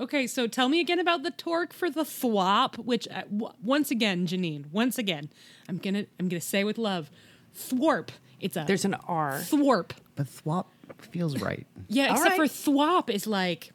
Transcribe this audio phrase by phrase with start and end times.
[0.00, 3.90] Okay, so tell me again about the torque for the thwop, which uh, w- once
[3.90, 5.28] again, Janine, once again,
[5.68, 7.10] I'm gonna I'm gonna say with love,
[7.56, 8.08] thwarp.
[8.40, 9.38] It's a There's an R.
[9.40, 9.90] thwarp.
[10.16, 10.66] But thwop
[11.10, 11.66] feels right.
[11.88, 12.50] Yeah, All except right.
[12.50, 13.72] for thwop is like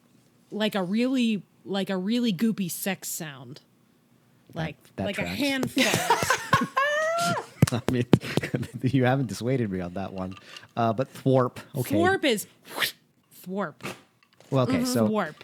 [0.50, 3.60] like a really like a really goopy sex sound.
[4.54, 5.38] Like that like a tracks.
[5.38, 5.84] handful.
[7.72, 8.04] I mean,
[8.82, 10.34] you haven't dissuaded me on that one.
[10.76, 11.58] Uh, but thwarp.
[11.76, 11.94] Okay.
[11.94, 12.46] Thwarp is
[13.46, 13.74] thwarp.
[14.50, 14.84] Well, okay.
[14.84, 15.34] So Thwarp.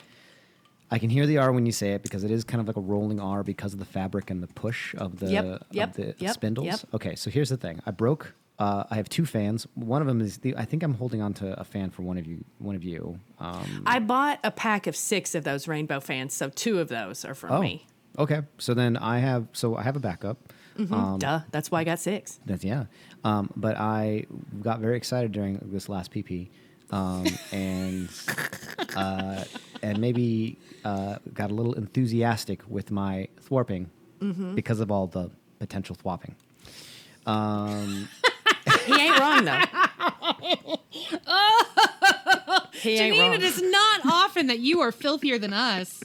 [0.90, 2.76] I can hear the R when you say it because it is kind of like
[2.76, 5.96] a rolling R because of the fabric and the push of the, Yep, yep, of
[5.96, 6.84] the yep, spindles.
[6.94, 7.80] Okay, so here's the thing.
[7.86, 8.34] I broke.
[8.58, 9.66] Uh, I have two fans.
[9.74, 10.56] One of them is the.
[10.56, 12.44] I think I'm holding on to a fan for one of you.
[12.58, 13.18] One of you.
[13.38, 17.24] Um, I bought a pack of six of those rainbow fans, so two of those
[17.24, 17.86] are for oh, me.
[18.18, 18.42] okay.
[18.56, 19.48] So then I have.
[19.52, 20.38] So I have a backup.
[20.78, 22.38] Um, Duh, that's why I got six.
[22.46, 22.84] That's yeah.
[23.24, 24.26] Um, but I
[24.62, 26.48] got very excited during this last PP,
[26.90, 28.08] um, and
[28.96, 29.44] uh,
[29.82, 33.86] and maybe uh, got a little enthusiastic with my thwarping
[34.54, 36.34] because of all the potential thwapping.
[37.26, 38.08] Um,
[38.86, 39.60] He ain't wrong though.
[42.82, 46.02] he Janine, it is not often that you are filthier than us.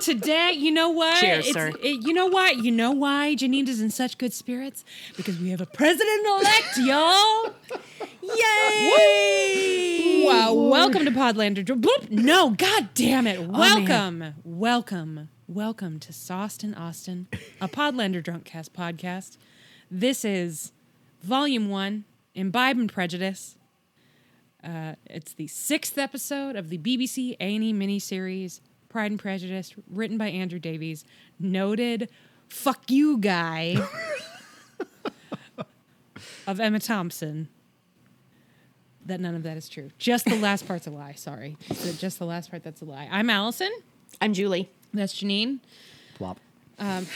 [0.00, 1.18] Today, you know what?
[1.20, 1.72] Cheers, It's- sir.
[1.82, 2.50] it- you know why?
[2.50, 4.84] You know why Janine is in such good spirits?
[5.16, 7.54] Because we have a president elect, y'all.
[8.22, 10.24] Yay!
[10.26, 11.64] Wow, welcome to Podlander.
[11.64, 12.10] Bloop.
[12.10, 13.38] No, god damn it.
[13.38, 13.52] Oh, man.
[13.52, 17.28] Welcome, welcome, welcome to Sauced Austen,
[17.60, 19.36] a Podlander Drunkcast podcast.
[19.90, 20.72] This is
[21.22, 23.56] Volume 1, Imbibe and Prejudice.
[24.62, 30.28] Uh, it's the sixth episode of the BBC A&E miniseries Pride and Prejudice, written by
[30.28, 31.04] Andrew Davies,
[31.38, 32.10] noted
[32.48, 33.76] "fuck you" guy
[36.46, 37.48] of Emma Thompson.
[39.06, 39.90] That none of that is true.
[39.98, 41.12] Just the last part's a lie.
[41.12, 43.08] Sorry, just, just the last part that's a lie.
[43.10, 43.70] I'm Allison.
[44.20, 44.70] I'm Julie.
[44.92, 45.60] That's Janine.
[46.18, 46.36] thwop.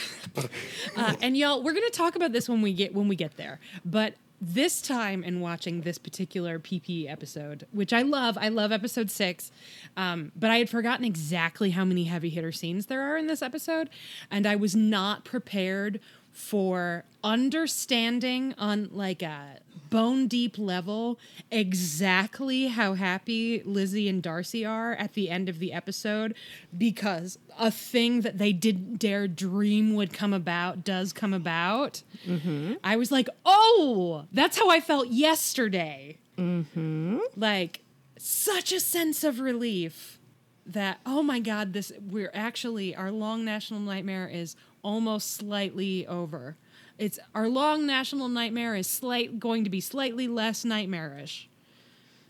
[0.97, 3.61] Uh, and y'all, we're gonna talk about this when we get when we get there.
[3.85, 4.15] But
[4.45, 9.53] this time in watching this particular PP episode, which I love, I love episode six,
[9.97, 13.41] um, but I had forgotten exactly how many heavy hitter scenes there are in this
[13.41, 13.89] episode,
[14.33, 16.01] and I was not prepared
[16.33, 19.59] for understanding on like a
[19.91, 21.19] bone deep level
[21.51, 26.35] exactly how happy Lizzie and Darcy are at the end of the episode
[26.77, 32.03] because a thing that they didn't dare dream would come about does come about.
[32.27, 32.75] Mm-hmm.
[32.83, 36.17] I was like, oh, that's how I felt yesterday.
[36.39, 37.19] Mm-hmm.
[37.37, 37.81] Like,
[38.17, 40.19] such a sense of relief
[40.65, 46.57] that, oh my God, this, we're actually, our long national nightmare is almost slightly over.
[46.99, 51.49] It's our long national nightmare is slight going to be slightly less nightmarish.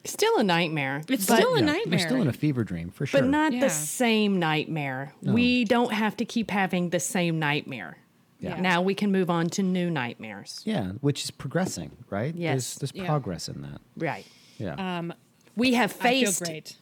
[0.04, 1.02] Still a nightmare.
[1.08, 1.98] It's but, still a Yeah, nightmare.
[1.98, 3.20] We're still in a fever dream for sure.
[3.20, 3.60] but not Yeah.
[3.60, 5.14] the same nightmare.
[5.22, 7.98] We don't have to keep having the same nightmare.
[8.40, 8.60] Yeah.
[8.60, 10.62] Now we can move on to new nightmares.
[10.64, 12.34] yeah, which is progressing, right?
[12.34, 12.74] Yes.
[12.74, 13.06] There's, there's Yeah.
[13.06, 13.80] progress in that.
[13.96, 14.26] Right.
[14.58, 14.98] Yeah.
[14.98, 15.12] Um,
[15.56, 16.76] We have I feel faced great.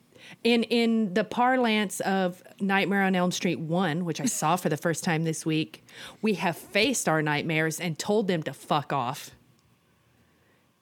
[0.44, 4.76] In in the parlance of Nightmare on Elm Street 1, which I saw for the
[4.76, 5.84] first time this week,
[6.22, 9.30] we have faced our nightmares and told them to fuck off.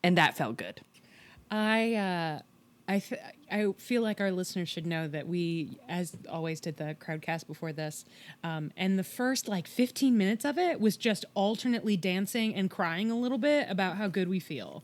[0.03, 0.81] And that felt good.
[1.51, 2.39] I uh,
[2.87, 3.13] I f-
[3.51, 7.73] I feel like our listeners should know that we, as always, did the crowdcast before
[7.73, 8.05] this,
[8.43, 13.11] um, and the first like 15 minutes of it was just alternately dancing and crying
[13.11, 14.83] a little bit about how good we feel.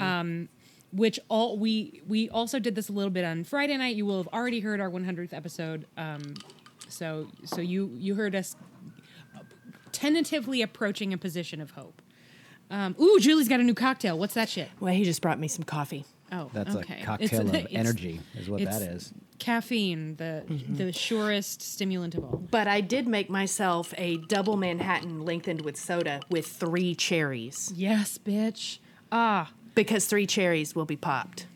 [0.00, 0.48] Um,
[0.92, 3.96] which all we we also did this a little bit on Friday night.
[3.96, 5.86] You will have already heard our 100th episode.
[5.96, 6.34] Um,
[6.88, 8.56] so so you you heard us
[9.92, 12.00] tentatively approaching a position of hope.
[12.70, 14.18] Um, ooh, Julie's got a new cocktail.
[14.18, 14.70] What's that shit?
[14.80, 16.06] Well, he just brought me some coffee.
[16.30, 17.02] Oh, That's okay.
[17.02, 19.12] a cocktail of it's- energy, is what it's that is.
[19.38, 20.74] Caffeine, the Mm-hmm.
[20.76, 22.36] the surest stimulant of all.
[22.50, 28.16] But I did make myself a double Manhattan lengthened with soda with three cherries Yes,
[28.18, 28.78] bitch.
[29.10, 31.46] Ah, because three cherries will be popped.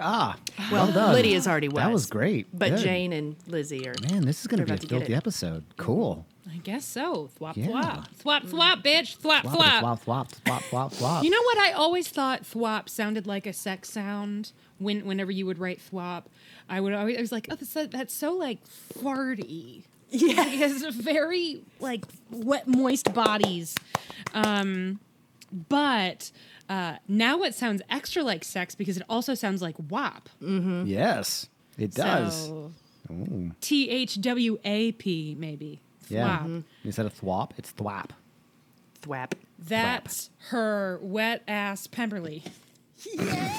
[0.00, 0.36] Ah,
[0.70, 1.14] Well, well done.
[1.14, 1.76] Lydia's already was.
[1.82, 2.46] That was great.
[2.56, 2.78] But Good.
[2.84, 3.94] Jane and Lizzie are.
[4.10, 5.64] Man, this is going to be a about to filthy episode.
[5.76, 6.24] Cool.
[6.50, 7.28] I guess so.
[7.38, 7.66] Thwop Yeah.
[7.66, 8.06] thwop.
[8.24, 9.18] Thwop thwop, bitch.
[9.18, 9.80] Thwop Flop, thwop.
[9.80, 11.24] flop, flop, flop, flop, flop.
[11.24, 11.58] You know what?
[11.58, 14.52] I always thought thwop sounded like a sex sound.
[14.78, 16.24] When whenever you would write thwop,
[16.68, 19.82] I would always I was like, oh, that's so, that's so like farty.
[20.08, 23.76] Yeah, it has very like wet, moist bodies.
[24.32, 24.98] Um,
[25.68, 26.30] but
[26.70, 30.28] uh, now it sounds extra like sex because it also sounds like wop.
[30.40, 32.50] Yes, it does.
[33.60, 35.80] T H W A P maybe.
[36.08, 36.38] yeah.
[36.38, 36.64] Thwop.
[36.84, 38.10] Instead of thwap, it's thwap.
[39.02, 39.32] Thwap.
[39.58, 42.44] That's her wet ass Pemberley.
[43.14, 43.58] Yeah.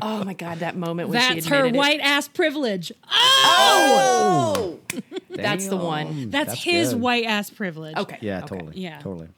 [0.00, 1.78] oh my god, that moment when she That's her admitted it.
[1.78, 2.92] white ass privilege.
[3.10, 4.78] Oh,
[5.30, 6.06] That's the one.
[6.06, 7.02] Damn, That's, his good.
[7.02, 7.96] white ass privilege.
[7.96, 8.18] okay.
[8.20, 8.46] Yeah, okay.
[8.46, 8.72] totally.
[8.80, 8.98] Yeah.
[9.00, 9.28] totally.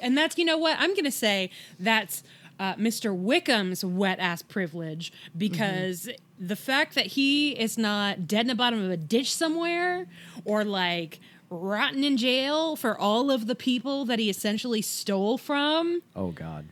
[0.00, 0.76] And that's, you know what?
[0.78, 2.22] I'm going to say that's
[2.58, 3.14] uh, Mr.
[3.16, 6.08] Wickham's wet ass privilege because
[6.38, 10.06] the fact that he is not dead in the bottom of a ditch somewhere
[10.44, 11.20] or like
[11.50, 16.66] rotten in jail for all of the people that he essentially stole from, Oh God.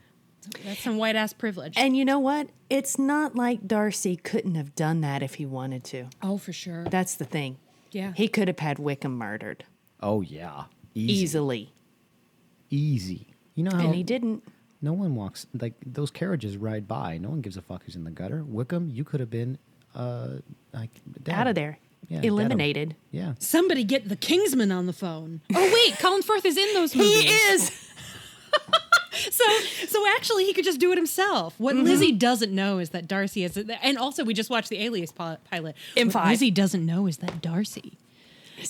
[0.64, 1.74] that's some white ass privilege.
[1.76, 2.48] And you know what?
[2.70, 6.06] It's not like Darcy couldn't have done that if he wanted to.
[6.22, 6.84] oh, for sure.
[6.84, 7.58] That's the thing.
[7.92, 8.12] Yeah.
[8.16, 9.64] He could have had Wickham murdered
[10.00, 10.64] Oh yeah.
[10.94, 11.12] Easy.
[11.12, 11.72] easily,
[12.74, 13.26] Easy.
[13.54, 14.42] You know how and he didn't.
[14.82, 17.18] no one walks like those carriages ride by.
[17.18, 18.42] No one gives a fuck who's in the gutter.
[18.44, 19.58] Wickham, you could have been
[19.94, 20.28] uh
[20.72, 20.90] like
[21.22, 21.34] dead.
[21.34, 21.78] Out of there,
[22.08, 22.32] Yeah, dead 'em.
[22.34, 22.96] eliminated.
[23.12, 23.34] Yeah.
[23.38, 25.40] Somebody get the Kingsman on the phone.
[25.54, 27.22] Oh wait, Colin Firth is in those movies.
[27.22, 27.70] He is.
[29.30, 29.44] So,
[29.86, 31.54] so actually, he could just do it himself.
[31.58, 31.84] What Mm-hmm.
[31.84, 35.38] Lizzie doesn't know is that Darcy is, and also we just watched the Alias pi-
[35.50, 35.76] pilot.
[35.94, 36.30] In What five.
[36.30, 37.96] Lizzie doesn't know is that Darcy,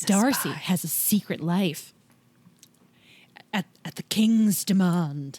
[0.04, 1.93] Darcy has a secret life.
[3.54, 5.38] At at the king's demand.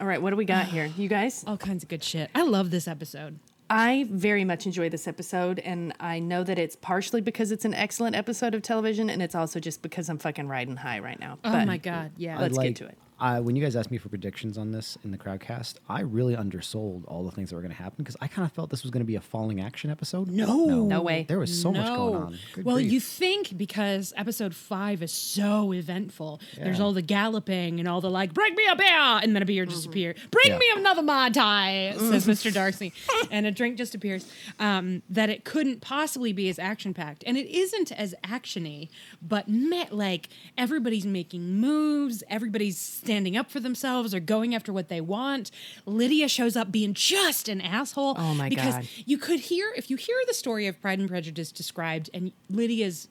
[0.00, 1.44] All right, what do we got here, you guys?
[1.46, 2.30] All kinds of good shit.
[2.34, 3.38] I love this episode.
[3.68, 7.74] I very much enjoy this episode, and I know that it's partially because it's an
[7.74, 11.38] excellent episode of television, and it's also just because I'm fucking riding high right now.
[11.44, 12.38] Oh But my god, yeah.
[12.38, 12.96] Let's I get to it.
[13.20, 16.34] I, when you guys asked me for predictions on this in the crowdcast, I really
[16.34, 18.82] undersold all the things that were going to happen because I kind of felt this
[18.82, 20.28] was going to be a falling action episode.
[20.28, 20.64] No.
[20.64, 21.26] No no way.
[21.28, 22.38] There was so much going on.
[22.54, 22.90] Good well, grief.
[22.90, 26.40] you think because episode five is so eventful.
[26.56, 29.46] There's all the galloping and all the like, bring me a beer, and then a
[29.46, 30.16] beer just appears.
[30.30, 30.58] Bring Yeah.
[30.58, 32.52] me another mai tai, says Mr.
[32.52, 32.92] Darcy,
[33.30, 34.26] and a drink just appears.
[34.58, 38.88] Um, that it couldn't possibly be as action packed, and it isn't as actiony,
[39.20, 42.78] but met like everybody's making moves, everybody's
[43.10, 45.50] standing up for themselves or going after what they want.
[45.84, 48.14] Lydia shows up being just an asshole.
[48.16, 48.88] Oh my because God.
[49.04, 53.08] you could hear if you hear the story of Pride and Prejudice described, and Lydia's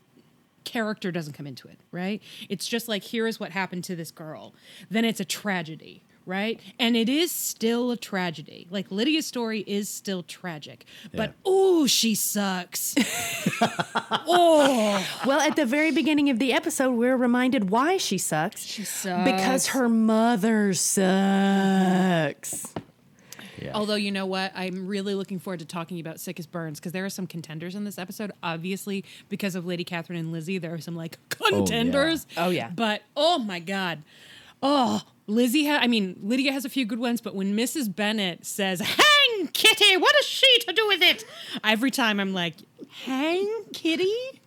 [0.63, 2.21] character doesn't come into it, right?
[2.47, 4.53] It's just like here is what happened to this girl.
[4.89, 6.61] Then it's a tragedy, right?
[6.77, 8.67] And it is still a tragedy.
[8.69, 12.95] Like Lydia's story is still tragic, but oh, she sucks.
[13.61, 18.63] oh, Well, at the very beginning of the episode, we're reminded why she sucks.
[18.63, 22.73] she sucks Because her mother sucks.
[23.61, 23.71] Yeah.
[23.73, 26.91] Although you know what, I'm really looking forward to talking about Sick as Burns because
[26.91, 28.31] there are some contenders in this episode.
[28.41, 32.25] Obviously, because of Lady Catherine and Lizzie, there are some like oh, contenders.
[32.37, 32.71] Oh, yeah.
[32.73, 34.03] But oh my god,
[34.63, 35.65] oh Lizzie.
[35.67, 37.93] Ha- I mean, Lydia has a few good ones, but when Mrs.
[37.93, 41.25] Bennet says "Hang Kitty," what has she to do with it?
[41.63, 42.55] Every time I'm like,
[43.05, 44.41] "Hang Kitty,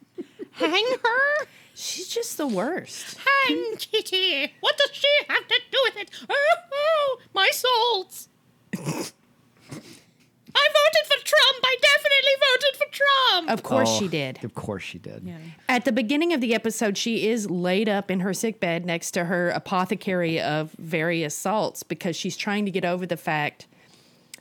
[0.52, 3.16] hang her." She's just the worst.
[3.48, 4.52] Hang Kitty.
[4.60, 6.10] What does she have to do with it?
[6.28, 8.28] Oh, oh my souls.
[10.54, 11.64] I voted for Trump.
[11.64, 13.50] I definitely voted for Trump.
[13.50, 14.44] Of course Oh, she did.
[14.44, 15.22] Of course she did.
[15.24, 15.36] yeah.
[15.68, 19.12] At the beginning of the episode, she is laid up in her sick bed next
[19.12, 23.66] to her apothecary of various salts because she's trying to get over the fact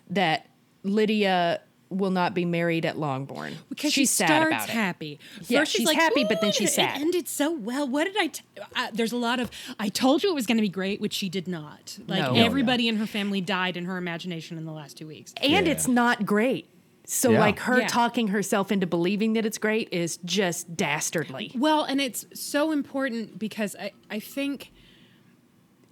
[0.09, 0.47] that
[0.83, 1.61] Lydia
[1.91, 3.57] will not be married at Longbourn.
[3.69, 4.71] Because she's she sad starts about it.
[4.71, 5.19] happy.
[5.47, 7.87] Yeah, First she's happy, but then "Ooh, she's it ended so well.
[7.87, 8.27] What did I?
[8.27, 8.41] T-
[8.75, 9.51] uh, there's a lot of.
[9.79, 11.97] I told you it was going to be great, which she did not.
[12.07, 12.33] Like No.
[12.33, 15.33] everybody in her family died in her imagination in the last two weeks.
[15.37, 15.71] And Yeah.
[15.73, 16.67] it's not great.
[17.05, 17.39] So, Yeah.
[17.39, 17.87] like, her Yeah.
[17.87, 21.51] talking herself into believing that it's great is just dastardly.
[21.55, 24.71] Well, and it's so important because I, I think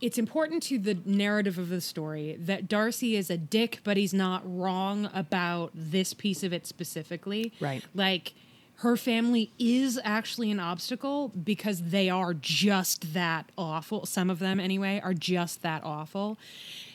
[0.01, 4.13] it's important to the narrative of the story that Darcy is a dick, but he's
[4.13, 7.53] not wrong about this piece of it specifically.
[7.59, 7.83] Right.
[7.93, 8.33] Like
[8.77, 14.05] her family is actually an obstacle because they are just that awful.
[14.05, 16.37] Some of them, anyway, are just that awful.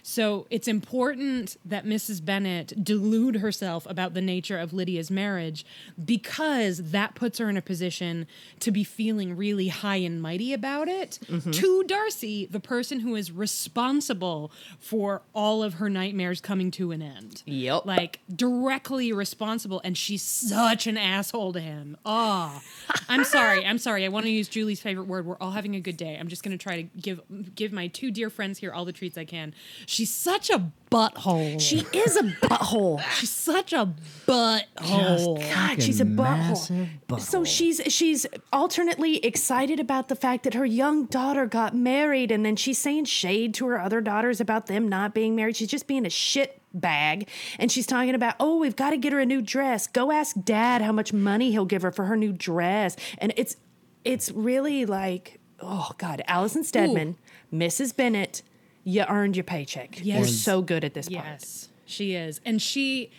[0.06, 2.22] So it's important that Mrs.
[2.22, 5.64] Bennet delude herself about the nature of Lydia's marriage
[6.04, 8.26] because that puts her in a position
[8.60, 11.50] to be feeling really high and mighty about it mm-hmm.
[11.52, 17.00] to Darcy, the person who is responsible for all of her nightmares coming to an
[17.00, 17.42] end.
[17.46, 17.86] Yep.
[17.86, 19.80] Like directly responsible.
[19.84, 21.96] And she's such an asshole to him.
[22.04, 22.60] Oh,
[23.08, 23.64] I'm sorry.
[23.64, 24.04] I'm sorry.
[24.04, 25.24] I want to use Julie's favorite word.
[25.24, 26.18] We're all having a good day.
[26.20, 27.22] I'm just going to try to give
[27.54, 29.54] give my two dear friends here all the treats I can.
[29.94, 31.60] She's such a butthole.
[31.60, 33.00] She is a butthole.
[33.12, 33.94] she's such a
[34.26, 35.38] butthole.
[35.38, 37.20] God, she's a Fucking butthole.
[37.20, 42.44] So she's she's alternately excited about the fact that her young daughter got married, and
[42.44, 45.54] then she's saying shade to her other daughters about them not being married.
[45.54, 47.28] She's just being a shit bag,
[47.60, 49.86] and she's talking about, oh, we've got to get her a new dress.
[49.86, 53.56] Go ask Dad how much money he'll give her for her new dress, and it's
[54.04, 57.16] it's really like, oh God, Alison Steadman,
[57.52, 57.96] Mrs.
[57.96, 58.42] Bennet,
[58.84, 60.04] You earned your paycheck.
[60.04, 61.24] You're so good at this part.
[61.24, 62.40] Yes, she is.
[62.44, 63.10] And she,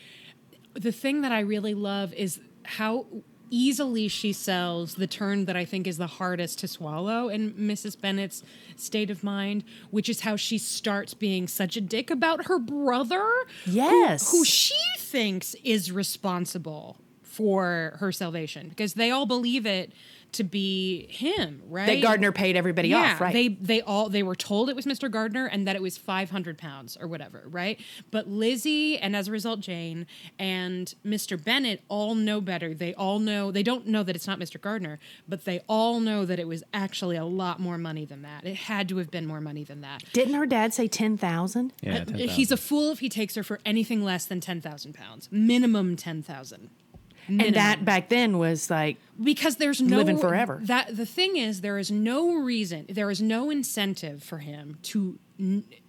[0.74, 3.06] the thing that I really love is how
[3.52, 8.00] easily she sells the turn that I think is the hardest to swallow in Mrs.
[8.00, 8.44] Bennet's
[8.76, 13.24] state of mind, which is how she starts being such a dick about her brother.
[13.66, 14.32] who- Yes.
[14.32, 19.92] Who, she thinks is responsible for her salvation because they all believe it
[20.36, 21.88] to be him, right?
[21.88, 23.34] That Gardiner paid everybody yeah, off, right?
[23.34, 25.10] They they all they were told it was Mr.
[25.12, 27.80] Gardiner and that it was five hundred pounds or whatever, right?
[28.12, 30.08] But Lizzie and as a result Jane
[30.40, 31.42] and Mr.
[31.42, 32.74] Bennet all know better.
[32.74, 34.60] They all know they don't know that it's not Mr.
[34.60, 38.46] Gardiner, but they all know that it was actually a lot more money than that.
[38.46, 40.04] It had to have been more money than that.
[40.14, 41.74] Didn't her dad say 10,000?
[41.82, 44.94] Yeah, Uh, He's a fool if he takes her for anything less than ten thousand
[44.94, 46.70] pounds, minimum ten thousand.
[47.28, 50.60] And that back then was like, because there's no Living forever.
[50.64, 55.20] That the thing is, there is no reason, there is no incentive for him to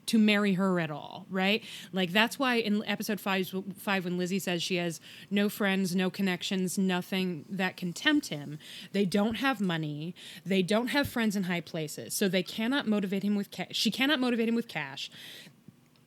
[0.06, 1.62] to marry her at all, right?
[1.92, 5.00] Like that's why in episode five, five when Lizzie says she has
[5.30, 8.58] no friends, no connections, nothing that can tempt him.
[8.92, 10.14] They don't have money.
[10.44, 13.68] They don't have friends in high places, so they cannot motivate him with cash.
[13.72, 15.10] She cannot motivate him with cash.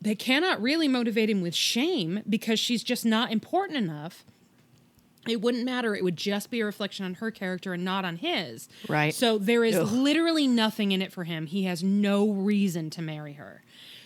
[0.02, 4.24] They cannot really motivate him with shame because she's just not important enough
[5.28, 5.96] it wouldn't matter.
[5.96, 8.70] It would just be a reflection on her character and not on his.
[8.88, 9.14] Right.
[9.14, 9.92] So there is Ugh.
[9.92, 11.46] literally nothing in it for him.
[11.48, 13.62] He has no reason to marry her.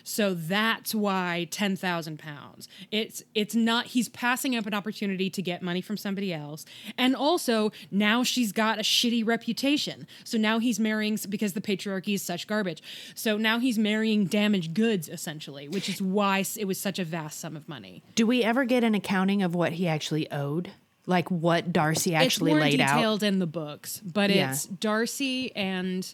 [0.05, 2.67] So that's why ten thousand pounds.
[2.91, 3.85] It's it's not.
[3.87, 6.65] He's passing up an opportunity to get money from somebody else,
[6.97, 10.05] and also now she's got a shitty reputation.
[10.25, 12.83] So now he's marrying because the patriarchy is such garbage.
[13.15, 17.39] So now he's marrying damaged goods essentially, which is why it was such a vast
[17.39, 18.03] sum of money.
[18.15, 20.71] do we ever get an accounting of what he actually owed?
[21.05, 22.95] Like what Darcy actually it's more laid out?
[22.95, 24.51] detailed in the books, but Yeah.
[24.51, 26.13] it's Darcy and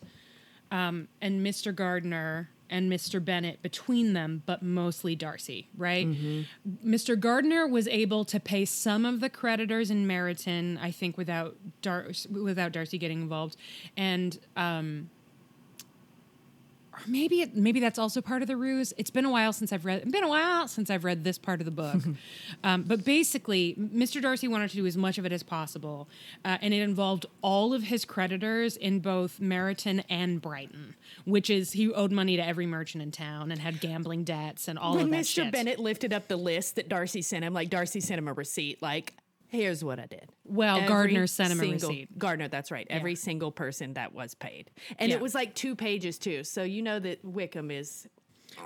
[0.71, 1.73] um, and Mr.
[1.73, 3.23] Gardiner and Mr.
[3.23, 6.05] Bennet between them, but mostly Darcy, right?
[6.07, 6.87] Mm-hmm.
[6.93, 7.19] Mr.
[7.19, 12.07] Gardiner was able to pay some of the creditors in Meryton, I think, without Dar-
[12.29, 13.57] without Darcy getting involved,
[13.97, 15.09] and um,
[16.99, 18.93] or maybe it, maybe that's also part of the ruse.
[18.97, 20.09] It's been a while since I've read.
[20.11, 22.01] Been a while since I've read this part of the book.
[22.63, 24.21] um, but basically, Mr.
[24.21, 26.07] Darcy wanted to do as much of it as possible,
[26.45, 31.73] uh, and it involved all of his creditors in both Meryton and Brighton, which is
[31.73, 35.05] he owed money to every merchant in town and had gambling debts and all when
[35.05, 35.43] of that Mr.
[35.43, 35.51] shit.
[35.51, 38.81] Bennet lifted up the list that Darcy sent him, like Darcy sent him a receipt,
[38.81, 39.13] like,
[39.49, 40.29] here's what I did.
[40.45, 42.17] Well, Every Gardiner sent him a receipt.
[42.17, 42.87] Gardiner, that's right.
[42.89, 44.71] Every single person that was paid.
[44.97, 45.15] And Yeah.
[45.17, 46.43] it was like two pages too.
[46.43, 48.07] So you know that Wickham is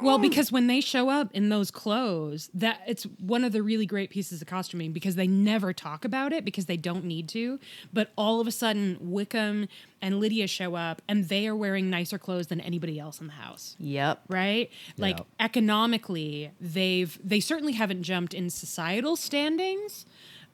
[0.02, 3.86] Well, because when they show up in those clothes, that it's one of the really
[3.86, 7.60] great pieces of costuming because they never talk about it because they don't need to.
[7.92, 9.68] But all of a sudden, Wickham
[10.02, 13.34] and Lydia show up and they are wearing nicer clothes than anybody else in the
[13.34, 13.76] house.
[13.78, 14.22] Yep.
[14.30, 14.72] Right?
[14.98, 15.28] Like Yep.
[15.42, 20.06] economically, they've they certainly haven't jumped in societal standings,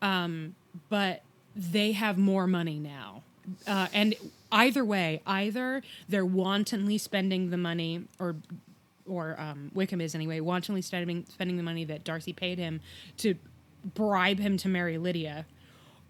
[0.01, 0.55] um,
[0.89, 1.23] but
[1.55, 3.23] they have more money now.
[3.67, 4.15] Uh, and
[4.51, 8.35] either way, either they're wantonly spending the money or
[9.07, 12.79] or um, Wickham is anyway, wantonly spending spending the money that Darcy paid him
[13.17, 13.35] to
[13.83, 15.45] bribe him to marry Lydia,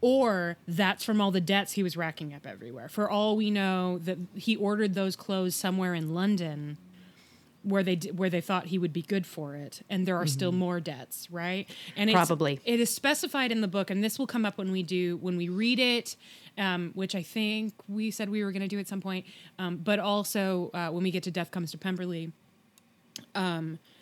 [0.02, 2.90] or that's from all the debts he was racking up everywhere.
[2.90, 6.78] For all we know, that he ordered those clothes somewhere in London,
[7.64, 10.52] where they where they thought he would be good for it, and there are still
[10.52, 11.70] more debts, right?
[11.96, 12.60] And it's, Probably.
[12.66, 15.38] it is specified in the book, and this will come up when we do when
[15.38, 16.16] we read it,
[16.58, 19.26] um, which I think we said we were going to do at some point,
[19.58, 22.32] um, but also uh, when we get to Death Comes to Pemberley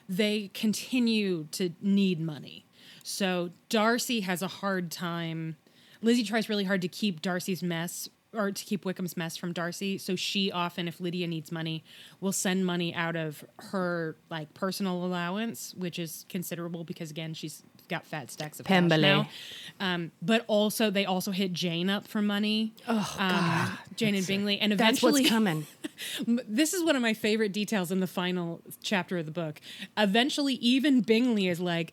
[0.09, 2.65] they continue to need money.
[3.03, 5.57] So Darcy has a hard time.
[6.01, 9.97] Lizzie tries really hard to keep Darcy's mess or to keep Wickham's mess from Darcy.
[9.97, 11.83] So she often, if Lydia needs money,
[12.21, 17.63] will send money out of her like personal allowance, which is considerable because again, she's
[17.87, 19.29] got fat stacks of cash now.
[19.79, 22.73] Um, but also, they also hit Jane up for money.
[22.87, 25.67] Oh God, Jane and Bingley, and eventually That's what's coming.
[26.27, 29.59] This is one of my favorite details in the final chapter of the book.
[29.97, 31.91] Eventually, even Bingley is like,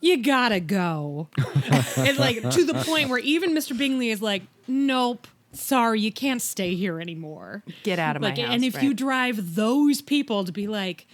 [0.00, 1.28] "You gotta go,"
[1.98, 3.76] and like to the point where even Mr.
[3.76, 7.62] Bingley is like, "Nope." Sorry, you can't stay here anymore.
[7.82, 11.06] Get out of my house, And if you drive those people to be like,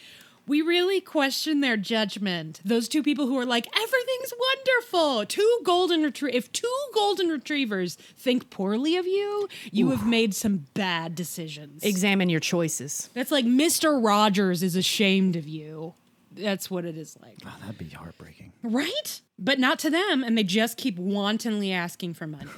[0.46, 2.60] we really question their judgment.
[2.64, 5.26] Those two people who are like, everything's wonderful.
[5.26, 10.66] Two golden retrie- if two golden retrievers think poorly of you, you have made some
[10.72, 11.82] bad decisions.
[11.82, 13.10] Examine your choices.
[13.12, 14.02] That's like Mr.
[14.02, 15.94] Rogers is ashamed of you.
[16.32, 17.36] That's what it is like.
[17.44, 18.52] Oh, that'd be heartbreaking.
[18.62, 19.20] Right?
[19.38, 22.50] But not to them, and they just keep wantonly asking for money.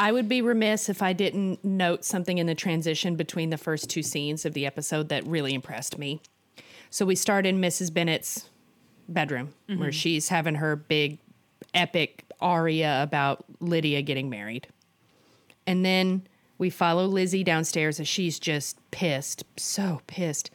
[0.00, 3.90] I would be remiss if I didn't note something in the transition between the first
[3.90, 6.22] two scenes of the episode that really impressed me.
[6.88, 7.92] So we start in Mrs.
[7.92, 8.48] Bennet's
[9.10, 9.90] bedroom where mm-hmm.
[9.90, 11.18] she's having her big
[11.74, 14.68] epic aria about Lydia getting married.
[15.66, 16.26] And then
[16.56, 20.50] we follow Lizzie downstairs as she's just pissed, so pissed.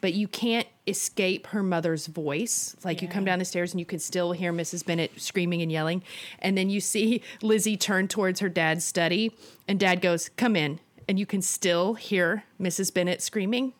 [0.00, 2.74] But you can't escape her mother's voice.
[2.84, 4.84] Like you come down the stairs and you can still hear Mrs.
[4.84, 6.02] Bennet screaming and yelling.
[6.40, 9.32] And then you see Lizzie turn towards her dad's study,
[9.68, 10.80] and dad goes, Come in.
[11.08, 12.92] And you can still hear Mrs.
[12.94, 13.72] Bennet screaming.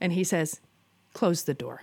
[0.00, 0.60] And he says,
[1.14, 1.82] Close the door.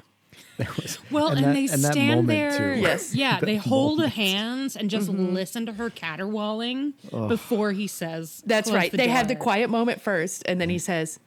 [1.12, 2.76] Well, And and, that- they and stand there.
[2.76, 2.82] too.
[2.82, 3.14] Yes.
[3.16, 4.14] Yeah, That they hold moment.
[4.16, 5.34] hands and just mm-hmm.
[5.34, 6.94] listen to her caterwauling
[7.28, 8.42] before he says.
[8.46, 8.92] That's "Close right.
[8.92, 11.20] the they have the quiet moment first, and then he says,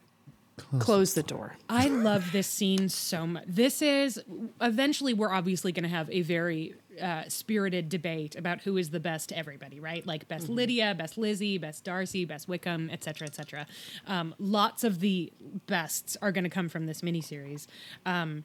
[0.78, 1.56] Close the door.
[1.68, 3.44] I love this scene so much.
[3.46, 4.20] This is
[4.60, 9.00] eventually we're obviously going to have a very uh, spirited debate about who is the
[9.00, 10.06] best to everybody, right?
[10.06, 13.66] Like best Lydia, best Lizzie, best Darcy, best Wickham, et cetera, et cetera.
[14.06, 15.32] Um, lots of the
[15.66, 17.66] bests are going to come from this miniseries.
[18.04, 18.44] Um,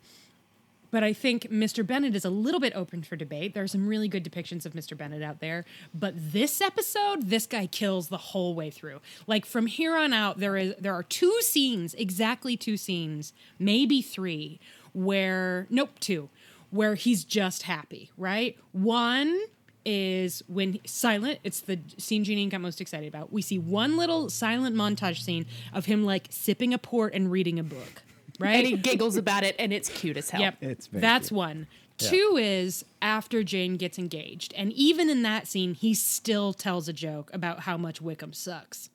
[0.93, 1.85] but I think Mr.
[1.85, 3.55] Bennet is a little bit open for debate.
[3.55, 4.95] There are some really good depictions of Mr.
[4.95, 9.01] Bennet out there, but this episode, this guy kills the whole way through.
[9.25, 14.03] Like from here on out, there is there are two scenes, exactly two scenes, maybe
[14.03, 14.59] three,
[14.93, 16.29] where nope, two,
[16.69, 18.11] where he's just happy.
[18.15, 19.41] Right, one
[19.83, 21.39] is when silent.
[21.43, 23.33] It's the scene Jeanine got most excited about.
[23.33, 27.57] We see one little silent montage scene of him like sipping a port and reading
[27.57, 28.03] a book.
[28.39, 30.41] Right, And he giggles about it, and it's cute as hell.
[30.41, 30.57] Yep.
[30.61, 31.37] It's very That's cute.
[31.37, 31.67] one.
[31.99, 32.09] Yeah.
[32.09, 34.53] Two is after Jane gets engaged.
[34.57, 38.89] And even in that scene, he still tells a joke about how much Wickham sucks.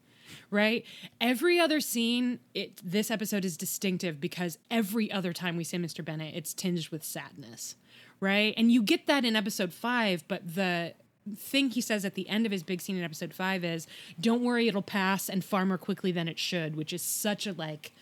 [0.50, 0.85] Right?
[1.21, 6.04] Every other scene, it this episode is distinctive because every other time we see Mr.
[6.04, 7.76] Bennet, it's tinged with sadness.
[8.21, 8.54] Right?
[8.57, 10.95] And you get that in episode five, but the
[11.37, 13.87] thing he says at the end of his big scene in episode five is,
[14.18, 17.52] Don't worry, it'll pass and far more quickly than it should, which is such a
[17.52, 17.92] like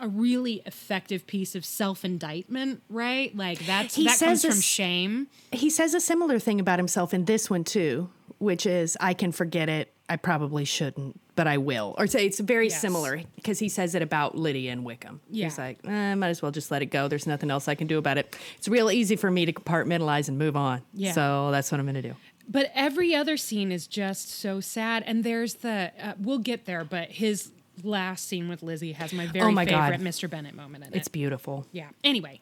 [0.00, 3.34] a really effective piece of self-indictment, right?
[3.36, 5.28] Like that's He that comes says from shame.
[5.52, 9.32] He says a similar thing about himself in this one too, which is I can
[9.32, 9.92] forget it.
[10.08, 11.94] I probably shouldn't, but I will.
[11.96, 12.80] Or say it's very Yes.
[12.80, 15.20] similar because he says it about Lydia and Wickham.
[15.30, 15.44] Yeah.
[15.46, 17.08] He's like, eh, might as well just let it go.
[17.08, 18.36] There's nothing else I can do about it.
[18.58, 20.82] It's real easy for me to compartmentalize and move on.
[20.92, 21.12] Yeah.
[21.12, 22.14] So that's what I'm going to do.
[22.46, 25.02] But every other scene is just so sad.
[25.06, 27.50] And there's the uh, we'll get there, but his
[27.82, 29.90] last scene with Lizzie has my oh very Oh my God.
[29.92, 30.28] favorite Mr.
[30.28, 30.98] Bennet moment in It's it.
[31.00, 31.66] It's beautiful.
[31.72, 31.88] Yeah.
[32.04, 32.40] Anyway.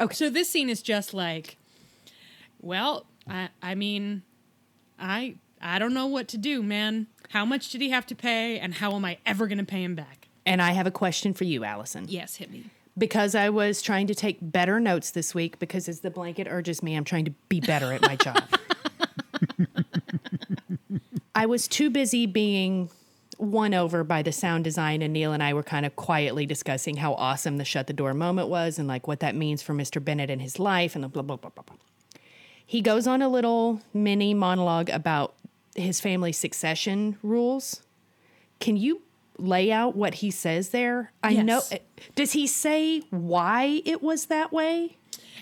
[0.00, 0.14] Okay.
[0.14, 1.56] So this scene is just like,
[2.60, 4.22] well, I I mean,
[4.98, 7.06] I I don't know what to do, man.
[7.30, 9.82] How much did he have to pay, and how am I ever going to pay
[9.82, 10.28] him back?
[10.44, 12.06] And I have a question for you, Allison.
[12.08, 12.66] Yes, hit me.
[12.96, 16.82] Because I was trying to take better notes this week because as the blanket urges
[16.82, 18.42] me, I'm trying to be better at my job.
[21.34, 22.88] I was too busy being
[23.38, 26.96] won over by the sound design, and Neil and I were kind of quietly discussing
[26.96, 30.02] how awesome the shut the door moment was and like what that means for Mr.
[30.02, 31.76] Bennet and his life and the blah, blah, blah, blah, blah.
[32.64, 35.34] He goes on a little mini monologue about
[35.74, 37.82] his family succession rules.
[38.58, 39.02] Can you
[39.38, 41.12] lay out what he says there?
[41.22, 41.62] I know.
[42.14, 44.96] Does he say why it was that way?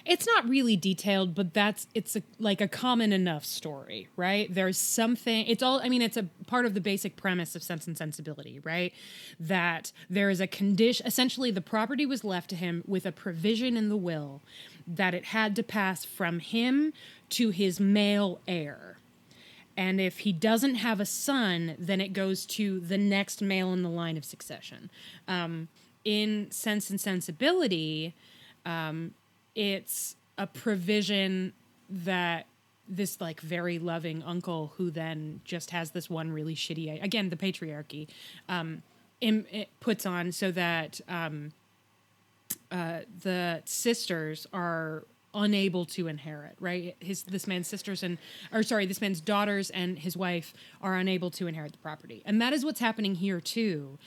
[0.07, 4.53] It's not really detailed but that's it's a, like a common enough story right?
[4.53, 7.87] There's something it's all i mean it's a part of the basic premise of sense
[7.87, 8.93] and sensibility right?
[9.39, 13.77] That there is a condition essentially the property was left to him with a provision
[13.77, 14.43] in the will
[14.87, 16.93] that it had to pass from him
[17.31, 18.99] to his male heir.
[19.77, 23.83] And if he doesn't have a son, then it goes to the next male in
[23.83, 24.91] the line of succession.
[25.27, 25.69] Um,
[26.05, 28.15] in Sense and Sensibility,
[28.65, 29.15] um,
[29.55, 31.53] it's a provision
[31.89, 32.47] that
[32.89, 37.37] this like very loving uncle who then just has this one really shitty again the
[37.37, 38.09] patriarchy
[38.49, 38.83] um,
[39.21, 41.53] im- it puts on so that um,
[42.71, 45.05] uh, the sisters are
[45.37, 46.95] unable to inherit right?
[47.01, 48.19] His this man's sisters and
[48.53, 52.23] or sorry this man's daughters and his wife are unable to inherit the property.
[52.25, 53.99] And that is what's happening here too.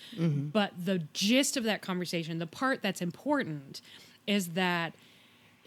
[0.52, 3.82] But the gist of that conversation the part that's important
[4.26, 4.94] is that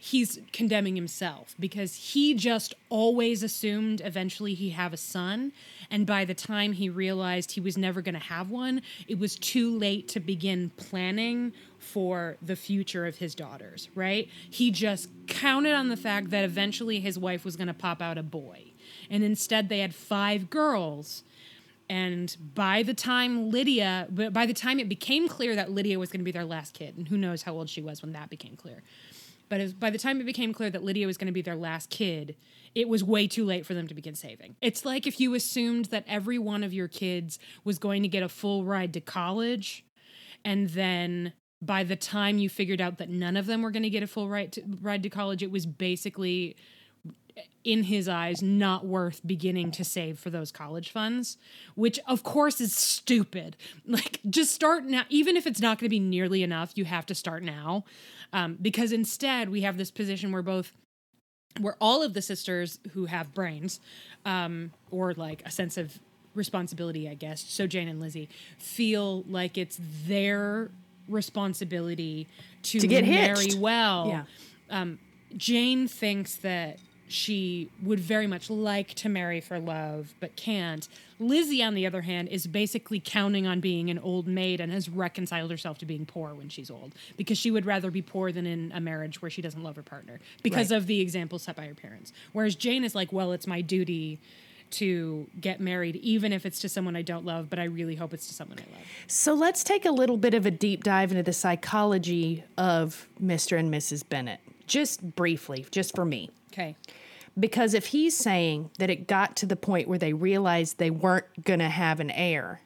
[0.02, 5.52] he's condemning himself because he just always assumed eventually he'd have a son.
[5.90, 9.36] And by the time he realized he was never going to have one, it was
[9.36, 14.30] too late to begin planning for the future of his daughters, right?
[14.48, 18.16] He just counted on the fact that eventually his wife was going to pop out
[18.16, 18.72] a boy.
[19.10, 21.24] And instead, they had five girls.
[21.90, 26.20] And by the time Lydia, by the time it became clear that Lydia was going
[26.20, 28.56] to be their last kid, and who knows how old she was when that became
[28.56, 28.82] clear,
[29.50, 31.90] but by the time it became clear that Lydia was going to be their last
[31.90, 32.36] kid,
[32.74, 34.56] it was way too late for them to begin saving.
[34.62, 38.22] It's like if you assumed that every one of your kids was going to get
[38.22, 39.84] a full ride to college,
[40.44, 43.90] and then by the time you figured out that none of them were going to
[43.90, 46.56] get a full right to, ride to college, it was basically
[47.64, 51.36] in his eyes not worth beginning to save for those college funds
[51.74, 53.56] which of course is stupid.
[53.86, 55.02] Like just start now.
[55.08, 57.84] Even if it's not going to be nearly enough you have to start now
[58.33, 60.73] um, because instead we have this position where both
[61.61, 63.81] where all of the sisters who have brains
[64.25, 65.99] um, or like a sense of
[66.37, 70.71] responsibility i guess so jane and lizzie feel like it's their
[71.09, 72.27] responsibility
[72.62, 73.59] to, To get marry hitched.
[73.59, 74.25] well Yeah.
[74.71, 74.99] um,
[75.37, 76.79] Jane thinks that
[77.11, 80.88] she would very much like to marry for love, but can't.
[81.18, 84.88] Lizzie, on the other hand, is basically counting on being an old maid and has
[84.88, 88.46] reconciled herself to being poor when she's old because she would rather be poor than
[88.46, 90.77] in a marriage where she doesn't love her partner because Right.
[90.79, 92.12] of the example set by her parents.
[92.33, 94.18] Whereas Jane is like, well, it's my duty
[94.73, 98.14] to get married, even if it's to someone I don't love, but I really hope
[98.14, 98.85] it's to someone I love.
[99.09, 103.59] So let's take a little bit of a deep dive into the psychology of Mr.
[103.59, 104.09] and Mrs.
[104.09, 106.31] Bennet, just briefly, just for me.
[106.52, 106.76] Okay.
[107.38, 111.44] Because if he's saying that it got to the point where they realized they weren't
[111.44, 112.60] going to have an heir,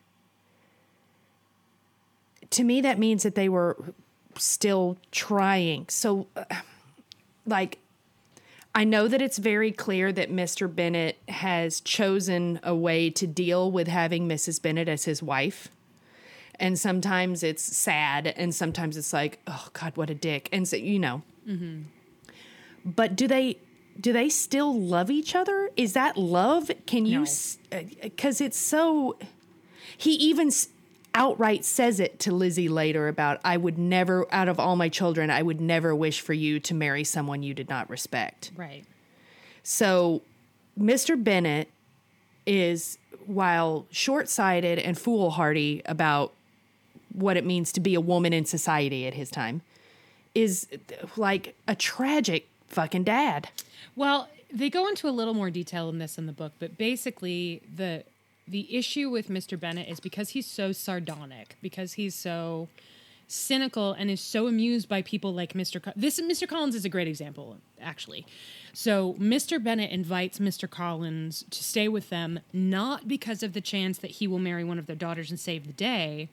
[2.50, 3.76] to me, that means that they were
[4.38, 5.86] still trying.
[5.88, 6.44] So, uh,
[7.46, 7.78] like,
[8.74, 10.72] I know that it's very clear that Mr.
[10.72, 14.60] Bennet has chosen a way to deal with having Mrs.
[14.60, 15.68] Bennet as his wife.
[16.58, 20.48] And sometimes it's sad, and sometimes it's like, oh God, what a dick.
[20.52, 21.22] And so, you know.
[22.84, 23.58] But do they
[24.00, 25.70] do they still love each other?
[25.76, 26.70] Is that love?
[26.86, 27.24] Can you?
[27.70, 27.84] No.
[28.02, 29.16] Because uh, uh, it's so.
[29.96, 30.50] He even
[31.14, 35.30] outright says it to Lizzie later about, I would never, out of all my children,
[35.30, 38.50] I would never wish for you to marry someone you did not respect.
[38.56, 38.84] Right.
[39.62, 40.22] So,
[40.78, 41.22] Mr.
[41.22, 41.68] Bennet
[42.46, 46.32] is, while short sighted and foolhardy about
[47.12, 49.62] what it means to be a woman in society at his time,
[50.34, 50.66] is
[51.16, 53.48] like a tragic fucking dad.
[53.96, 57.62] Well, they go into a little more detail in this in the book, but basically
[57.74, 58.04] the
[58.46, 59.58] the issue with Mr.
[59.58, 62.68] Bennet is because he's so sardonic, because he's so
[63.26, 65.82] cynical and is so amused by people like Mr.
[65.82, 66.46] Co- this Mr.
[66.46, 68.26] Collins is a great example actually.
[68.72, 69.62] So Mr.
[69.62, 70.68] Bennet invites Mr.
[70.68, 74.78] Collins to stay with them not because of the chance that he will marry one
[74.78, 76.28] of their daughters and save the day,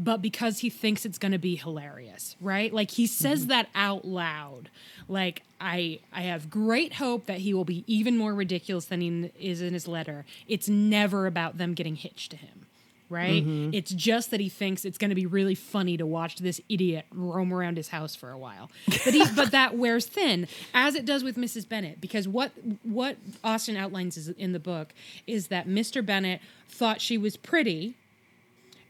[0.00, 2.72] but because he thinks it's going to be hilarious, right?
[2.72, 3.48] Like he says mm-hmm.
[3.50, 4.70] that out loud.
[5.08, 9.30] Like I I have great hope that he will be even more ridiculous than he
[9.38, 10.24] is in his letter.
[10.48, 12.66] It's never about them getting hitched to him.
[13.10, 13.44] Right?
[13.44, 13.74] Mm-hmm.
[13.74, 17.06] It's just that he thinks it's going to be really funny to watch this idiot
[17.12, 18.70] roam around his house for a while.
[18.86, 21.68] But he, but that wears thin, as it does with Mrs.
[21.68, 22.52] Bennet, because what
[22.84, 24.94] what Austen outlines is in the book
[25.26, 26.06] is that Mr.
[26.06, 27.96] Bennet thought she was pretty,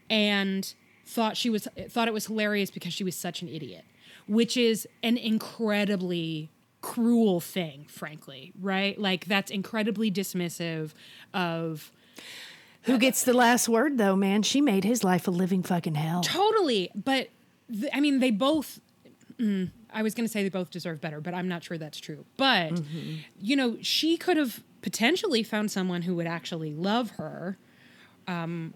[0.07, 0.71] and
[1.11, 3.83] thought she was thought it was hilarious because she was such an idiot,
[4.27, 8.97] which is an incredibly cruel thing, frankly, right?
[8.97, 10.93] Like that's incredibly dismissive
[11.33, 11.91] of
[12.83, 14.41] Who gets the last word though, man?
[14.41, 16.21] She made his life a living fucking hell.
[16.21, 17.27] totally, but
[17.69, 18.79] th- I mean they both
[19.37, 21.99] mm, I was going to say they both deserve better, but I'm not sure that's
[21.99, 22.25] true.
[22.37, 22.81] But
[23.39, 27.57] you know, she could have potentially found someone who would actually love her.
[28.27, 28.73] Um,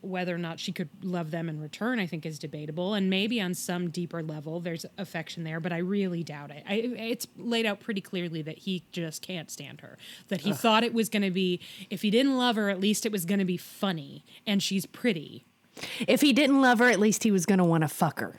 [0.00, 2.94] whether or not she could love them in return, I think is debatable.
[2.94, 6.62] And maybe on some deeper level, there's affection there, but I really doubt it.
[6.68, 9.98] I, it's laid out pretty clearly that he just can't stand her.
[10.28, 13.04] That he thought it was going to be, if he didn't love her, at least
[13.04, 15.44] it was going to be funny, and she's pretty.
[16.06, 18.38] If he didn't love her, at least he was going to want to fuck her.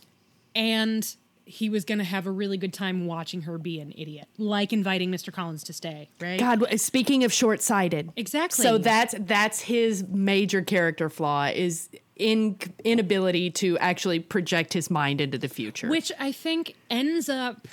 [0.55, 4.27] and he was going to have a really good time watching her be an idiot,
[4.37, 5.31] like inviting Mr.
[5.31, 6.39] Collins to stay, right?
[6.39, 8.63] God, speaking of short-sighted, Exactly.
[8.63, 15.19] So that's that's his major character flaw is in inability to actually project his mind
[15.19, 15.89] into the future.
[15.89, 17.67] Which I think ends up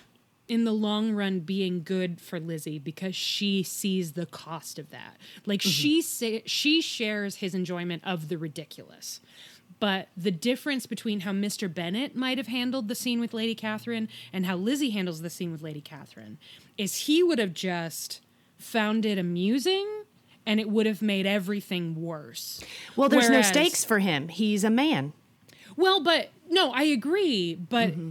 [0.48, 5.16] in the long run being good for Lizzie because she sees the cost of that.
[5.46, 5.70] Like mm-hmm.
[5.70, 9.20] she sa- she shares his enjoyment of the ridiculous.
[9.80, 11.72] But the difference between how Mr.
[11.72, 15.50] Bennet might have handled the scene with Lady Catherine and how Lizzie handles the scene
[15.50, 16.38] with Lady Catherine
[16.76, 18.20] is he would have just
[18.58, 19.88] found it amusing
[20.44, 22.62] and it would have made everything worse.
[22.94, 24.28] well, there's Whereas- no stakes for him.
[24.28, 25.14] He's a man.
[25.76, 27.54] Well, but no, I agree.
[27.54, 28.10] But mm-hmm.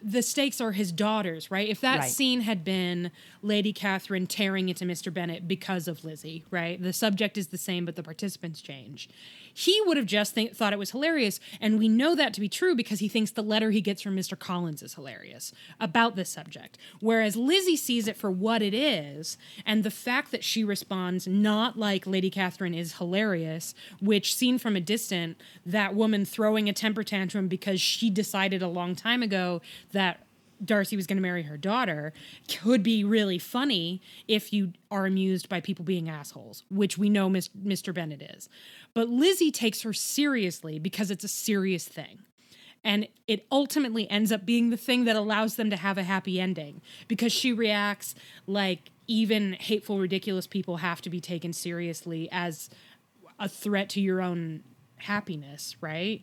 [0.00, 1.68] the stakes are his daughters, right?
[1.68, 2.10] If that Right.
[2.10, 3.10] scene had been
[3.42, 5.12] Lady Catherine tearing into Mr.
[5.12, 6.80] Bennet because of Lizzie, right?
[6.80, 9.08] The subject is the same, but the participants change.
[9.52, 11.40] He would have just think, thought it was hilarious.
[11.60, 14.16] And we know that to be true because he thinks the letter he gets from
[14.16, 14.38] Mr.
[14.38, 16.76] Collins is hilarious about this subject.
[17.00, 19.38] Whereas Lizzie sees it for what it is.
[19.64, 24.76] And the fact that she responds not like Lady Catherine is hilarious, which seen from
[24.76, 29.22] a distance, that woman throwing a temper tantrum because because she decided a long time
[29.22, 29.60] ago
[29.92, 30.26] that
[30.64, 32.12] Darcy was going to marry her daughter
[32.48, 37.30] could be really funny if you are amused by people being assholes, which we know
[37.30, 37.94] Mr.
[37.94, 38.48] Bennet is.
[38.94, 42.20] But Lizzie takes her seriously because it's a serious thing.
[42.82, 46.40] And it ultimately ends up being the thing that allows them to have a happy
[46.40, 48.14] ending because she reacts
[48.46, 52.70] like even hateful, ridiculous people have to be taken seriously as
[53.38, 54.62] a threat to your own
[54.96, 56.22] happiness, right?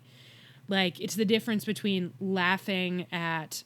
[0.67, 3.63] Like it's the difference between laughing at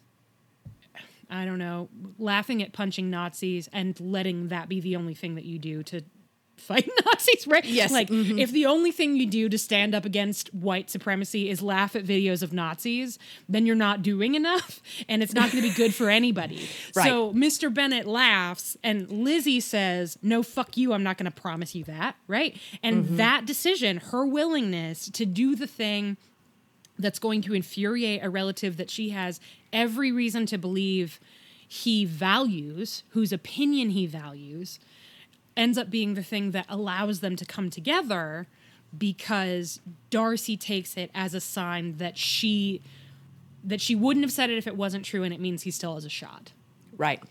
[1.32, 1.89] I don't know,
[2.20, 6.04] laughing at punching Nazis and letting that be the only thing that you do to
[6.58, 7.65] fight Nazis, right?
[7.65, 7.91] Yes.
[7.91, 8.38] Like mm-hmm.
[8.38, 12.06] if the only thing you do to stand up against white supremacy is laugh at
[12.06, 13.17] videos of Nazis,
[13.50, 16.70] then you're not doing enough and it's not going to be good for anybody.
[16.94, 17.06] Right.
[17.06, 17.74] So Mr.
[17.74, 22.15] Bennet laughs and Lizzie says, "No fuck you, I'm not going to promise you that."
[22.28, 22.58] Right?
[22.84, 23.15] And mm-hmm.
[23.15, 26.17] that decision, her willingness to do the thing
[27.02, 29.40] that's going to infuriate a relative that she has
[29.74, 31.20] every reason to believe
[31.68, 34.80] he values, whose opinion he values,
[35.56, 38.48] ends up being the thing that allows them to come together
[38.98, 42.82] because Darcy takes it as a sign that she
[43.64, 45.94] that she wouldn't have said it if it wasn't true and it means he still
[45.94, 46.52] has a shot.
[46.98, 47.22] Right.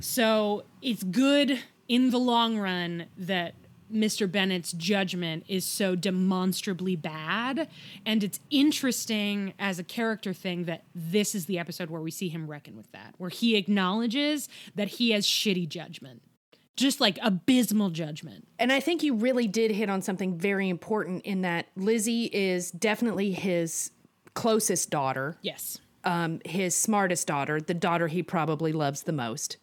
[0.00, 3.54] So it's good in the long run that
[3.92, 4.30] Mr.
[4.30, 7.68] Bennet's judgment is so demonstrably bad.
[8.06, 12.28] And it's interesting as a character thing that this is the episode where we see
[12.28, 16.22] him reckon with that, where he acknowledges that he has shitty judgment,
[16.76, 18.46] just like abysmal judgment.
[18.58, 22.70] And I think you really did hit on something very important in that Lizzie is
[22.70, 23.90] definitely his
[24.34, 25.78] closest daughter, Yes.
[26.04, 29.56] um, his smartest daughter, the daughter he probably loves the most.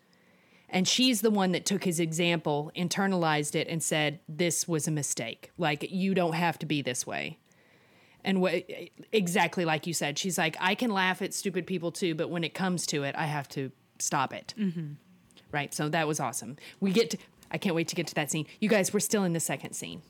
[0.69, 4.91] And she's the one that took his example, internalized it, and said, This was a
[4.91, 5.51] mistake.
[5.57, 7.37] Like, you don't have to be this way.
[8.23, 8.69] And what
[9.13, 12.43] exactly like you said, she's like, I can laugh at stupid people too, but when
[12.43, 14.53] it comes to it, I have to stop it.
[15.51, 15.73] Right.
[15.73, 16.57] So that was awesome.
[16.81, 17.17] We get to,
[17.51, 18.45] I can't wait to get to that scene.
[18.59, 20.01] You guys, we're still in the second scene.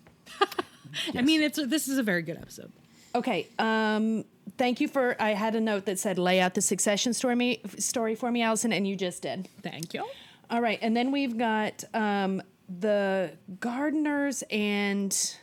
[1.16, 2.72] I mean, it's this is a very good episode.
[3.14, 3.48] Okay.
[3.60, 4.26] Um,
[4.58, 5.16] thank you for.
[5.22, 8.42] I had a note that said lay out the succession story me story for me,
[8.42, 9.48] Allison, and you just did.
[9.62, 10.04] Thank you.
[10.50, 12.42] All right, and then we've got um,
[12.80, 15.36] the Gardiners and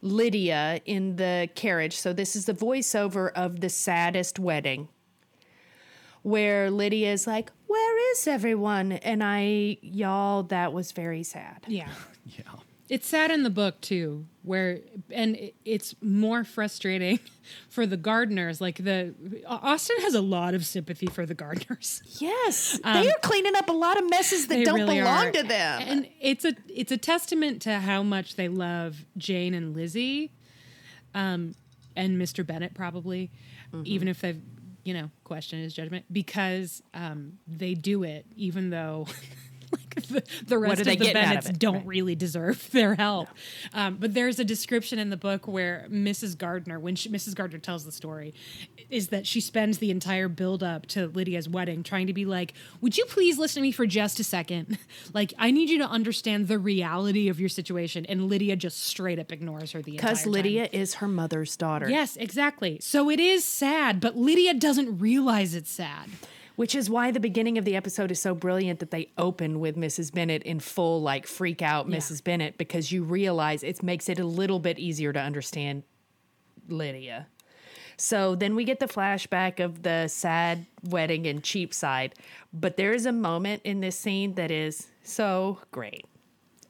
[0.00, 1.96] Lydia in the carriage.
[1.96, 4.88] So this is the voiceover of the saddest wedding,
[6.22, 11.64] where Lydia is like, "Where is everyone?" And I, y'all, that was very sad.
[11.66, 11.88] Yeah.
[12.26, 12.44] Yeah.
[12.90, 17.18] It's sad in the book too, where and it's more frustrating
[17.70, 18.60] for the Gardiners.
[18.60, 19.14] Like the
[19.48, 22.02] Austen has a lot of sympathy for the Gardiners.
[22.20, 25.32] Yes, they are cleaning up a lot of messes that don't really belong are.
[25.32, 25.82] to them.
[25.86, 30.30] and it's a it's a testament to how much they love Jane and Lizzie,
[31.14, 31.54] um,
[31.96, 32.46] and Mr.
[32.46, 33.30] Bennet probably,
[33.72, 33.82] Mm-hmm.
[33.86, 34.40] even if they've
[34.84, 39.06] you know questioned his judgment because um, they do it even though.
[40.08, 41.86] the, the rest of the out of don't Right.
[41.86, 43.28] really deserve their help.
[43.72, 46.36] Um, but there's a description in the book where Mrs.
[46.36, 47.34] Gardiner, when she, Mrs.
[47.34, 48.34] Gardiner tells the story,
[48.90, 52.54] is that she spends the entire build up to Lydia's wedding trying to be like,
[52.80, 54.78] "Would you please listen to me for just a second?
[55.14, 59.18] like, I need you to understand the reality of your situation." And Lydia just straight
[59.18, 60.26] up ignores her the entire Because.
[60.26, 61.88] Lydia is her mother's daughter.
[61.88, 62.78] Yes, exactly.
[62.80, 66.08] So it is sad, but Lydia doesn't realize it's sad.
[66.56, 69.76] Which is why the beginning of the episode is so brilliant that they open with
[69.76, 70.12] Mrs.
[70.12, 71.96] Bennet in full, like freak out Yeah.
[71.96, 72.22] Mrs.
[72.22, 75.82] Bennet, because you realize it makes it a little bit easier to understand
[76.68, 77.26] Lydia.
[77.96, 82.14] So then we get the flashback of the sad wedding in Cheapside.
[82.52, 86.04] But there is a moment in this scene that is so great.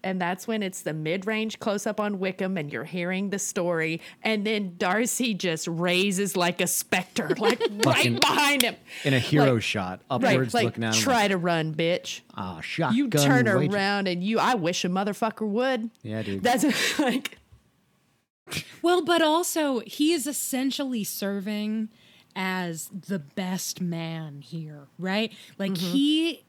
[0.04, 3.38] And that's when it's the mid range close up on Wickham and you're hearing the
[3.38, 4.00] story.
[4.22, 8.76] And then Darcy just raises like a specter, like right Fucking- behind him.
[9.02, 11.02] In a hero Like- shot, Right, upwards like looking at him.
[11.02, 12.20] try like, to run, bitch.
[12.36, 12.96] Ah, shotgun.
[12.96, 14.38] You turn wage- around and you.
[14.38, 15.90] I wish a motherfucker would.
[16.02, 16.42] Yeah, dude.
[16.42, 17.38] That's like
[18.82, 21.88] Well, but also he is essentially serving
[22.36, 25.32] as the best man here, right?
[25.58, 26.43] Like he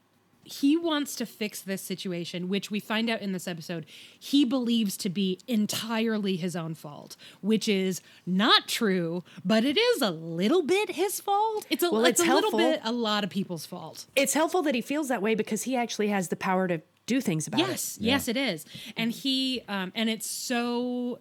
[0.46, 3.84] he wants to fix this situation, which we find out in this episode
[4.18, 10.02] he believes to be entirely his own fault, which is not true, but it is
[10.02, 11.66] a little bit his fault.
[11.70, 14.06] It's a, Well, it's it's a little bit a lot of people's fault.
[14.14, 17.20] it's helpful that he feels that way because he actually has the power to do
[17.20, 17.68] things about it.
[17.68, 18.64] Yes, yes, it is,
[18.96, 21.18] and he um, and it's so.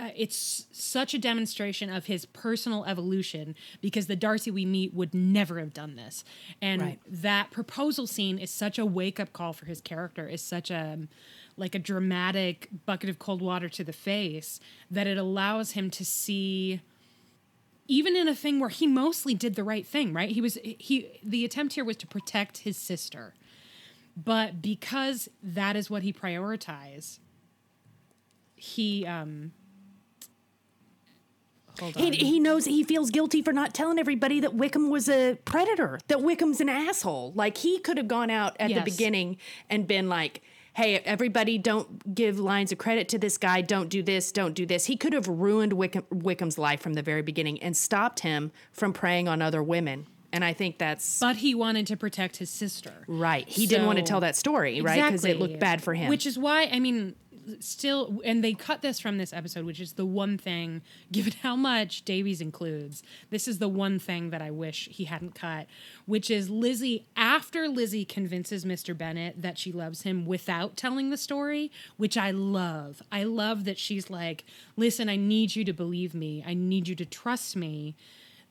[0.00, 5.12] Uh, it's such a demonstration of his personal evolution because the Darcy we meet would
[5.12, 6.24] never have done this,
[6.62, 6.98] and Right.
[7.06, 10.26] that proposal scene is such a wake up call for his character.
[10.26, 11.06] Is such a
[11.56, 14.58] like a dramatic bucket of cold water to the face
[14.90, 16.80] that it allows him to see
[17.86, 20.30] even in a thing where he mostly did the right thing, right?
[20.30, 23.34] He was he the attempt here was to protect his sister.
[24.16, 27.18] But because that is what he prioritized,
[28.54, 29.52] he um.
[31.96, 35.98] He, he knows he feels guilty for not telling everybody that Wickham was a predator,
[36.08, 37.32] that Wickham's an asshole.
[37.34, 38.78] Like he could have gone out at Yes.
[38.84, 39.36] the beginning
[39.68, 40.42] and been like,
[40.74, 43.60] hey, everybody don't give lines of credit to this guy.
[43.60, 44.30] Don't do this.
[44.32, 44.86] Don't do this.
[44.86, 48.92] He could have ruined Wickham, Wickham's life from the very beginning and stopped him from
[48.92, 50.06] preying on other women.
[50.32, 52.92] And I think that's but he wanted to protect his sister.
[53.08, 53.48] right.
[53.48, 55.04] He didn't want to tell that story, right?
[55.04, 56.08] Because it looked bad for him.
[56.08, 57.16] Which is why, I mean,
[57.60, 61.56] still, and they cut this from this episode, which is the one thing, given how
[61.56, 65.66] much Davies includes, this is the one thing that I wish he hadn't cut,
[66.06, 68.96] which is Lizzie, after Lizzie convinces Mr.
[68.96, 73.02] Bennet that she loves him without telling the story, which I love.
[73.10, 74.44] I love that she's like,
[74.76, 76.44] listen, I need you to believe me.
[76.46, 77.94] I need you to trust me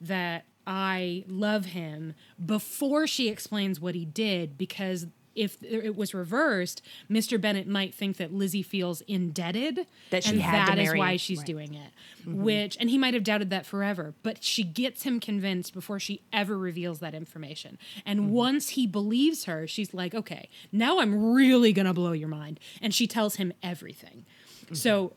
[0.02, 5.08] that I love him before she explains what he did because
[5.40, 7.40] if it was reversed, Mr.
[7.40, 11.18] Bennet might think that Lizzie feels indebted That she and had to that is why
[11.18, 11.48] she's Right.
[11.48, 11.92] doing it.
[12.22, 12.44] Mm-hmm.
[12.44, 16.22] Which and he might have doubted that forever, but she gets him convinced before she
[16.34, 17.78] ever reveals that information.
[18.06, 18.30] And mm-hmm.
[18.30, 22.60] once he believes her, she's like, "Okay, now I'm really going to blow your mind."
[22.82, 24.26] And she tells him everything.
[24.66, 24.76] Mm-hmm.
[24.76, 25.14] So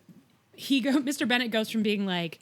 [0.55, 1.27] he go Mr.
[1.27, 2.39] Bennet goes from being like,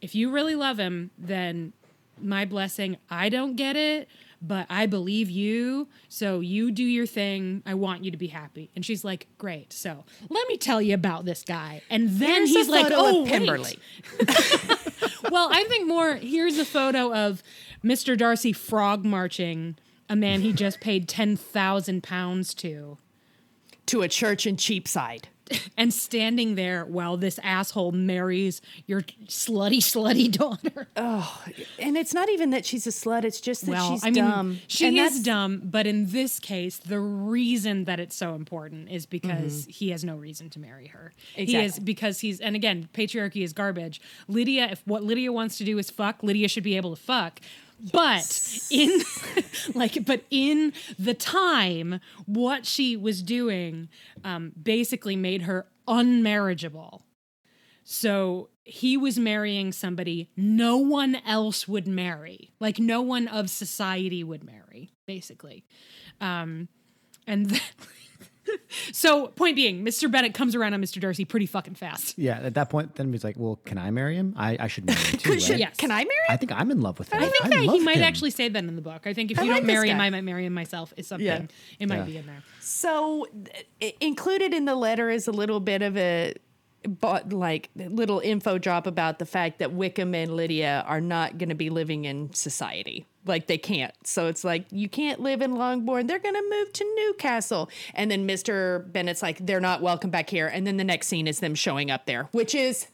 [0.00, 1.72] if you really love him, then
[2.20, 4.08] my blessing, I don't get it,
[4.40, 5.88] but I believe you.
[6.08, 7.62] So you do your thing.
[7.66, 8.70] I want you to be happy.
[8.76, 9.72] And she's like, great.
[9.72, 11.82] So let me tell you about this guy.
[11.90, 13.24] And then Here's he's like, oh.
[13.26, 13.78] Pemberley.
[15.30, 17.42] Well, I think more, here's a photo of
[17.84, 18.16] Mr.
[18.16, 19.76] Darcy frog marching
[20.08, 22.96] a man he just paid 10,000 pounds to.
[23.86, 25.28] to a church in Cheapside.
[25.76, 30.88] And standing there while this asshole marries your slutty, slutty daughter.
[30.96, 31.44] Oh,
[31.78, 34.24] and it's not even that she's a slut, it's just that well, she's I mean,
[34.24, 34.58] dumb.
[34.66, 38.90] she And is that's- dumb, but in this case, the reason that it's so important
[38.90, 41.12] is because he has no reason to marry her.
[41.34, 41.84] He is Mm-hmm.
[41.84, 44.00] Because he's, and again, patriarchy is garbage.
[44.26, 47.40] Lydia, if what Lydia wants to do is fuck, Lydia should be able to fuck.
[47.92, 49.02] But in
[49.74, 53.88] like, but in the time, what she was doing
[54.24, 57.02] um, basically made her unmarriageable.
[57.84, 64.22] So he was marrying somebody no one else would marry, like no one of society
[64.22, 65.64] would marry, basically.
[66.20, 66.68] Um,
[67.26, 67.60] and then,
[68.92, 70.10] so, point being, Mr.
[70.10, 71.00] Bennet comes around on Mr.
[71.00, 72.18] Darcy pretty fucking fast.
[72.18, 74.34] Yeah, at that point, then he's like, "Well, can I marry him?
[74.36, 75.58] I, I should marry him too, right?
[75.58, 75.76] Yes.
[75.76, 76.04] Can I marry?
[76.06, 76.30] him?
[76.30, 77.22] I think I'm in love with him.
[77.22, 78.02] I think that he love might him.
[78.04, 79.06] actually say that in the book.
[79.06, 80.06] I think if I you like don't this marry him, guy.
[80.06, 80.92] I might marry him myself.
[80.96, 81.42] Is something Yeah.
[81.78, 82.04] it might Yeah.
[82.04, 82.42] be in there.
[82.60, 83.26] So
[83.82, 86.34] i- included in the letter is a little bit of a
[86.86, 91.48] but like little info drop about the fact that Wickham and Lydia are not going
[91.48, 93.06] to be living in society.
[93.26, 93.92] Like they can't.
[94.04, 96.06] So it's like you can't live in Longbourn.
[96.06, 97.68] They're going to move to Newcastle.
[97.94, 98.90] And then Mr.
[98.90, 100.46] Bennet's like they're not welcome back here.
[100.46, 102.86] And then the next scene is them showing up there, which is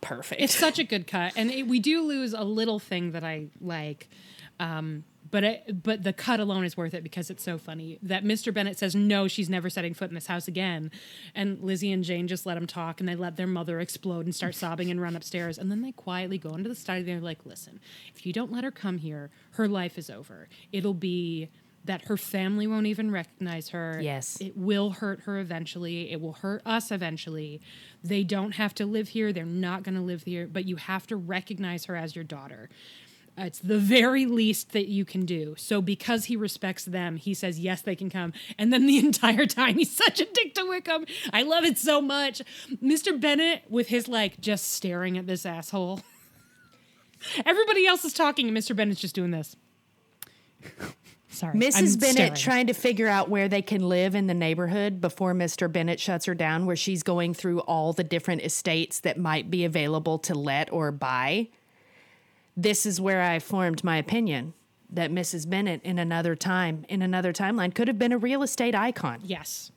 [0.00, 0.40] perfect.
[0.40, 3.48] It's such a good cut, and it, we do lose a little thing that I
[3.60, 4.08] like.
[4.58, 5.04] Um,
[5.36, 8.54] but it, but the cut alone is worth it because it's so funny that Mr.
[8.54, 10.90] Bennet says no, she's never setting foot in this house again,
[11.34, 14.34] and Lizzie and Jane just let him talk, and they let their mother explode and
[14.34, 17.00] start sobbing and run upstairs, and then they quietly go into the study.
[17.00, 17.80] And they're like, listen,
[18.14, 20.48] if you don't let her come here, her life is over.
[20.72, 21.50] It'll be
[21.84, 24.00] that her family won't even recognize her.
[24.02, 24.38] Yes.
[24.40, 26.10] It will hurt her eventually.
[26.10, 27.60] It will hurt us eventually.
[28.02, 29.34] They don't have to live here.
[29.34, 32.70] They're not going to live here, but you have to recognize her as your daughter.
[33.38, 35.54] Uh, It's the very least that you can do.
[35.58, 38.32] So, because he respects them, he says, yes, they can come.
[38.58, 41.06] And then the entire time, he's such a dick to Wickham.
[41.32, 42.40] I love it so much.
[42.82, 43.18] Mr.
[43.20, 46.00] Bennet, with his like just staring at this asshole.
[47.46, 48.74] Everybody else is talking, and Mr.
[48.76, 49.56] Bennet's just doing this.
[51.28, 51.54] Sorry.
[51.58, 51.94] Mrs.
[51.94, 52.34] I'm Bennet staring.
[52.34, 55.70] trying to figure out where they can live in the neighborhood before Mr.
[55.70, 59.64] Bennet shuts her down, where she's going through all the different estates that might be
[59.64, 61.48] available to let or buy.
[62.56, 64.54] This is where I formed my opinion
[64.90, 65.48] that Mrs.
[65.48, 69.20] Bennet, in another time, in another timeline, could have been a real estate icon.
[69.22, 69.72] Yes.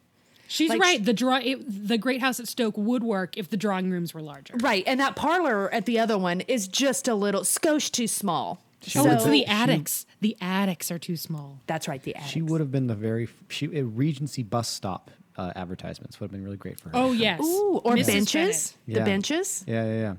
[0.47, 1.04] She's Like right.
[1.04, 4.22] The draw, it, the great house at Stoke would work if the drawing rooms were
[4.22, 4.56] larger.
[4.62, 8.60] Right, and that parlor at the other one is just a little skosh too small.
[8.95, 10.06] Oh, it's So- the attics.
[10.22, 11.60] The attics are too small.
[11.68, 12.30] That's right, the attic.
[12.30, 16.32] She would have been the very she a Regency bus stop uh, advertisements would have
[16.32, 16.95] been really great for her.
[16.95, 17.41] Oh yes.
[17.41, 18.08] Ooh, or Mrs.
[18.08, 18.78] benches.
[18.88, 18.99] Bennet.
[18.99, 19.64] The benches.
[19.68, 20.14] Yeah, yeah, yeah.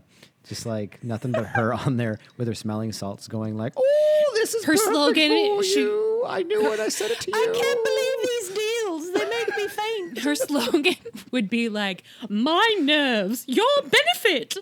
[0.47, 4.55] Just like nothing but her on there with her smelling salts, going like, "Oh, this
[4.55, 6.25] is Her slogan, For she- you.
[6.27, 7.37] I knew when I said it to you.
[7.37, 9.13] I can't believe these deals.
[9.13, 10.19] They make me faint.
[10.19, 10.97] Her slogan
[11.31, 14.57] would be like, "My nerves, your benefit."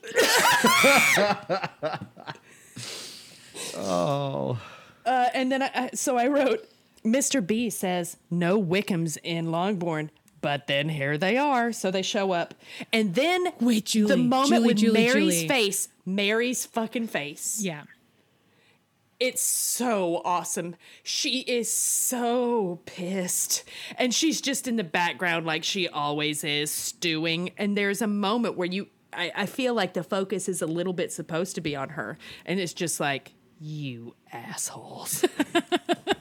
[3.76, 4.59] Oh.
[5.07, 6.68] Uh, and then I, I, so I wrote,
[7.05, 7.45] Mr.
[7.45, 10.11] B says no Wickhams in Longbourn,
[10.41, 11.72] but then here they are.
[11.72, 12.55] So they show up,
[12.93, 15.49] and then Wait, Julie, the moment Julie, with Julie, Mary's Julie.
[15.49, 17.61] face, Mary's fucking face.
[17.62, 17.82] Yeah.
[19.20, 20.76] It's so awesome.
[21.03, 23.64] She is so pissed.
[23.97, 27.51] And she's just in the background like she always is, stewing.
[27.59, 30.93] And there's a moment where you, I, I feel like the focus is a little
[30.93, 32.16] bit supposed to be on her.
[32.47, 35.24] And it's just like, you assholes.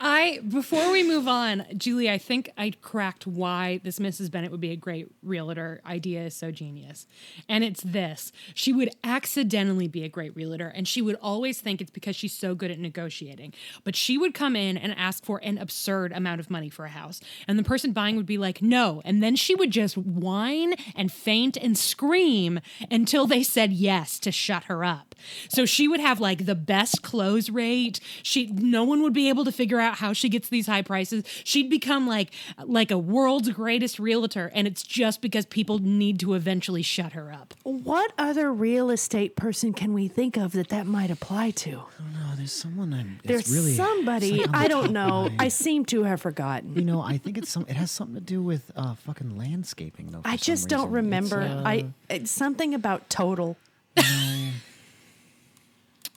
[0.00, 4.30] I before we move on, Julie, I think I cracked why this Mrs.
[4.30, 7.06] Bennet would be a great realtor idea is so genius.
[7.48, 8.32] And it's this.
[8.54, 12.32] She would accidentally be a great realtor and she would always think it's because she's
[12.32, 13.54] so good at negotiating.
[13.84, 16.90] But she would come in and ask for an absurd amount of money for a
[16.90, 17.20] house.
[17.48, 21.10] And the person buying would be like, "No." And then she would just whine and
[21.10, 22.60] faint and scream
[22.90, 25.14] until they said yes to shut her up.
[25.48, 28.00] So she would have like the best close rate.
[28.22, 31.24] She no one would be able to figure out how she gets these high prices.
[31.44, 32.30] She'd become like
[32.64, 37.32] like a world's greatest realtor and it's just because people need to eventually shut her
[37.32, 37.54] up.
[37.62, 41.70] what other real estate person can we think of that that might apply to?
[41.70, 43.20] No, there's someone I'm.
[43.24, 45.30] There's really, somebody, it's like I don't know.
[45.38, 46.74] I seem to have forgotten.
[46.74, 47.64] You know, I think it's some.
[47.68, 50.22] It has something to do with uh, fucking landscaping, though.
[50.24, 51.04] I just don't reason.
[51.04, 51.40] Remember.
[51.40, 53.56] uh, I it's something about total.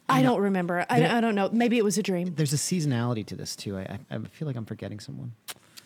[0.08, 0.86] I don't remember.
[0.90, 1.50] I, There- I don't know.
[1.52, 2.34] Maybe it was a dream.
[2.36, 3.78] There's a seasonality to this too.
[3.78, 3.82] I,
[4.12, 5.34] I, I feel like I'm forgetting someone.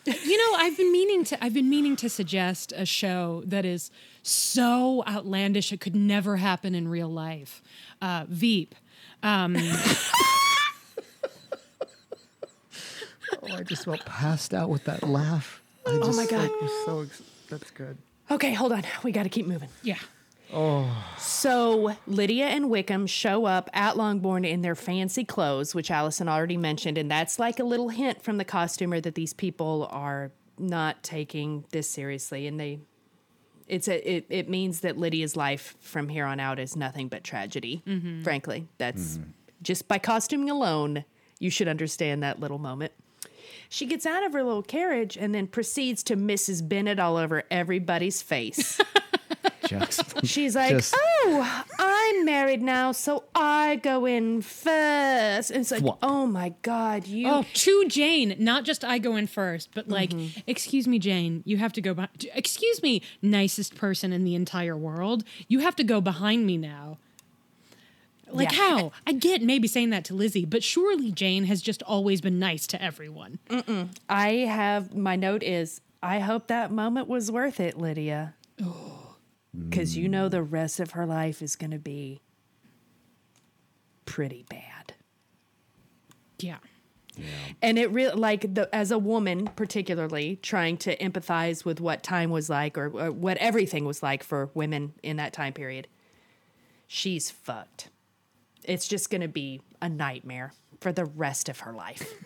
[0.06, 3.90] You know, I've been meaning to I've been meaning to suggest a show that is
[4.22, 7.62] so outlandish it could never happen in real life.
[8.00, 8.74] Uh, Veep.
[9.22, 9.56] Um,
[13.42, 15.62] Oh, I just felt passed out with that laugh.
[15.86, 16.50] I Oh my God.
[16.60, 17.00] was so.
[17.02, 17.96] Ex- that's good.
[18.30, 18.82] Okay, hold on.
[19.02, 19.68] We got to keep moving.
[19.82, 19.96] yeah.
[21.18, 26.56] So Lydia and Wickham show up at Longbourn in their fancy clothes, which Allison already
[26.56, 31.02] mentioned, and that's like a little hint from the costumer that these people are not
[31.02, 32.80] taking this seriously, and they.
[33.66, 37.22] It's a it, it means that Lydia's life from here on out is nothing but
[37.22, 37.82] tragedy.
[37.86, 38.22] Mm-hmm.
[38.22, 39.30] Frankly, that's mm-hmm.
[39.62, 41.04] just by costuming alone,
[41.38, 42.92] you should understand that little moment.
[43.68, 46.68] She gets out of her little carriage and then proceeds to Mrs.
[46.68, 48.80] Bennet all over everybody's face.
[49.70, 55.50] Just, She's like, Just- "Oh, I'm married now, so I go in first.
[55.50, 55.98] And it's like, Flop.
[56.02, 60.10] "Oh my god, you!" Oh, to Jane, not just I go in first, but like,
[60.10, 60.40] mm-hmm.
[60.46, 61.94] excuse me, Jane, you have to go.
[61.94, 66.56] Behind, excuse me, nicest person in the entire world, you have to go behind me
[66.56, 66.98] now.
[68.32, 68.58] Like Yeah.
[68.58, 68.92] how?
[69.06, 72.66] I get maybe saying that to Lizzie, but surely Jane has just always been nice
[72.68, 73.38] to everyone.
[74.08, 78.34] I have my note is, "I hope that moment was worth it, Lydia."
[79.56, 80.30] Because you know mm.
[80.30, 82.20] the rest of her life is going to be
[84.04, 84.94] pretty bad.
[86.38, 86.58] Yeah.
[87.60, 92.30] And it really, like, the, as a woman, particularly trying to empathize with what time
[92.30, 95.88] was like or, or what everything was like for women in that time period,
[96.86, 97.88] she's fucked.
[98.64, 102.12] It's just going to be a nightmare for the rest of her life.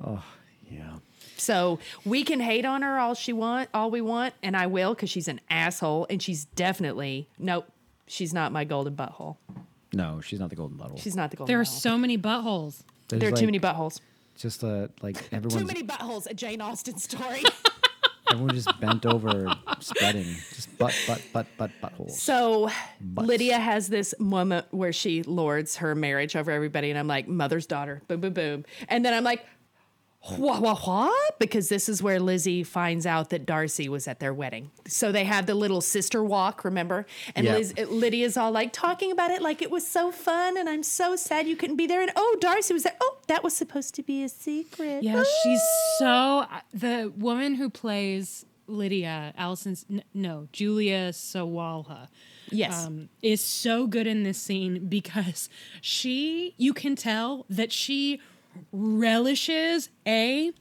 [0.00, 0.22] Oh,
[0.70, 0.98] yeah.
[1.40, 4.94] So we can hate on her all she want, all we want, and I will
[4.94, 7.66] because she's an asshole, and she's definitely nope.
[8.06, 9.36] She's not my golden butthole.
[9.92, 11.00] No, she's not the golden butthole.
[11.00, 11.52] She's not the golden.
[11.52, 11.80] There are butthole.
[11.80, 12.82] so many buttholes.
[13.08, 14.00] There's there are like, too many buttholes.
[14.36, 16.30] Just uh, like everyone's Too many buttholes.
[16.30, 17.42] A Jane Austen story.
[18.30, 19.46] everyone just bent over,
[19.80, 22.10] spreading, just butt, butt, butt, butt, butt, butthole.
[22.10, 22.70] So
[23.00, 23.28] Butts.
[23.28, 27.66] Lydia has this moment where she lords her marriage over everybody, and I'm like, mother's
[27.66, 28.64] daughter, boom, boom, boom.
[28.88, 29.44] And then I'm like,
[30.20, 31.38] what, what, what?
[31.38, 34.70] Because this is where Lizzie finds out that Darcy was at their wedding.
[34.86, 37.06] So they have the little sister walk, remember?
[37.36, 37.56] And Yeah.
[37.56, 41.14] Liz, Lydia's all like talking about it like it was so fun, and I'm so
[41.14, 42.02] sad you couldn't be there.
[42.02, 42.96] And oh, Darcy was there.
[43.00, 45.02] Oh, that was supposed to be a secret.
[45.02, 45.62] Yeah, she's
[45.98, 52.08] so the woman who plays Lydia, Allison's no, Julia Sawalha.
[52.50, 52.86] Yes.
[52.86, 55.48] Um, is so good in this scene because
[55.80, 58.20] she you can tell that she
[58.72, 60.52] relishes a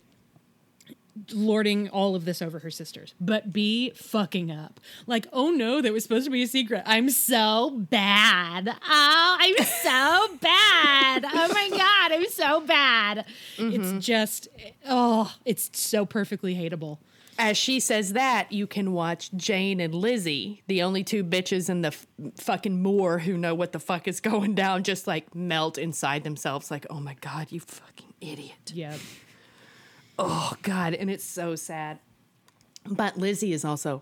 [1.33, 4.79] lording all of this over her sisters, but B fucking up.
[5.05, 6.83] Like, oh no, that was supposed to be a secret.
[6.85, 8.69] I'm so bad.
[8.69, 11.25] Oh, I'm so bad.
[11.25, 13.25] Oh my god, I'm so bad.
[13.57, 13.99] It's mm-hmm.
[13.99, 14.47] just
[14.87, 16.99] oh, it's so perfectly hateable.
[17.39, 21.81] As she says that, you can watch Jane and Lizzie, the only two bitches in
[21.81, 22.07] the f-
[22.37, 26.71] fucking moor who know what the fuck is going down, just like melt inside themselves,
[26.71, 28.71] like, oh my God, you fucking idiot.
[28.73, 28.95] Yeah.
[30.19, 30.93] Oh God.
[30.93, 31.99] And it's so sad.
[32.89, 34.01] But Lizzie is also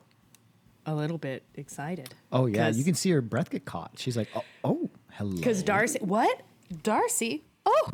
[0.85, 2.13] a little bit excited.
[2.31, 3.93] Oh yeah, you can see her breath get caught.
[3.97, 5.35] She's like, oh, oh hello.
[5.35, 6.41] Because Darcy, what?
[6.83, 7.43] Darcy.
[7.65, 7.89] Oh,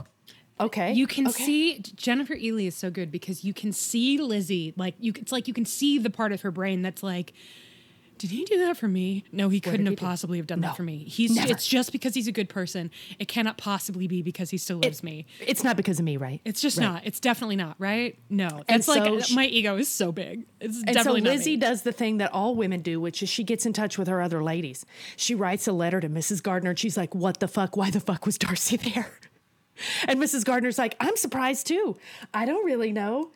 [0.62, 0.94] okay.
[0.94, 1.44] You can okay.
[1.44, 5.14] see Jennifer Ehle is so good because you can see Lizzie like you.
[5.16, 7.34] It's like you can see the part of her brain that's like,
[8.18, 9.24] did he do that for me?
[9.32, 10.06] No, he couldn't did have he do?
[10.06, 11.00] possibly have done No, that for me.
[11.06, 11.52] He's never.
[11.52, 12.92] it's just because he's a good person.
[13.18, 15.26] It cannot possibly be because he still loves me.
[15.40, 16.40] It's not because of me, right?
[16.46, 16.84] It's just Right.
[16.86, 17.02] not.
[17.08, 17.78] It's definitely not.
[17.80, 18.20] Right?
[18.30, 18.62] No.
[18.68, 20.46] That's like uh, she- my ego is so big.
[20.60, 23.30] It's And so definitely not Lizzie does the thing that all women do, which is
[23.30, 24.86] she gets in touch with her other ladies.
[25.16, 26.44] She writes a letter to Mrs.
[26.44, 27.76] Gardiner and she's like, What the fuck?
[27.76, 29.08] Why the fuck was Darcy there?
[30.08, 30.46] And Mrs.
[30.46, 31.98] Gardiner's like, I'm surprised too.
[32.34, 33.32] I don't really know.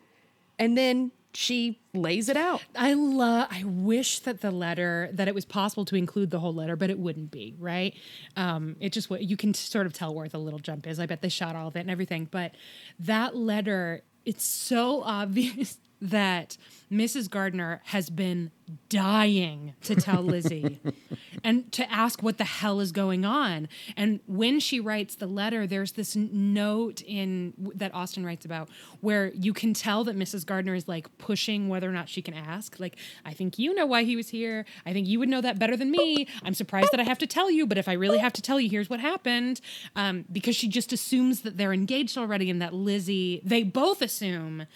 [0.58, 2.62] And then she lays it out.
[2.74, 3.48] I love.
[3.50, 6.88] I wish that the letter that it was possible to include the whole letter, but
[6.88, 7.94] it wouldn't be right.
[8.36, 10.98] Um, it just you can sort of tell where the little jump is.
[10.98, 12.52] I bet they shot all of it and everything, but
[13.00, 16.56] that letter, it's so obvious that
[16.90, 17.28] Mrs.
[17.28, 18.50] Gardiner has been
[18.88, 20.80] dying to tell Lizzie
[21.44, 23.68] and to ask what the hell is going on.
[23.96, 28.68] And when she writes the letter, there's this note in that Austen writes about
[29.00, 30.46] where you can tell that Mrs.
[30.46, 32.78] Gardiner is like pushing whether or not she can ask.
[32.78, 34.64] Like, I think you know why he was here.
[34.84, 36.28] I think you would know that better than me.
[36.44, 38.60] I'm surprised that I have to tell you, but if I really have to tell
[38.60, 39.60] you, here's what happened.
[39.96, 44.66] Um, because she just assumes that they're engaged already and that Lizzie, they both assume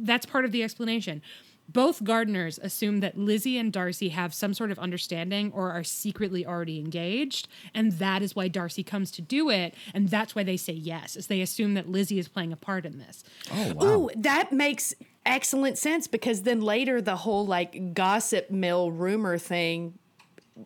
[0.00, 1.22] that's part of the explanation.
[1.68, 6.44] Both Gardiners assume that Lizzie and Darcy have some sort of understanding or are secretly
[6.44, 10.56] already engaged, and that is why Darcy comes to do it, and that's why they
[10.56, 13.22] say yes, is they assume that Lizzie is playing a part in this.
[13.50, 13.86] Oh wow.
[13.86, 19.96] Ooh, that makes excellent sense because then later the whole like gossip mill rumor thing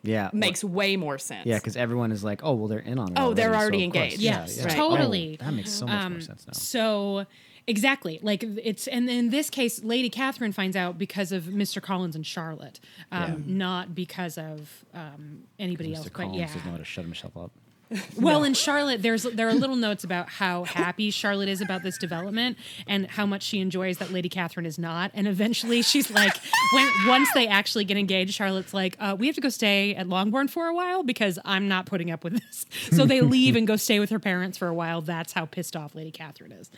[0.02, 0.30] yeah.
[0.32, 1.46] makes way more sense.
[1.46, 3.18] Yeah, because everyone is like, oh, well, they're in on it.
[3.18, 4.04] Oh, they're already of course.
[4.04, 4.22] engaged.
[4.22, 4.68] Yeah, Yes, yeah.
[4.68, 5.38] totally.
[5.40, 6.52] Oh, that makes so much more um, sense now.
[6.52, 7.26] So
[7.66, 11.80] exactly, like it's and in this case, Lady Catherine finds out because of Mr.
[11.82, 12.80] Collins and Charlotte,
[13.12, 16.06] um, not because of um, anybody else.
[16.06, 16.12] Mr.
[16.12, 17.50] But Collins yeah, doesn't know how to shut himself up.
[18.20, 21.98] Well, in Charlotte, there's there are little notes about how happy Charlotte is about this
[21.98, 25.10] development and how much she enjoys that Lady Catherine is not.
[25.14, 26.32] And eventually, she's like,
[26.72, 30.08] when once they actually get engaged, Charlotte's like, uh, we have to go stay at
[30.08, 32.66] Longbourn for a while because I'm not putting up with this.
[32.90, 35.00] So they leave and go stay with her parents for a while.
[35.00, 36.70] That's how pissed off Lady Catherine is.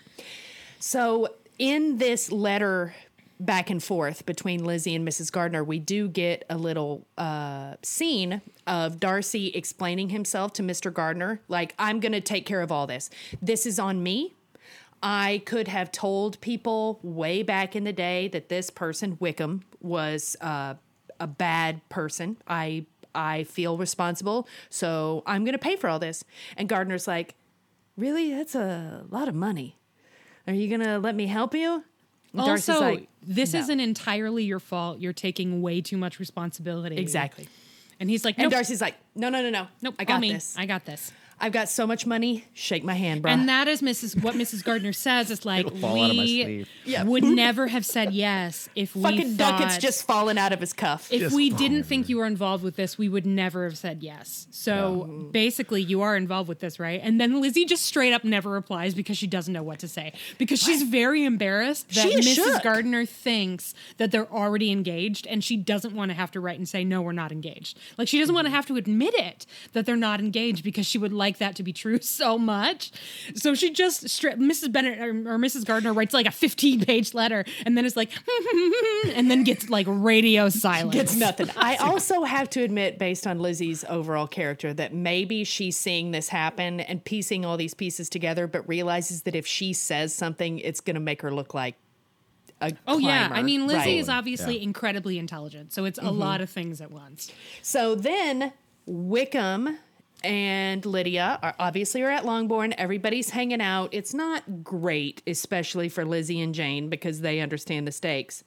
[0.79, 2.95] So in this letter
[3.41, 5.31] back and forth between Lizzie and Mrs.
[5.31, 10.93] Gardiner, we do get a little uh, scene of Darcy explaining himself to Mr.
[10.93, 13.11] Gardiner, like, I'm going to take care of all this.
[13.41, 14.35] This is on me.
[15.03, 20.37] I could have told people way back in the day that this person, Wickham, was
[20.41, 20.75] uh,
[21.21, 22.37] a bad person.
[22.47, 26.25] I I feel responsible, so I'm going to pay for all this.
[26.57, 27.37] And Gardiner's like,
[27.97, 28.33] "Really?
[28.33, 29.78] That's a lot of money.
[30.49, 31.85] Are you going to let me help you?"
[32.33, 34.99] And also, like, this "No." isn't entirely your fault.
[34.99, 36.97] You're taking way too much responsibility.
[36.97, 37.47] exactly.
[38.01, 39.67] And he's like, And Darcy's like, "No, no, no, no.
[39.83, 40.33] nope, I got me.
[40.33, 40.55] this.
[40.59, 41.13] I got this.
[41.41, 42.45] I've got so much money.
[42.55, 44.23] Shake my hand, bro." And that is Mrs.
[44.23, 44.65] What Mrs.
[44.65, 46.67] Gardiner says is like It'll fall out of my we.
[46.85, 47.05] Yeah.
[47.05, 50.73] would never have said yes if we fucking thought, ducats just falling out of his
[50.73, 51.13] cuff.
[51.13, 53.77] if Just we fall didn't think you were involved with this, we would never have
[53.77, 54.47] said yes.
[54.51, 57.01] So basically, you are involved with this, right?
[57.03, 60.13] And then Lizzie just straight up never replies because she doesn't know what to say
[60.39, 62.35] because she's very embarrassed that She Mrs.
[62.35, 62.63] shook.
[62.63, 66.69] Gardiner thinks that they're already engaged, and she doesn't want to have to write and
[66.69, 67.79] say no, we're not engaged.
[67.97, 68.57] Like she doesn't want to mm-hmm.
[68.57, 71.75] have to admit it that they're not engaged because she would like that to be
[71.75, 72.91] true so much.
[73.35, 74.73] So she just straight Mrs.
[74.73, 75.67] Bennet or, or Mrs.
[75.67, 78.11] Gardiner writes like a 15 page letter and then is like,
[79.15, 80.95] and then gets like radio silence.
[80.95, 81.51] Gets nothing.
[81.57, 86.31] I also have to admit, based on Lizzie's overall character, that maybe she's seeing this
[86.31, 90.81] happen and piecing all these pieces together, but realizes that if she says something, it's
[90.81, 91.75] going to make her look like
[92.61, 93.99] a Oh yeah, I mean Lizzie Right.
[93.99, 94.65] is obviously Yeah.
[94.65, 96.19] incredibly intelligent, so it's a mm-hmm.
[96.19, 97.31] lot of things at once.
[97.63, 98.53] So then
[98.87, 99.79] Wickham
[100.25, 102.75] and Lydia are obviously are at Longbourn.
[102.77, 103.91] Everybody's hanging out.
[103.93, 108.45] It's not great, especially for Lizzie and Jane because they understand the stakes.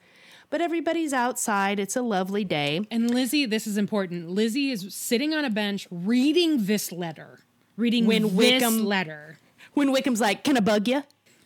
[0.50, 1.80] But everybody's outside.
[1.80, 2.86] It's a lovely day.
[2.92, 4.30] And Lizzie, this is important.
[4.30, 7.40] Lizzie is sitting on a bench reading this letter,
[7.78, 9.40] reading When Wickham, this letter.
[9.74, 11.04] When Wickham's like, "Can I bug you?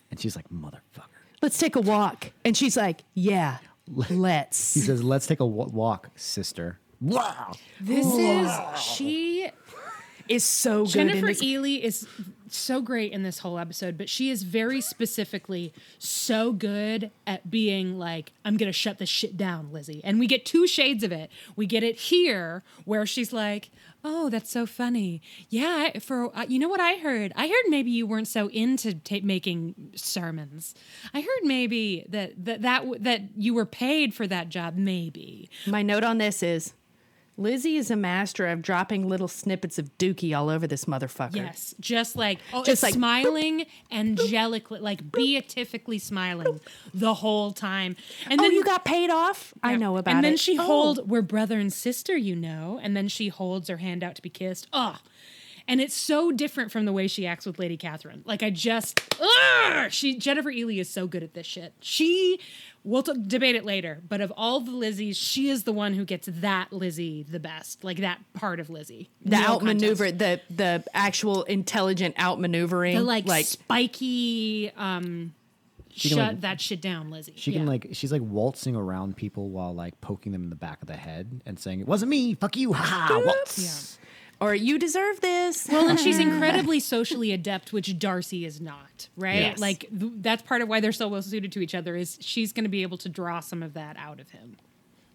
[0.10, 1.04] And she's like, motherfucker.
[1.44, 6.10] Let's take a walk." And she's like, "Yeah, let's." He says, let's take a walk,
[6.16, 6.80] sister.
[7.00, 7.52] Wow.
[7.80, 9.52] This is she
[10.28, 10.92] is so good.
[10.94, 11.42] Jennifer this.
[11.42, 12.08] Ehle is
[12.48, 17.98] so great in this whole episode, but she is very specifically so good at being
[17.98, 20.02] like, I'm gonna shut this shit down, Lizzie.
[20.04, 21.32] And we get two shades of it.
[21.56, 23.70] We get it here where she's like,
[24.08, 25.20] Oh, that's so funny.
[25.50, 27.34] Yeah, for uh, you know what I heard?
[27.36, 30.76] I heard maybe you weren't so into ta- making sermons.
[31.12, 34.76] I heard maybe that that that that you were paid for that job.
[34.78, 36.74] Maybe My note on this is
[37.38, 41.36] Lizzie is a master of dropping little snippets of dookie all over this motherfucker.
[41.36, 46.62] Yes, just like oh, Just like, smiling angelically, like beatifically smiling
[46.94, 47.96] the whole time.
[48.30, 49.54] And Oh, then you got paid off?
[49.62, 50.16] I know about it.
[50.16, 50.64] And then she Oh.
[50.64, 54.22] hold we're brother and sister, you know, and then she holds her hand out to
[54.22, 54.68] be kissed.
[54.72, 54.98] Oh.
[55.68, 58.22] And it's so different from the way she acts with Lady Catherine.
[58.26, 59.92] Like I just, ugh!
[59.92, 61.74] she Jennifer Ehle is so good at this shit.
[61.80, 62.40] She,
[62.84, 66.06] we'll t- debate it later, but of all the Lizzies, she is the one who
[66.06, 69.10] gets that Lizzie the best, like that part of Lizzie.
[69.24, 70.42] the No outmaneuver, contest.
[70.50, 75.34] the the actual intelligent outmaneuvering, the like, like spiky, um,
[75.90, 77.34] She shut like- that shit down, Lizzie.
[77.38, 77.68] She can Yeah.
[77.70, 80.96] like she's like waltzing around people while like poking them in the back of the
[80.96, 83.98] head and saying it wasn't me, fuck you, ha ha, waltz.
[84.42, 85.68] Or you deserve this.
[85.70, 89.36] Well, and she's incredibly socially adept, which Darcy is not, right?
[89.40, 89.60] Yes.
[89.60, 91.96] Like th- that's part of why they're so well suited to each other.
[91.96, 94.58] Is she's going to be able to draw some of that out of him.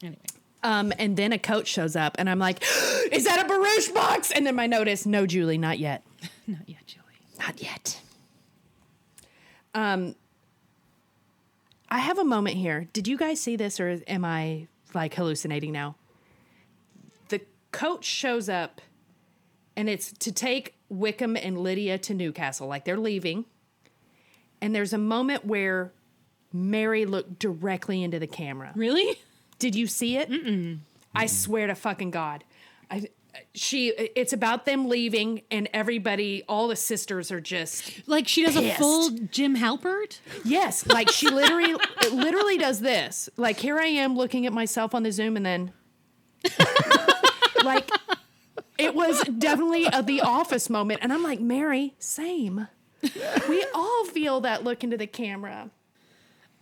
[0.03, 0.19] Anyway,
[0.63, 2.63] Um, and then a coach shows up, and I'm like,
[3.13, 6.03] "Is that a barouche box?" And then my notice, "No, Julie, not yet,
[6.47, 7.05] not yet, Julie.
[7.39, 8.01] not yet."
[9.75, 10.15] Um,
[11.89, 12.89] I have a moment here.
[12.93, 15.97] Did you guys see this, or am I like hallucinating now?
[17.29, 17.41] The
[17.73, 18.81] coach shows up,
[19.81, 23.47] and it's to take Wickham and Lydia to Newcastle, like they're leaving.
[24.61, 25.91] And there's a moment where
[26.53, 28.73] Mary looked directly into the camera.
[28.75, 29.19] Really?
[29.59, 30.29] Did you see it?
[30.29, 30.81] Mm-mm.
[31.15, 32.45] I swear to fucking God.
[32.91, 33.09] I
[33.55, 38.57] she it's about them leaving and everybody all the sisters are just Like she does
[38.57, 40.19] a full Jim Halpert?
[40.45, 41.75] yes like she literally
[42.13, 45.73] literally does this like here i am looking at myself on the zoom and then
[47.65, 47.89] like
[48.81, 52.69] it was definitely a the office moment and i'm like mary same
[53.49, 55.71] we all feel that look into the camera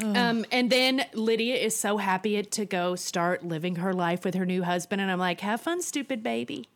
[0.01, 4.47] um, and then Lydia is so happy to go start living her life with her
[4.47, 6.69] new husband, and I'm like, "Have fun, stupid baby."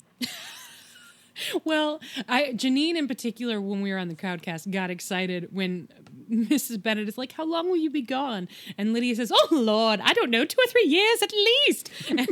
[1.64, 5.88] Well, I Janine in particular, when we were on the crowdcast, got excited when
[6.30, 6.82] Mrs.
[6.82, 10.12] Bennet is like, "How long will you be gone?" And Lydia says, "Oh Lord, I
[10.12, 12.28] don't know, two or three years at least." And,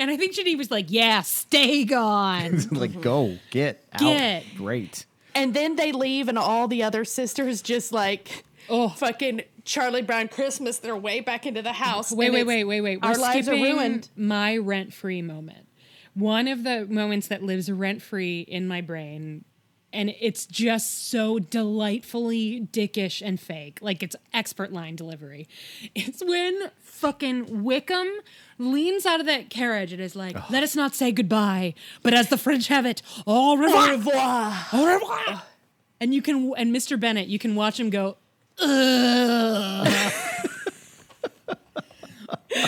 [0.00, 4.00] and I think Janine was like, "Yeah, stay gone." like go get out.
[4.00, 4.44] Get.
[4.56, 5.06] Great.
[5.34, 8.88] And then they leave, and all the other sisters just like, Oh.
[8.88, 12.10] fucking Charlie Brown Christmas their way back into the house.
[12.12, 12.98] Wait, wait, wait, wait, wait.
[13.02, 14.08] Our We're lives are skipping ruined.
[14.16, 15.67] My rent-free moment.
[16.18, 19.44] One of the moments that lives rent-free in my brain,
[19.92, 23.78] and it's just so delightfully dickish and fake.
[23.80, 25.48] Like it's expert line delivery.
[25.94, 28.10] It's when fucking Wickham
[28.58, 32.28] leans out of that carriage and is like, "Let us not say goodbye, but as
[32.28, 34.66] the French have it, au revoir, Au revoir.
[34.72, 35.42] au revoir."
[36.00, 36.98] And you can, and Mr.
[36.98, 38.16] Bennet, you can watch him go.
[38.60, 39.88] Ugh.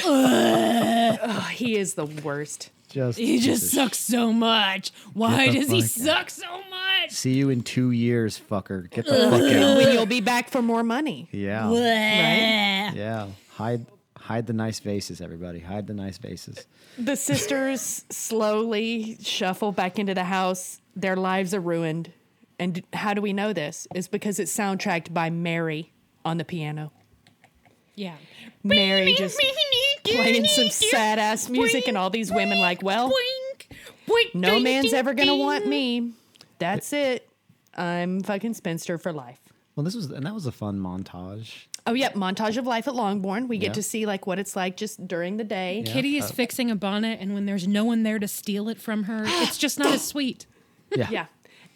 [0.02, 2.70] Oh, he is the worst.
[2.90, 3.72] Just He just Jesus.
[3.72, 4.90] sucks so much.
[5.14, 7.10] Why Get the does he fuck suck so much?
[7.10, 8.90] See you in two years, fucker.
[8.90, 9.76] Get the fuck out.
[9.76, 11.28] when you'll be back for more money.
[11.32, 11.66] Yeah.
[11.68, 12.92] Right?
[12.94, 13.28] Yeah.
[13.52, 13.86] Hide
[14.16, 15.60] hide the nice faces, everybody.
[15.60, 16.66] Hide the nice faces.
[16.98, 20.80] The sisters slowly shuffle back into the house.
[20.94, 22.12] Their lives are ruined.
[22.58, 23.86] And how do we know this?
[23.94, 25.92] Is because it's soundtracked by Mary
[26.24, 26.92] on the piano.
[28.00, 28.14] Yeah.
[28.64, 29.38] Mary just
[30.04, 33.12] playing some sad ass music, and all these women like, well,
[34.34, 36.12] no man's ever gonna want me.
[36.58, 37.28] That's it.
[37.74, 39.38] I'm fucking spinster for life.
[39.76, 41.66] Well, this was and that was a fun montage.
[41.86, 43.48] Oh yep, montage of life at Longbourn.
[43.48, 43.72] We get Yeah.
[43.74, 45.82] to see like what it's like just during the day.
[45.86, 48.78] Kitty is uh, fixing a bonnet, and when there's no one there to steal it
[48.80, 50.46] from her, it's just not as sweet.
[50.94, 51.08] Yeah.
[51.10, 51.26] Yeah.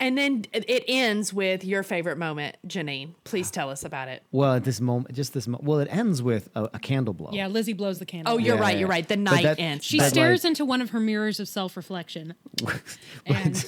[0.01, 3.15] And then it it ends with your favorite moment, Janine.
[3.25, 4.23] Please tell us about it.
[4.33, 5.47] Well, at this moment, just this.
[5.47, 7.31] Mo- well, it ends with a, a candle blow.
[7.33, 8.35] Yeah, Lizzie blows the candle.
[8.35, 8.75] Oh, you're Yeah, right.
[8.75, 8.81] yeah.
[8.81, 9.07] You're right.
[9.07, 9.85] The night that- ends.
[9.85, 12.35] She stares like- into one of her mirrors of self-reflection.
[13.27, 13.65] And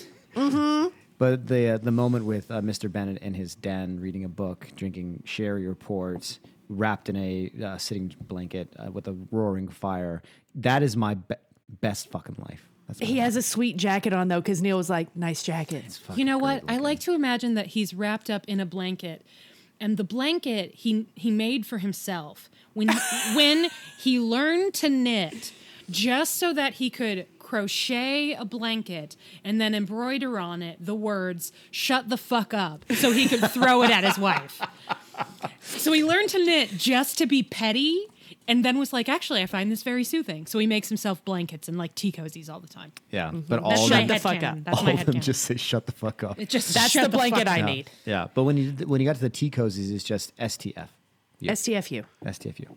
[1.19, 2.93] But the uh, the moment with uh, Mr.
[2.93, 8.15] Bennet in his den reading a book, drinking sherry reports, wrapped in a uh, sitting
[8.21, 10.23] blanket uh, with a roaring fire,
[10.57, 11.37] that is my be-
[11.81, 12.69] best fucking life.
[12.87, 15.99] That's my he has a sweet jacket on though, because Neil was like, "Nice jacket."
[16.15, 16.71] you know great what?
[16.73, 19.25] I like to imagine that he's wrapped up in a blanket,
[19.81, 22.89] and the blanket he he made for himself when
[23.35, 23.69] when
[23.99, 25.53] he learned to knit,
[25.91, 29.15] just so that he could crochet a blanket
[29.45, 33.83] and then embroider on it the words "shut the fuck up" so he could throw
[33.83, 34.61] it at his wife.
[35.63, 38.07] So he learned to knit just to be petty.
[38.49, 40.47] And then was like, actually, I find this very soothing.
[40.47, 42.93] So he makes himself blankets and like tea cozies all the time.
[43.11, 44.65] Yeah, but all That's of Shut the them, fuck up.
[44.65, 45.21] That's all of them headcanon.
[45.23, 47.91] just say "shut the fuck up." It just That's the blanket fuck I need.
[48.05, 50.89] Yeah, but when you when you got to the tea cozies, it's just STF.
[51.41, 51.53] Yeah.
[51.53, 52.05] STFU.
[52.25, 52.69] STFU.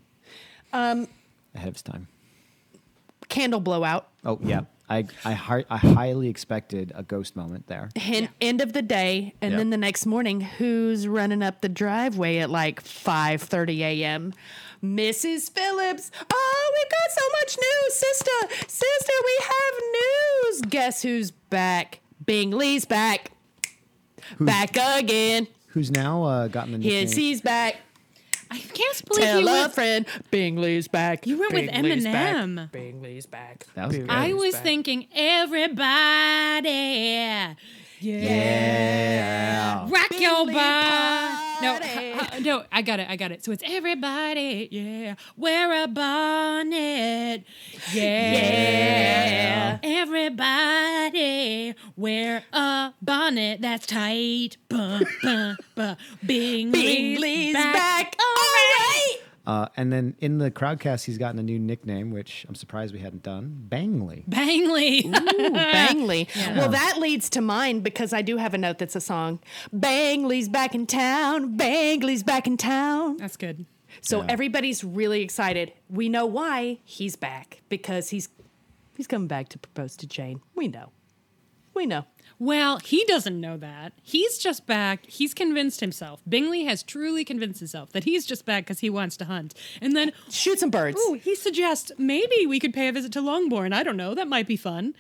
[0.74, 1.08] Um,
[1.54, 2.08] ahead of its time.
[3.28, 4.08] Candle blowout.
[4.26, 4.62] Oh yeah.
[4.90, 7.90] I I, I highly expected a ghost moment there.
[7.96, 9.58] Hen- End of the day, and Yeah.
[9.60, 14.34] then the next morning, who's running up the driveway at like five thirty a.m.?
[14.84, 15.52] Mrs.
[15.52, 16.12] Phillips.
[16.32, 18.68] Oh, we've got so much news, sister.
[18.68, 20.62] Sister, we have news.
[20.70, 22.00] Guess who's back?
[22.26, 23.32] Bingley's back.
[24.40, 25.48] Back again.
[25.68, 27.02] Who's now uh, gotten the nickname?
[27.02, 27.78] Yes, he's back.
[28.52, 30.06] I can't believe Tell you a went, friend.
[30.32, 31.28] Bingley's back.
[31.28, 32.56] You went with Eminem.
[32.56, 32.72] Back.
[32.72, 33.68] Bingley's back.
[33.76, 34.18] That was Bingley's.
[34.18, 34.64] I was back.
[34.64, 35.86] thinking everybody.
[38.00, 39.88] Yeah.
[39.90, 41.50] Rock your body.
[41.62, 42.12] No, party.
[42.14, 43.10] uh, uh, no, I got it.
[43.10, 43.44] I got it.
[43.44, 45.16] So it's everybody, yeah.
[45.36, 47.44] Wear a bonnet,
[47.94, 49.78] yeah.
[49.84, 54.56] Everybody wear a bonnet that's tight.
[54.70, 55.96] Buh, buh, buh.
[56.26, 58.16] Bingley's, Bingley's back.
[58.18, 59.18] All right.
[59.46, 63.00] Uh, and then in the crowdcast, he's gotten a new nickname, which I'm surprised we
[63.00, 63.66] hadn't done.
[63.70, 64.28] Bangley.
[64.28, 65.06] Bangley.
[65.06, 66.28] Ooh, Bangley.
[66.58, 69.40] Well, that leads to mine because I do have a note that's a song.
[69.76, 71.58] Bangley's back in town.
[71.58, 73.18] Bangley's back in town.
[73.18, 73.66] That's good.
[74.02, 74.28] So Yeah.
[74.30, 75.74] everybody's really excited.
[75.90, 78.30] We know why he's back because he's
[78.98, 80.42] he's coming back to propose to Jane.
[80.56, 80.92] We know.
[81.74, 82.06] We know.
[82.42, 83.92] Well, he doesn't know that.
[84.02, 85.06] He's just back.
[85.06, 86.22] He's convinced himself.
[86.28, 89.54] Bingley has truly convinced himself that he's just back because he wants to hunt.
[89.82, 90.98] And then, Shoot some birds.
[90.98, 93.74] ooh, he suggests maybe we could pay a visit to Longbourn.
[93.74, 94.16] I don't know.
[94.16, 94.96] That might be fun.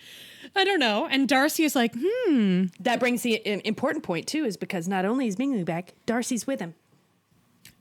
[0.54, 1.08] I don't know.
[1.10, 2.66] And Darcy is like, hmm.
[2.82, 6.60] That brings the important point too, is because not only is Bingley back, Darcy's with
[6.60, 6.76] him.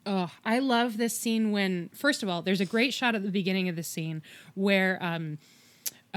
[0.07, 3.31] Oh, I love this scene when, first of all, there's a great shot at the
[3.31, 4.23] beginning of the scene
[4.55, 5.39] where um,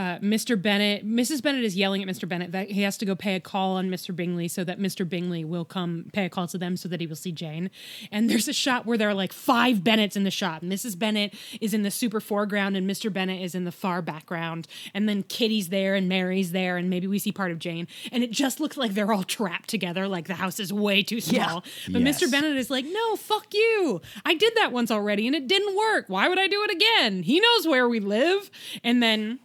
[0.02, 0.60] uh, Mr.
[0.60, 1.44] Bennet, Mrs.
[1.44, 2.28] Bennet is yelling at Mr.
[2.28, 4.16] Bennet that he has to go pay a call on Mr.
[4.16, 5.08] Bingley so that Mr.
[5.08, 7.70] Bingley will come pay a call to them so that he will see Jane.
[8.12, 10.64] And there's a shot where there are like five Bennets in the shot.
[10.64, 10.98] Mrs.
[10.98, 13.14] Bennet is in the super foreground and Mr.
[13.14, 14.68] Bennet is in the far background.
[14.94, 17.88] And then Kitty's there and Mary's there and maybe we see part of Jane.
[18.12, 21.18] And it just looks like they're all trapped together, like the house is way too
[21.18, 21.46] Yeah.
[21.48, 21.64] small.
[21.92, 22.22] But Yes.
[22.24, 22.32] Mr.
[22.32, 24.02] Bennet is like, no, fuck you.
[24.26, 26.06] I did that once already and it didn't work.
[26.08, 27.24] Why would I do it again?
[27.24, 28.50] He knows where we live.
[28.84, 29.40] And then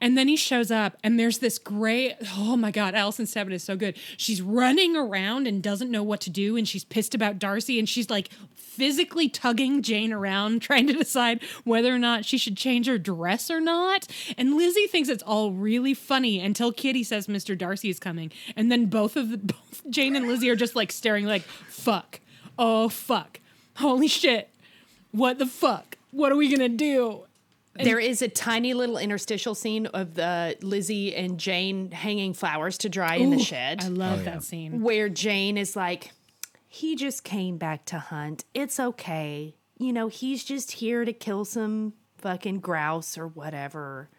[0.00, 3.64] and then he shows up, and there's this great, oh my God, Alison Steadman is
[3.64, 3.96] so good.
[4.16, 7.88] She's running around and doesn't know what to do, and she's pissed about Darcy, and
[7.88, 8.30] she's like
[8.78, 13.50] physically tugging Jane around, trying to decide whether or not she should change her dress
[13.50, 14.06] or not.
[14.36, 17.58] And Lizzie thinks it's all really funny until Kitty says Mr.
[17.58, 18.30] Darcy is coming.
[18.56, 22.20] And then both of the, both Jane and Lizzie are just like staring, like, fuck.
[22.56, 23.40] Oh, fuck.
[23.76, 24.50] Holy shit.
[25.10, 25.96] What the fuck?
[26.10, 27.24] What are we gonna do?
[27.82, 32.88] There is a tiny little interstitial scene of the Lizzie and Jane hanging flowers to
[32.88, 33.82] dry in the shed.
[33.84, 34.30] I love Oh, yeah.
[34.30, 34.82] that scene.
[34.82, 36.12] where Jane is like,
[36.68, 38.44] he just came back to hunt.
[38.54, 39.54] It's okay.
[39.78, 44.10] You know, he's just here to kill some fucking grouse or whatever.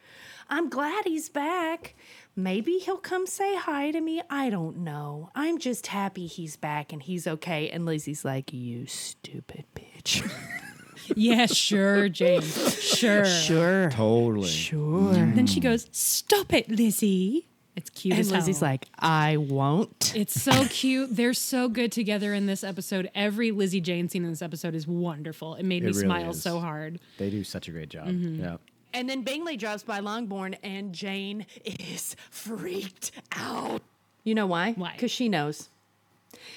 [0.49, 1.95] I'm glad he's back.
[2.35, 4.21] Maybe he'll come say hi to me.
[4.29, 5.29] I don't know.
[5.35, 7.69] I'm just happy he's back and he's okay.
[7.69, 10.27] And Lizzie's like, you stupid bitch.
[11.15, 12.41] Yeah, sure, Jane.
[12.41, 13.25] Sure.
[13.25, 13.89] sure.
[13.91, 14.47] Totally.
[14.49, 15.13] Sure.
[15.13, 17.45] Then she goes, Stop it, Lizzie.
[17.75, 18.69] It's cute And as Lizzie's hell.
[18.69, 20.13] like, I won't.
[20.15, 21.15] It's so cute.
[21.15, 23.09] They're so good together in this episode.
[23.15, 25.55] Every Lizzie Jane scene in this episode is wonderful.
[25.55, 26.41] It made It me really smile is.
[26.41, 26.99] so hard.
[27.17, 28.07] They do such a great job.
[28.07, 28.41] Mm-hmm.
[28.41, 28.57] Yeah.
[28.93, 33.81] And then Bingley drives by Longbourn, and Jane is freaked out.
[34.23, 34.73] You know why?
[34.73, 34.91] Why?
[34.93, 35.69] Because she knows.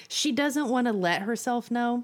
[0.09, 2.03] She doesn't want to let herself know,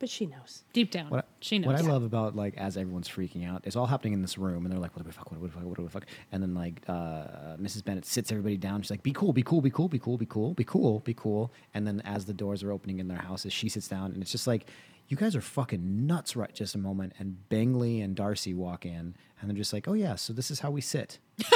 [0.00, 0.64] but she knows.
[0.72, 1.66] Deep down, What, she knows.
[1.66, 4.64] what I love about like as everyone's freaking out, it's all happening in this room,
[4.64, 5.30] and they're like, "What do we fuck?
[5.30, 5.62] What do we fuck?
[5.62, 7.84] What do we fuck?" And then like uh, Mrs.
[7.84, 8.82] Bennet sits everybody down.
[8.82, 11.14] She's like, "Be cool, be cool, be cool, be cool, be cool, be cool, be
[11.14, 14.22] cool." And then as the doors are opening in their houses, she sits down, and
[14.22, 14.66] it's just like,
[15.08, 19.14] "You guys are fucking nuts!" Right, just a moment, and Bingley and Darcy walk in,
[19.40, 21.18] and they're just like, "Oh yeah, so this is how we sit."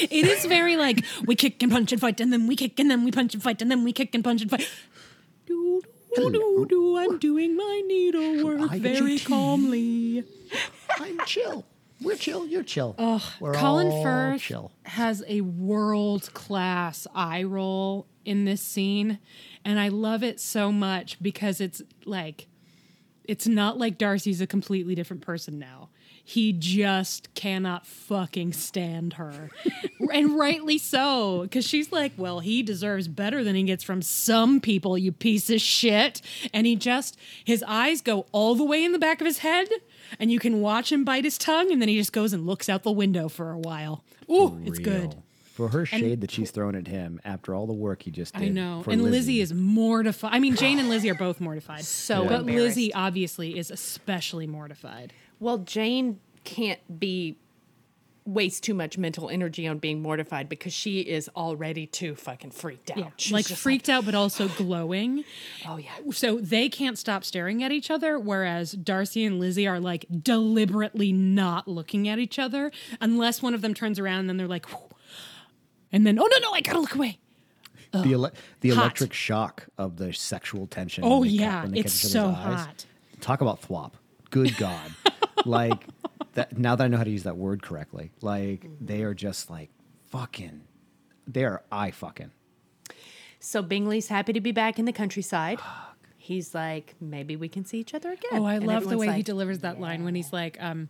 [0.00, 2.90] It is very like we kick and punch and fight, and then we kick and
[2.90, 4.68] then we punch and fight, and then we kick and punch and fight.
[5.46, 5.82] Do,
[6.14, 10.24] do, do, do, I'm doing my needlework I very calmly.
[10.98, 11.64] I'm chill.
[12.00, 12.46] We're chill.
[12.46, 12.94] You're chill.
[13.40, 14.70] We're Colin Firth chill.
[14.84, 19.18] has a world class eye roll in this scene,
[19.64, 22.46] and I love it so much because it's like,
[23.24, 25.87] it's not like Darcy's a completely different person now.
[26.28, 29.48] He just cannot fucking stand her.
[30.12, 34.60] and rightly so, because she's like, well, he deserves better than he gets from some
[34.60, 36.20] people, you piece of shit.
[36.52, 39.68] And he just, his eyes go all the way in the back of his head,
[40.18, 42.68] and you can watch him bite his tongue, and then he just goes and looks
[42.68, 44.04] out the window for a while.
[44.30, 45.16] Ooh, it's good.
[45.54, 48.42] For her shade that she's thrown at him after all the work he just did.
[48.42, 48.82] I know.
[48.82, 49.40] for And Lizzie.
[49.40, 50.34] is mortified.
[50.34, 51.84] I mean, Jane and Lizzie are both mortified.
[51.84, 52.44] So But.
[52.44, 55.14] Lizzie obviously is especially mortified.
[55.40, 57.38] Well, Jane can't be
[58.24, 62.90] waste too much mental energy on being mortified because she is already too fucking freaked
[62.90, 62.98] out.
[62.98, 65.24] Yeah, She's like just freaked out, but also glowing.
[65.66, 65.90] oh yeah.
[66.10, 71.10] So they can't stop staring at each other, whereas Darcy and Lizzie are like deliberately
[71.12, 72.70] not looking at each other
[73.00, 74.90] unless one of them turns around and then they're like, "Whew."
[75.90, 77.18] and then, oh no, no, I gotta look away.
[77.92, 78.82] the ele- the hot.
[78.82, 81.02] electric shock of the sexual tension.
[81.02, 82.84] Oh, when they ca- yeah, when they it's catch each other's so hot.
[83.22, 83.92] Talk about thwop.
[84.30, 84.92] Good God,
[85.46, 85.84] like
[86.34, 86.56] that.
[86.58, 88.86] Now that I know how to use that word correctly, like Mm-hmm.
[88.86, 89.70] they are just like
[90.10, 90.62] fucking.
[91.26, 92.30] They are eye fucking.
[93.40, 95.60] So Bingley's happy to be back in the countryside.
[96.16, 98.30] He's like, maybe we can see each other again.
[98.40, 100.88] Oh, I And love the everyone's way he delivers that line when he's like, um,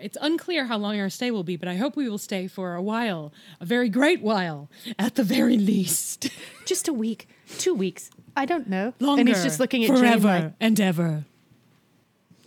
[0.00, 2.74] it's unclear how long our stay will be, but I hope we will stay for
[2.74, 6.28] a while, a very great while, at the very least.
[6.66, 8.10] Just a week, two weeks.
[8.36, 8.92] I don't know.
[9.00, 11.24] Longer, and he's just looking at Jane forever like, and ever.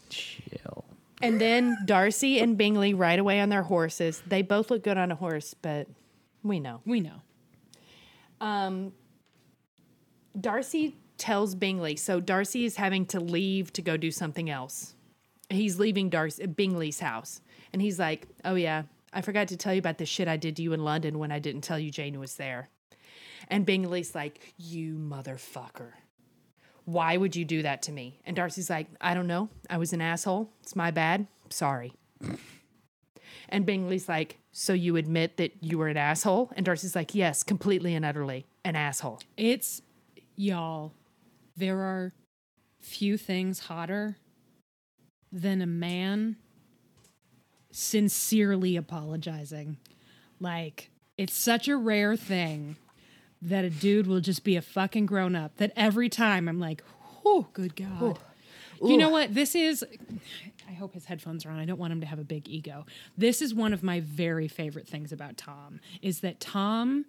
[0.09, 0.84] Chill.
[1.21, 4.21] And then Darcy and Bingley ride away on their horses.
[4.27, 5.87] They both look good on a horse, but
[6.43, 6.81] we know.
[6.85, 7.21] We know.
[8.41, 8.91] Um,
[10.39, 14.95] Darcy tells Bingley, so Darcy is having to leave to go do something else.
[15.49, 17.41] He's leaving Darcy Bingley's house.
[17.71, 20.57] And he's like, Oh yeah, I forgot to tell you about the shit I did
[20.57, 22.69] to you in London when I didn't tell you Jane was there.
[23.47, 25.93] And Bingley's like, You motherfucker.
[26.85, 28.19] Why would you do that to me?
[28.25, 29.49] And Darcy's like, I don't know.
[29.69, 30.49] I was an asshole.
[30.61, 31.27] It's my bad.
[31.49, 31.93] Sorry.
[33.49, 36.51] And Bingley's like, So you admit that you were an asshole?
[36.55, 39.21] And Darcy's like, Yes, completely and utterly an asshole.
[39.35, 39.81] It's
[40.35, 40.93] y'all.
[41.57, 42.13] There are
[42.79, 44.17] few things hotter
[45.31, 46.37] than a man
[47.71, 49.77] sincerely apologizing.
[50.39, 52.77] Like, it's such a rare thing
[53.45, 56.83] that a dude will just be a fucking grown up that every time I'm like,
[57.23, 58.19] oh, good God.
[58.83, 59.33] You know what?
[59.33, 59.85] This is.
[60.67, 61.59] I hope his headphones are on.
[61.59, 62.85] I don't want him to have a big ego.
[63.17, 67.05] This is one of my very favorite things about Tom is that Tom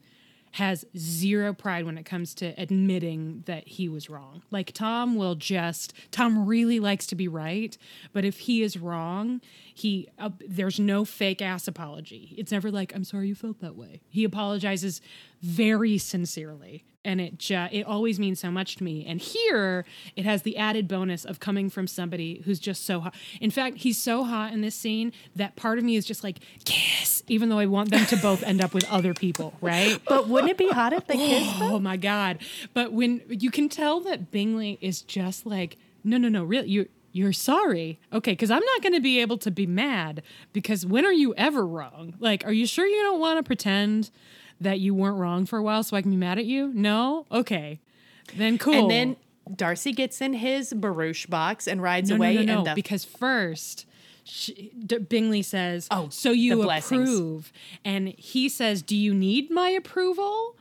[0.53, 4.43] has zero pride when it comes to admitting that he was wrong.
[4.51, 7.77] Like Tom will just Tom really likes to be right,
[8.13, 9.41] but if he is wrong,
[9.75, 12.35] he uh, there's no fake ass apology.
[12.39, 14.01] It's never like I'm sorry you felt that way.
[14.09, 15.01] He apologizes
[15.43, 19.07] very sincerely and it ju- it always means so much to me.
[19.07, 19.87] And here
[20.17, 23.15] it has the added bonus of coming from somebody who's just so hot.
[23.41, 26.41] In fact, he's so hot in this scene that part of me is just like
[26.65, 29.99] kiss, even though I want them to both end up with other people, right?
[30.07, 31.57] But wouldn't it be hot if they kissed?
[31.61, 32.39] Oh my god!
[32.75, 36.89] But when you can tell that Bingley is just like, no, no, no, really, you
[37.13, 38.33] you're sorry, okay?
[38.33, 41.67] Because I'm not going to be able to be mad because when are you ever
[41.67, 42.13] wrong?
[42.21, 44.11] Like, are you sure you don't want to pretend
[44.61, 46.73] that you weren't wrong for a while so I can be mad at you?
[46.75, 47.81] No, okay,
[48.37, 48.75] then cool.
[48.75, 49.17] And then
[49.55, 52.35] Darcy gets in his barouche box and rides no, away.
[52.35, 53.87] no, no, no, and the, because first.
[54.29, 57.53] She, D- Bingley says, Oh, so you approve,"
[57.85, 60.57] and he says, "Do you need my approval?"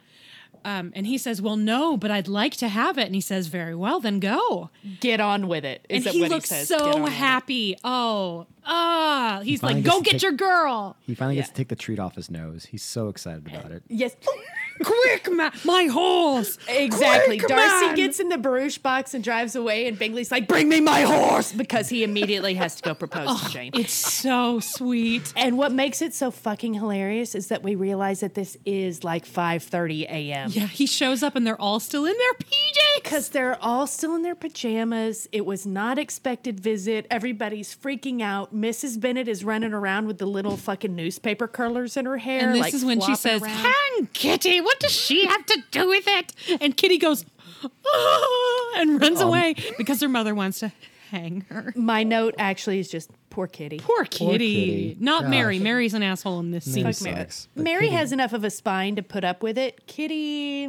[0.66, 3.48] Um, and he says, "Well, no, but I'd like to have it." And he says,
[3.48, 5.86] "Very well, then go." get on with it.
[5.90, 6.68] Is and that he what looks he says?
[6.68, 7.78] So happy.
[7.84, 11.68] Oh, ah, he's finally like, "Go get take- your girl." He finally gets to take
[11.68, 12.66] the treat off his nose.
[12.66, 13.84] He's so excited about it.
[13.88, 14.16] Yes,
[14.84, 16.58] Quick, ma- my horse.
[16.68, 17.38] exactly.
[17.38, 17.96] Quick, Darcy man.
[17.96, 21.52] gets in the barouche box and drives away, and Bingley's like, "Bring me my horse,"
[21.52, 23.72] because he immediately has to go propose to Jane.
[23.74, 25.34] It's so sweet.
[25.36, 29.26] And what makes it so fucking hilarious is that we realize that this is like
[29.26, 30.50] 5:30 a.m.
[30.52, 33.04] Yeah, he shows up and they're all still in their PJs.
[33.04, 35.28] Because they're all still in their pajamas.
[35.32, 37.06] It was not expected visit.
[37.12, 38.56] Everybody's freaking out.
[38.56, 39.00] Mrs.
[39.00, 42.40] Bennet is running around with the little fucking newspaper curlers in her hair.
[42.42, 43.52] And this like, is when she says, around.
[43.58, 47.26] "Hang Kitty, what does she have to do with it?" And Kitty goes
[47.64, 50.72] "Ah," and runs Um, away because her mother wants to
[51.12, 51.72] hang her.
[51.76, 53.80] My note actually is just poor kitty.
[53.80, 54.32] Poor Kitty.
[54.32, 54.98] Kitty.
[55.00, 55.30] Not Gosh.
[55.32, 55.60] Mary.
[55.60, 56.84] Mary's an asshole in this scene.
[56.84, 57.18] Mary Fuck Mary.
[57.18, 57.48] sucks.
[57.56, 59.86] Mary has enough of a spine to put up with it.
[59.88, 60.66] Kitty,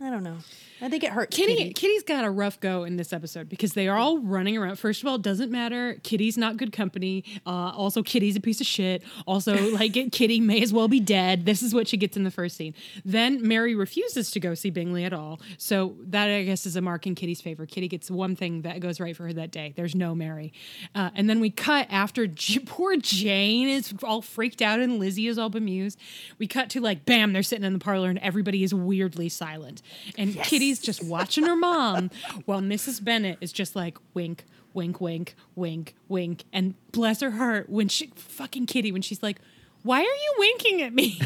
[0.00, 0.38] I don't know.
[0.80, 1.30] I think it hurt.
[1.30, 1.72] Kitty, Kitty.
[1.72, 4.76] Kitty's got a rough go in this episode because they are all running around.
[4.76, 5.98] First of all, it doesn't matter.
[6.02, 7.24] Kitty's not good company.
[7.46, 9.02] Uh, also, Kitty's a piece of shit.
[9.26, 11.46] Also, like Kitty may as well be dead.
[11.46, 12.74] This is what she gets in the first scene.
[13.04, 15.40] Then Mary refuses to go see Bingley at all.
[15.58, 17.66] So that I guess is a mark in Kitty's favor.
[17.66, 19.72] Kitty gets one thing that goes right for her that day.
[19.76, 20.52] There's no Mary.
[20.94, 25.28] Uh, and then we cut after J- poor Jane is all freaked out and Lizzie
[25.28, 25.98] is all bemused.
[26.38, 29.82] We cut to like bam, they're sitting in the parlor and everybody is weirdly silent.
[30.18, 30.34] And
[30.64, 32.10] Kitty's just watching her mom
[32.46, 33.04] while Mrs.
[33.04, 36.44] Bennet is just like wink, wink, wink, wink, wink.
[36.54, 39.40] And bless her heart when she fucking Kitty when she's like,
[39.82, 41.20] "Why are you winking at me?"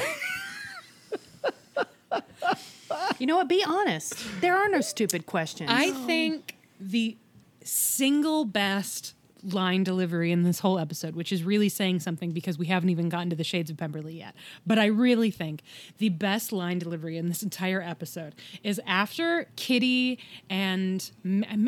[3.19, 3.49] You know what?
[3.49, 4.17] Be honest.
[4.41, 5.71] There are no stupid questions.
[5.73, 7.17] I think the
[7.63, 12.67] single best line delivery in this whole episode, which is really saying something because we
[12.67, 14.35] haven't even gotten to the Shades of Pemberley yet.
[14.67, 15.63] But I really think
[15.99, 20.19] the best line delivery in this entire episode is after Kitty
[20.51, 21.11] and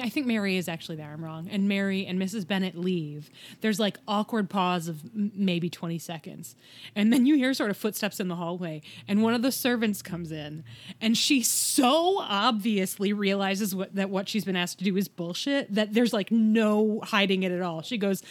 [0.00, 1.12] I think Mary is actually there.
[1.12, 1.48] I'm wrong.
[1.50, 2.46] And Mary and Mrs.
[2.46, 3.30] Bennet leave.
[3.60, 6.56] There's like awkward pause of maybe 20 seconds,
[6.94, 10.02] and then you hear sort of footsteps in the hallway, and one of the servants
[10.02, 10.64] comes in,
[11.00, 15.72] and she so obviously realizes what that what she's been asked to do is bullshit
[15.74, 17.82] that there's like no hiding it at all.
[17.82, 18.22] She goes,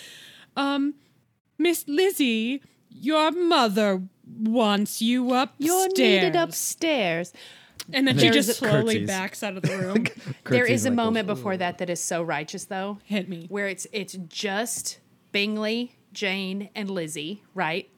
[0.55, 0.95] um,
[1.57, 5.55] Miss Lizzie, your mother wants you upstairs.
[5.67, 7.33] You're needed upstairs.
[7.91, 9.07] And then she just slowly Curtsies.
[9.07, 10.05] backs out of the room.
[10.45, 11.37] there is a like moment those.
[11.37, 12.99] before that that is so righteous though.
[13.03, 13.45] Hit me.
[13.49, 14.99] Where it's it's just
[15.31, 17.89] Bingley, Jane, and Lizzie, right?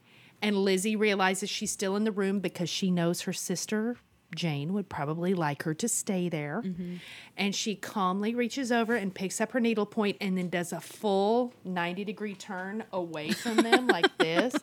[0.41, 3.97] And Lizzie realizes she's still in the room because she knows her sister
[4.35, 6.61] Jane would probably like her to stay there.
[6.63, 6.95] Mm-hmm.
[7.37, 11.53] And she calmly reaches over and picks up her needlepoint and then does a full
[11.63, 14.53] 90 degree turn away from them like this.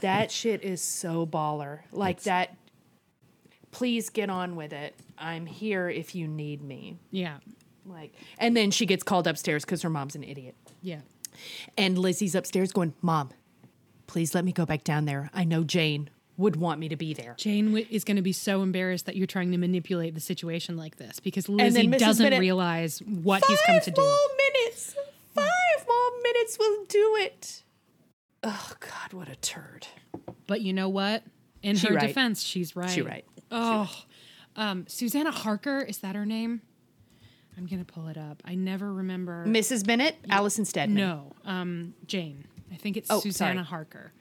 [0.00, 1.80] that shit is so baller.
[1.92, 2.56] Like that.
[3.70, 4.96] Please get on with it.
[5.16, 6.98] I'm here if you need me.
[7.10, 7.36] Yeah.
[7.86, 10.56] Like, and then she gets called upstairs because her mom's an idiot.
[10.82, 11.00] Yeah.
[11.78, 13.30] And Lizzie's upstairs going, Mom,
[14.06, 15.30] please let me go back down there.
[15.32, 16.10] I know Jane
[16.40, 17.34] would want me to be there.
[17.38, 20.76] Jane w- is going to be so embarrassed that you're trying to manipulate the situation
[20.76, 24.00] like this because Lizzie doesn't Bennet- realize what he's come to do.
[24.00, 24.94] Five more minutes.
[25.34, 27.62] Five more minutes will do it.
[28.42, 29.86] Oh, God, what a turd.
[30.46, 31.22] But you know what?
[31.62, 32.06] In She her right.
[32.08, 32.90] defense, she's right.
[32.90, 33.24] She right.
[33.50, 33.90] Oh,
[34.56, 36.62] um, Susanna Harker is that her name?
[37.58, 38.42] I'm gonna pull it up.
[38.46, 39.44] I never remember.
[39.46, 39.86] Mrs.
[39.86, 40.96] Bennet, Alison Steadman.
[40.96, 42.46] No, um, Jane.
[42.72, 43.64] I think it's Oh, Susanna sorry.
[43.66, 44.12] Harker.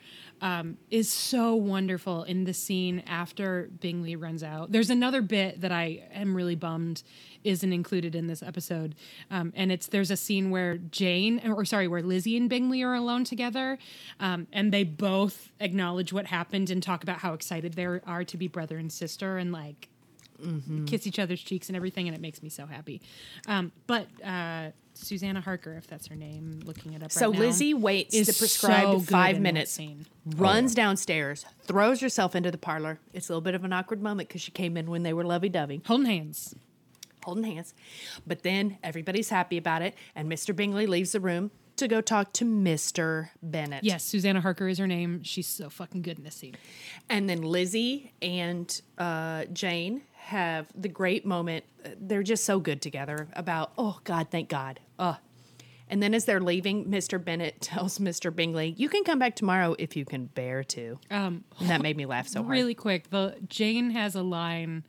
[0.41, 4.71] Um, is so wonderful in the scene after Bingley runs out.
[4.71, 7.03] There's another bit that I am really bummed
[7.43, 8.95] isn't included in this episode,
[9.31, 12.93] um, and it's there's a scene where Jane, or sorry, where Lizzie and Bingley are
[12.93, 13.77] alone together,
[14.19, 18.37] um, and they both acknowledge what happened and talk about how excited they are to
[18.37, 19.89] be brother and sister, and like
[20.85, 23.01] kiss each other's cheeks and everything, and it makes me so happy.
[23.47, 27.11] Um, but uh, Susanna Harker, if that's her name, looking it up.
[27.11, 30.05] So right now, Lizzie waits is the prescribed good five in that minutes, scene.
[30.25, 32.99] runs downstairs, throws herself into the parlor.
[33.13, 35.23] It's a little bit of an awkward moment because she came in when they were
[35.23, 35.81] lovey dovey.
[35.85, 36.55] Holding hands.
[37.23, 37.73] holding hands.
[38.27, 40.55] But then everybody's happy about it, and Mr.
[40.55, 43.29] Bingley leaves the room to go talk to Mr.
[43.41, 43.85] Bennet.
[43.85, 45.23] Yes, Susanna Harker is her name.
[45.23, 46.55] She's so fucking good in this scene.
[47.09, 51.65] And then Lizzie and uh, Jane have the great moment.
[51.99, 54.79] They're just so good together about, oh, God, thank God.
[54.97, 55.15] Uh.
[55.91, 57.23] And then as they're leaving, Mr.
[57.23, 58.33] Bennet tells Mr.
[58.33, 60.99] Bingley, you can come back tomorrow if you can bear to.
[61.09, 62.51] Um, And that made me laugh so hard.
[62.51, 64.83] really quick, the Jane has a line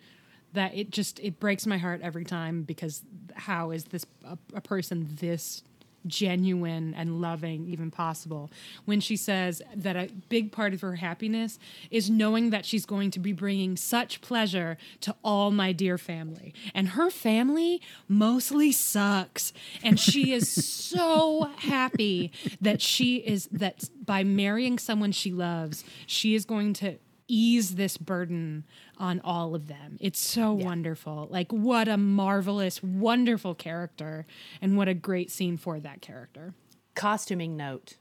[0.53, 3.03] that it just it breaks my heart every time because
[3.35, 5.63] how is this a, a person this
[6.07, 8.51] genuine and loving even possible.
[8.85, 11.59] When she says that a big part of her happiness
[11.91, 16.55] is knowing that she's going to be bringing such pleasure to all my dear family.
[16.75, 19.53] And her family mostly sucks.
[19.83, 26.35] And she is so happy that she is that by marrying someone she loves she
[26.35, 26.97] is going to
[27.31, 28.65] ease this burden
[28.99, 29.97] on all of them.
[30.01, 31.29] It's so wonderful.
[31.31, 34.27] Like what a marvelous, wonderful character
[34.61, 36.55] and what a great scene for that character.
[36.97, 37.97] costuming note.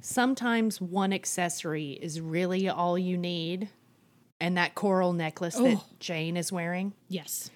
[0.00, 3.68] Sometimes one accessory is really all you need.
[4.40, 5.84] And that coral necklace that Oh.
[6.00, 7.50] Jane is wearing, Yes.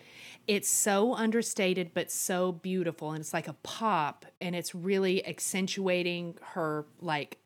[0.46, 3.10] it's so understated but so beautiful.
[3.10, 7.36] And it's like a pop, and it's really accentuating her like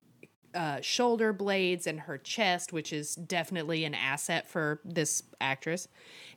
[0.55, 5.88] uh, shoulder blades and her chest, which is definitely an asset for this actress.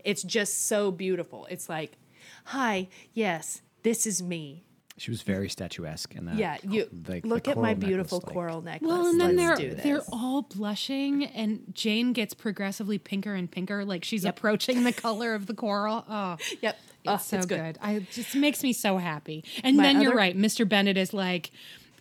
[0.04, 1.48] It's just so beautiful.
[1.50, 1.98] It's like,
[2.46, 4.64] hi, yes, this is me.
[4.98, 6.36] She was very statuesque in that.
[6.38, 8.88] Yeah, you like, the look at my beautiful necklace, like- coral necklace.
[8.90, 13.84] Well, and then Let's they're they're all blushing, and Jane gets progressively pinker and pinker,
[13.84, 14.38] like she's Yep.
[14.38, 16.06] approaching the color of the coral.
[16.10, 16.78] Oh, Yep.
[16.80, 17.58] it's Oh, so it's good.
[17.60, 17.78] good.
[17.82, 19.44] I it just makes me so happy.
[19.66, 20.68] And My then you're right, Mr.
[20.68, 21.52] Bennet is like.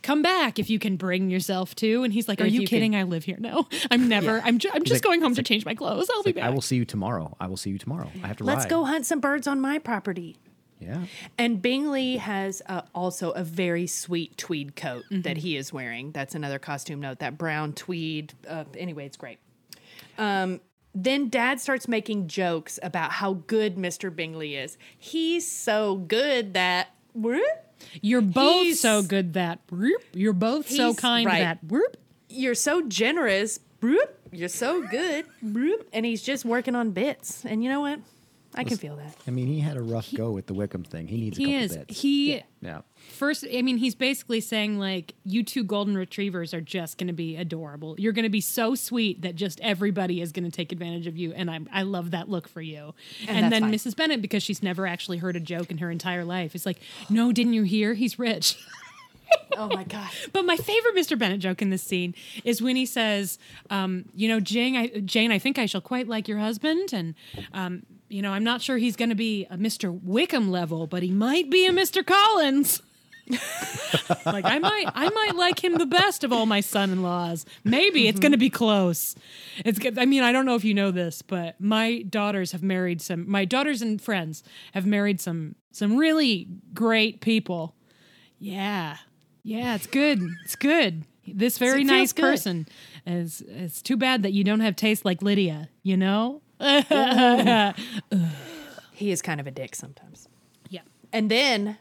[0.05, 2.03] Come back if you can bring yourself to.
[2.03, 2.95] And he's like, Are If you, you can- kidding?
[2.95, 3.37] I live here.
[3.39, 4.39] No, I'm never.
[4.45, 6.07] I'm, ju- I'm just like- going home to change my clothes.
[6.13, 6.43] I'll be Like, back.
[6.45, 7.35] I will see you tomorrow.
[7.39, 8.09] I will see you tomorrow.
[8.23, 8.69] I have to Let's ride.
[8.69, 10.37] go hunt some birds on my property.
[10.79, 11.05] Yeah.
[11.39, 15.21] And Bingley has uh, also a very sweet tweed coat Mm-hmm.
[15.21, 16.11] that he is wearing.
[16.11, 17.19] That's another costume note.
[17.19, 18.33] That brown tweed.
[18.47, 19.39] Uh, anyway, it's great.
[20.19, 20.61] Um,
[20.93, 24.15] then Dad starts making jokes about how good Mr.
[24.15, 24.77] Bingley is.
[24.97, 26.89] He's so good that.
[28.01, 30.01] You're both He's- so good that whoop.
[30.13, 31.39] You're both so kind right.
[31.39, 31.97] that whoop.
[32.29, 33.59] You're so generous.
[33.79, 34.19] Broop.
[34.31, 35.25] You're so good.
[35.41, 35.87] Broop.
[35.93, 37.45] And he's just working on bits.
[37.45, 37.99] And you know what?
[38.57, 39.15] I can feel that.
[39.27, 41.07] I mean, he had a rough go with the Wickham thing.
[41.07, 41.77] He needs a He couple is.
[41.77, 41.99] bits.
[42.01, 42.41] He Yeah.
[42.61, 42.81] yeah.
[43.11, 43.45] first.
[43.53, 47.35] I mean, he's basically saying like, you two golden retrievers are just going to be
[47.35, 47.95] adorable.
[47.99, 51.17] You're going to be so sweet that just everybody is going to take advantage of
[51.17, 52.93] you, and I I love that look for you.
[53.27, 53.73] And And, then fine.
[53.73, 53.95] Mrs.
[53.95, 56.79] Bennet, because she's never actually heard a joke in her entire life, is like,
[57.09, 57.93] no, didn't you hear?
[57.93, 58.57] He's rich.
[59.57, 60.09] Oh my god.
[60.33, 61.17] But my favorite Mr.
[61.17, 63.39] Bennet joke in this scene is when he says,
[63.69, 67.15] um, "You know, Jane, I, Jane, I think I shall quite like your husband, and
[67.53, 69.97] um, you know, I'm not sure he's going to be a Mr.
[70.03, 72.05] Wickham level, but he might be a Mr.
[72.05, 72.81] Collins."
[74.27, 77.43] like I might, I might like him the best of all my son-in-laws.
[77.63, 79.15] Maybe it's going to be close.
[79.65, 79.79] It's.
[79.79, 83.01] good- I mean, I don't know if you know this, but my daughters have married
[83.01, 83.27] some.
[83.29, 84.43] My daughters and friends
[84.73, 87.75] have married some some really great people.
[88.37, 88.97] Yeah.
[89.43, 90.21] Yeah, it's good.
[90.43, 91.03] It's good.
[91.27, 92.21] This very nice good.
[92.21, 92.67] person.
[93.07, 96.41] Is it's too bad that you don't have taste like Lydia, you know?
[98.91, 100.29] He is kind of a dick sometimes.
[100.69, 100.81] Yeah.
[101.11, 101.77] And then,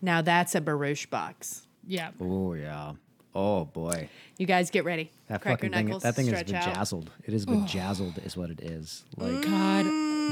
[0.00, 1.66] now that's a barouche box.
[1.86, 2.10] Yeah.
[2.20, 2.92] Oh yeah.
[3.34, 4.08] Oh boy.
[4.36, 5.10] You guys get ready.
[5.28, 5.86] That Crack fucking thing.
[5.86, 6.02] knuckles.
[6.02, 6.74] That thing is stretch out.
[6.74, 7.08] bejazzled.
[7.24, 9.04] It is bejazzled, is what it is.
[9.16, 9.84] Like God,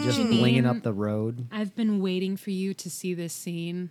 [0.05, 0.41] just Janine.
[0.41, 1.47] blinging up the road.
[1.53, 3.91] I've been waiting for you to see this scene.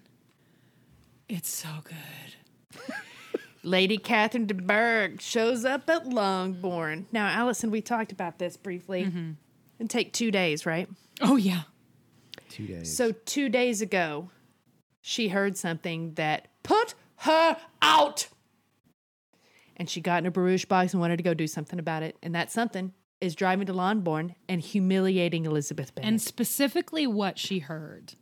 [1.28, 2.86] It's so good.
[3.64, 7.08] Lady Catherine de Bourgh shows up at Longbourn.
[7.12, 9.06] Now, Allison, we talked about this briefly.
[9.06, 9.32] Mm-hmm.
[9.80, 10.90] And take two days, right?
[11.22, 11.62] Oh yeah.
[12.50, 12.96] Two days.
[12.96, 14.30] So two days ago,
[15.00, 18.28] she heard something that put her out.
[19.78, 22.18] And she got in a barouche box and wanted to go do something about it.
[22.22, 22.92] And that something
[23.22, 26.10] is driving to Longbourn and humiliating Elizabeth Bennet.
[26.10, 28.16] And specifically what she heard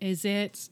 [0.00, 0.70] is it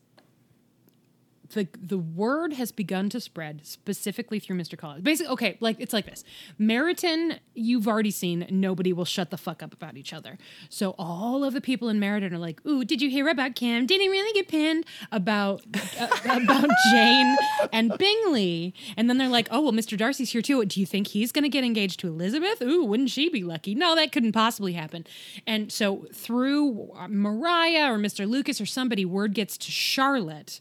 [1.54, 4.76] the the word has begun to spread specifically through Mr.
[4.76, 5.02] Collins.
[5.02, 6.24] Basically, okay, like it's like this.
[6.60, 10.36] Meryton, you've already seen nobody will shut the fuck up about each other.
[10.68, 13.86] So all of the people in Meryton are like, "Ooh, did you hear about Kim?
[13.86, 15.62] Did he really get pinned about
[15.98, 17.36] uh, about Jane
[17.72, 19.96] and Bingley?" And then they're like, "Oh, well, Mr.
[19.96, 20.64] Darcy's here too.
[20.64, 22.60] Do you think he's going to get engaged to Elizabeth?
[22.62, 23.74] Ooh, wouldn't she be lucky?
[23.74, 25.06] No, that couldn't possibly happen."
[25.46, 28.28] And so through uh, Mariah or Mr.
[28.28, 30.60] Lucas or somebody, word gets to Charlotte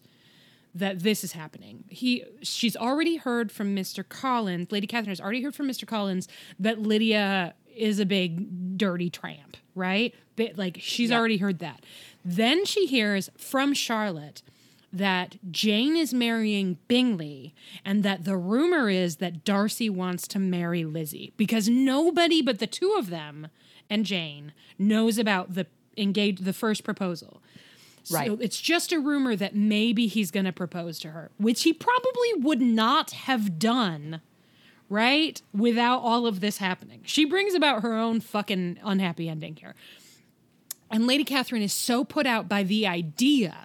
[0.76, 1.84] that this is happening.
[1.88, 4.08] He she's already heard from Mr.
[4.08, 5.88] Collins, Lady Catherine has already heard from Mr.
[5.88, 6.28] Collins
[6.60, 10.14] that Lydia is a big dirty tramp, right?
[10.36, 11.86] But like she's already heard that.
[12.26, 14.42] Then she hears from Charlotte
[14.92, 20.86] that Jane is marrying Bingley and that the rumor is that Darcy wants to marry
[20.86, 23.48] Lizzie because nobody but the two of them
[23.90, 25.66] and Jane knows about the
[25.98, 27.43] engage the first proposal.
[28.12, 28.28] Right.
[28.28, 31.74] So it's just a rumor that maybe he's going to propose to her, which he
[31.74, 34.22] probably would not have done,
[34.90, 35.42] right?
[35.54, 37.02] Without all of this happening.
[37.06, 39.76] She brings about her own fucking unhappy ending here.
[40.92, 43.56] And Lady Catherine is so put out by the idea,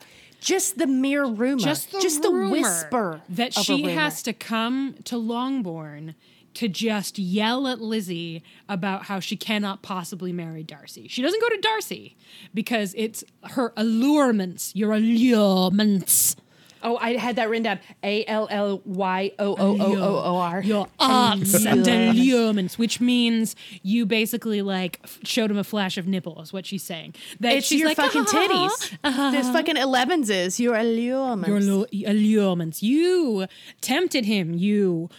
[0.40, 5.18] just the mere rumor, just the, just the whisper that she has to come to
[5.18, 6.14] Longbourn
[6.54, 11.06] to just yell at Lizzie about how she cannot possibly marry Darcy.
[11.08, 12.16] She doesn't go to Darcy
[12.52, 16.36] because it's her allurements, your allurements.
[16.80, 17.80] Oh, I had that written down.
[18.04, 20.62] A L L Y O O O O O R.
[20.62, 26.06] Your arts and allurements, which means you basically like f- showed him a flash of
[26.06, 27.16] nipple, is what she's saying.
[27.40, 28.70] That It's she's your like, fucking "Ah,
[29.02, 29.32] titties.
[29.32, 31.48] There's fucking 11s is your allurements.
[31.90, 32.80] your allurements.
[32.80, 33.46] You
[33.80, 35.10] tempted him, you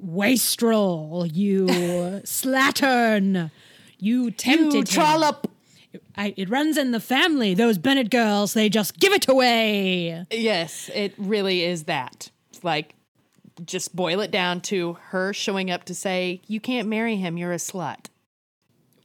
[0.00, 1.66] wastrel, you
[2.24, 3.50] slattern.
[3.98, 4.84] You tempted you him.
[4.84, 5.50] trollop.
[6.16, 7.54] I, it runs in the family.
[7.54, 10.26] Those Bennet girls, they just give it away.
[10.30, 12.30] Yes, it really is that.
[12.50, 12.94] It's like,
[13.64, 17.52] just boil it down to her showing up to say, you can't marry him, you're
[17.52, 18.06] a slut.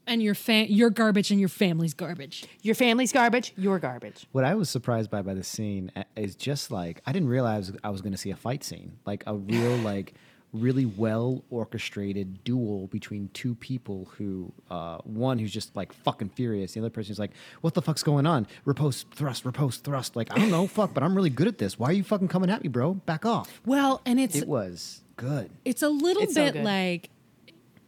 [0.07, 2.43] And your fa- your garbage and your family's garbage.
[2.63, 4.25] Your family's garbage, you're garbage.
[4.33, 7.71] What I was surprised by by the scene uh, is just like I didn't realize
[7.83, 10.15] I was going to see a fight scene, like a real like
[10.53, 16.73] really well orchestrated duel between two people who uh, one who's just like fucking furious,
[16.73, 18.47] the other person who's like, "What the fuck's going on?
[18.65, 21.79] Repose, thrust, repose, thrust." Like I don't know, fuck, but I'm really good at this.
[21.79, 22.95] Why are you fucking coming at me, bro?
[22.95, 23.61] Back off.
[23.65, 25.49] Well, and it's It was good.
[25.65, 26.63] it's a little It's bit good.
[26.65, 27.09] like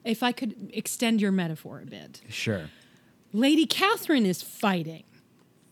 [0.06, 2.22] if I could extend your metaphor a bit.
[2.30, 2.70] Sure.
[3.34, 5.04] Lady Catherine is fighting.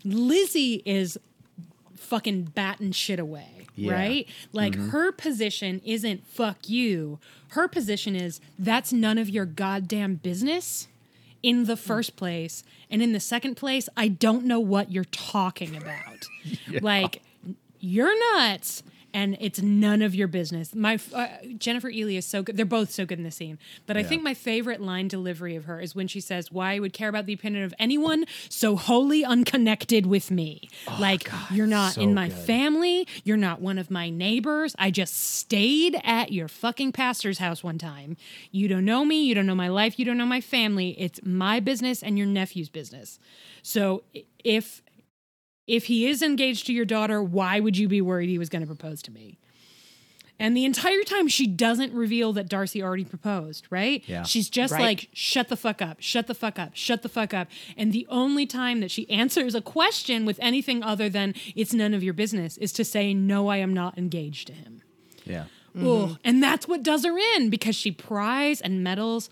[0.03, 1.18] Lizzie is
[2.02, 3.94] fucking batting shit away, Yeah.
[3.94, 4.28] right?
[4.52, 4.90] Like mm-hmm.
[4.90, 7.19] her position isn't fuck you.
[7.49, 10.88] Her position is that's none of your goddamn business
[11.44, 11.80] in the mm.
[11.80, 12.64] first place.
[12.90, 16.28] And in the second place, I don't know what you're talking about.
[16.82, 17.22] Like
[17.80, 18.82] you're nuts
[19.13, 20.73] and it's none of your business.
[20.75, 21.27] My uh,
[21.57, 22.57] Jennifer Ehle is so good.
[22.57, 23.59] They're both so good in the scene.
[23.85, 26.79] But I think my favorite line delivery of her is when she says, "Why I
[26.79, 30.69] would care about the opinion of anyone so wholly unconnected with me?
[30.99, 32.38] like you're not so in my good.
[32.38, 33.07] family.
[33.23, 34.75] You're not one of my neighbors.
[34.77, 38.17] I just stayed at your fucking pastor's house one time.
[38.51, 39.23] You don't know me.
[39.23, 39.97] You don't know my life.
[39.99, 40.95] You don't know my family.
[40.99, 43.19] It's my business and your nephew's business.
[43.63, 44.03] So
[44.43, 44.81] if
[45.67, 48.61] if he is engaged to your daughter, why would you be worried he was going
[48.61, 49.38] to propose to me?
[50.39, 54.01] And the entire time she doesn't reveal that Darcy already proposed, right?
[54.07, 54.23] Yeah.
[54.23, 54.81] She's just Right.
[54.81, 57.47] like, shut the fuck up, shut the fuck up, shut the fuck up.
[57.77, 61.93] And the only time that she answers a question with anything other than it's none
[61.93, 64.81] of your business is to say, no, I am not engaged to him.
[65.25, 65.43] Yeah.
[65.77, 65.83] Ugh.
[65.83, 66.13] Mm-hmm.
[66.23, 69.29] And that's what does her in because she pries and meddles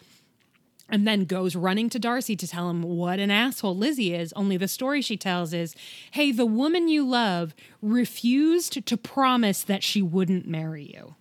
[0.89, 4.33] and then goes running to Darcy to tell him what an asshole Lizzie is.
[4.33, 5.75] Only the story she tells is
[6.11, 11.15] hey, the woman you love refused to promise that she wouldn't marry you.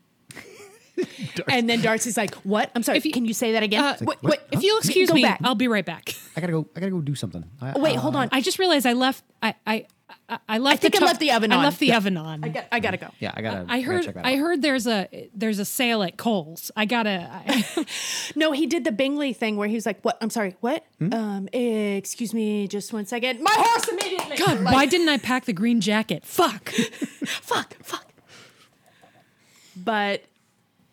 [1.49, 2.73] And then Darcy's like, "What?
[2.75, 2.99] I'm sorry.
[2.99, 3.85] If you- can you say that again?
[3.85, 4.23] Uh, wait, what?
[4.25, 5.41] wait, If you'll excuse Go me, back.
[5.45, 6.13] I'll be right back.
[6.37, 6.67] I gotta go.
[6.75, 7.45] I gotta go do something.
[7.61, 8.29] I, wait, uh, hold on.
[8.33, 9.23] I just realized I left.
[9.41, 9.87] I I
[10.29, 10.83] I, I left.
[10.83, 11.57] think I to- left the oven on.
[11.57, 11.65] I on.
[11.67, 12.45] left the oven on.
[12.45, 12.65] I got.
[12.73, 13.09] I gotta go.
[13.19, 13.61] Yeah, I gotta.
[13.69, 14.05] I gotta heard.
[14.05, 16.71] check that I heard there's a there's a sale at Kohl's.
[16.77, 17.29] I gotta.
[17.31, 17.87] I,
[18.37, 20.19] No, he did the Bingley thing where he was like, "What?
[20.21, 20.57] I'm sorry.
[20.61, 20.85] What?
[20.99, 21.13] Hmm?
[21.15, 23.41] Um, excuse me, just one second.
[23.43, 24.37] My horse immediately.
[24.37, 26.25] God, Like, why didn't I pack the green jacket?
[26.27, 26.69] Fuck.
[27.25, 28.05] Fuck, fuck.
[29.77, 30.23] But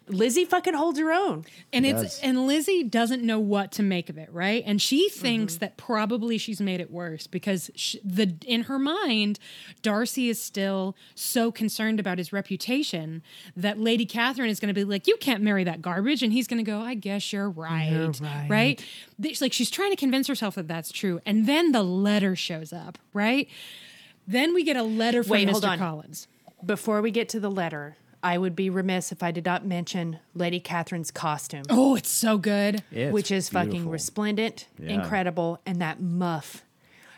[0.07, 1.45] Lizzie fucking holds her own.
[1.73, 4.63] And It it's and Lizzie doesn't know what to make of it, right?
[4.65, 5.19] And she Mm-hmm.
[5.21, 9.39] thinks that probably she's made it worse because sh the in her mind,
[9.81, 13.23] Darcy is still so concerned about his reputation
[13.55, 16.47] that Lady Catherine is going to be like, "You can't marry that garbage," and he's
[16.47, 18.47] going to go, "I guess you're right, right.
[18.49, 18.85] right?"
[19.21, 22.71] It's like she's trying to convince herself that that's true, and then the letter shows
[22.71, 23.47] up, right?
[24.27, 25.51] Then we get a letter from Wait, Mr.
[25.51, 25.77] hold on.
[25.79, 26.27] Collins.
[26.65, 27.95] Before we get to the letter,
[28.25, 32.37] I would be remiss if I did not mention Lady Catherine's costume, Oh, it's so
[32.39, 32.83] good.
[32.91, 33.91] It's which is fucking beautiful.
[33.91, 34.93] resplendent, Yeah.
[34.93, 36.63] incredible, and that muff.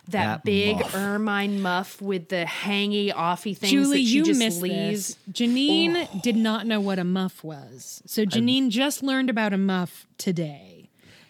[0.10, 0.96] That, That big muff.
[0.96, 5.16] ermine muff with the hangy offy things Julie, that she you just missed leaves.
[5.16, 5.34] this.
[5.34, 8.02] Janine did not know what a muff was.
[8.06, 10.90] So Janine just learned about a muff today.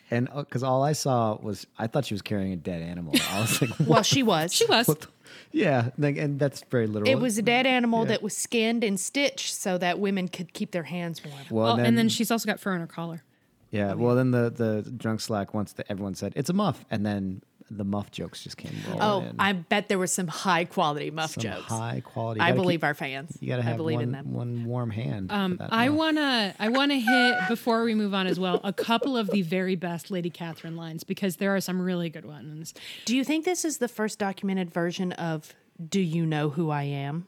[0.10, 3.14] And uh, because all I saw was, I thought she was carrying a dead animal.
[3.32, 4.54] I was like, Well, she was.
[4.54, 4.88] She was.
[4.88, 5.02] what?
[5.02, 5.08] the-
[5.52, 7.10] Yeah, and that's very literal.
[7.10, 8.10] It was a dead animal Yeah.
[8.10, 11.38] that was skinned and stitched so that women could keep their hands warm.
[11.50, 13.24] Well, Oh, and then she's also got fur on her collar.
[13.72, 13.94] yeah.
[13.94, 17.42] Well, then the the drunk slack once the, everyone said it's a muff, and then
[17.70, 19.36] the muff jokes just came rolling Oh, in.
[19.40, 21.66] I bet there were some high quality muff Some jokes.
[21.66, 22.40] high quality.
[22.40, 23.38] I believe keep- our fans.
[23.42, 24.34] You gotta I have believe one, in them.
[24.34, 25.32] one warm hand.
[25.32, 25.98] Um, for that I muff.
[25.98, 29.76] wanna I wanna hit before we move on as well a couple of the very
[29.76, 32.74] best Lady Catherine lines because there are some really good ones.
[33.06, 35.54] Do you think this is the first documented version of
[35.90, 37.28] Do You Know Who I Am?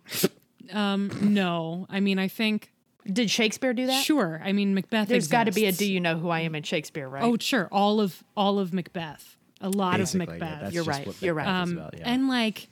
[0.74, 2.72] No, I mean I think
[3.06, 4.04] Did Shakespeare do that?
[4.04, 4.42] sure.
[4.44, 5.08] I mean Macbeth.
[5.08, 5.72] There's got to be a.
[5.72, 7.24] Do You Know Who I Am in Shakespeare, right?
[7.24, 7.68] Oh, sure.
[7.72, 9.36] All of all of Macbeth.
[9.62, 10.62] A lot Basically, of Macbeth.
[10.62, 11.62] that's You're right, you're Macbeth right.
[11.62, 12.04] um, about, yeah.
[12.12, 12.70] and like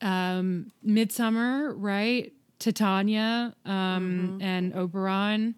[0.00, 5.54] um midsummer right titania um and oberon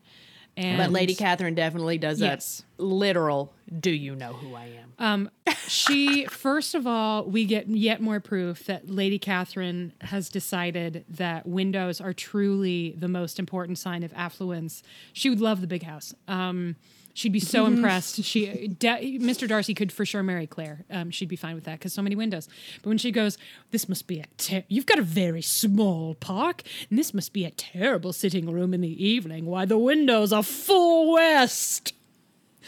[0.58, 2.64] and but Lady Catherine definitely does Yes.
[2.78, 4.92] a literal Do You Know Who I Am?
[4.98, 5.30] um
[5.66, 11.46] she first of all we get yet more proof that lady catherine has decided that
[11.46, 14.82] windows are truly the most important sign of affluence
[15.12, 16.76] she would love the big house um
[17.16, 18.22] She'd be so impressed.
[18.24, 19.48] She, da- Mr.
[19.48, 20.84] Darcy could for sure marry Claire.
[20.90, 22.46] Um, she'd be fine with that because so many windows.
[22.82, 23.38] But when she goes,
[23.70, 26.60] this must be a ter- you've got a very small park,
[26.90, 29.46] and this must be a terrible sitting room in the evening.
[29.46, 31.94] Why the windows are full west.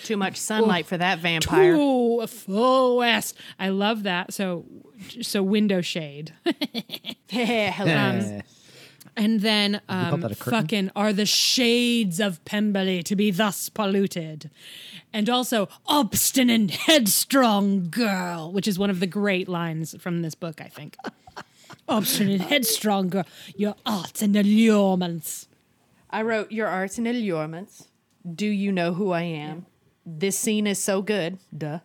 [0.05, 1.75] Too much sunlight for that vampire.
[1.75, 3.37] Ooh, full west.
[3.59, 4.33] I love that.
[4.33, 4.65] So,
[5.21, 6.33] so window shade.
[7.31, 7.93] Hello.
[7.93, 8.41] Eh,
[9.17, 10.61] And then um, that a curtain?
[10.61, 14.51] fucking are the shades of Pemberley to be thus polluted.
[15.13, 20.61] And also obstinate, headstrong girl, which is one of the great lines from this book,
[20.61, 20.97] I think.
[21.89, 23.25] obstinate, headstrong girl,
[23.57, 25.49] your arts and allurements.
[26.11, 27.89] I wrote Your Arts and Allurements.
[28.35, 29.67] Do You Know Who I Am?
[30.07, 31.39] This scene is so good.
[31.57, 31.81] Duh.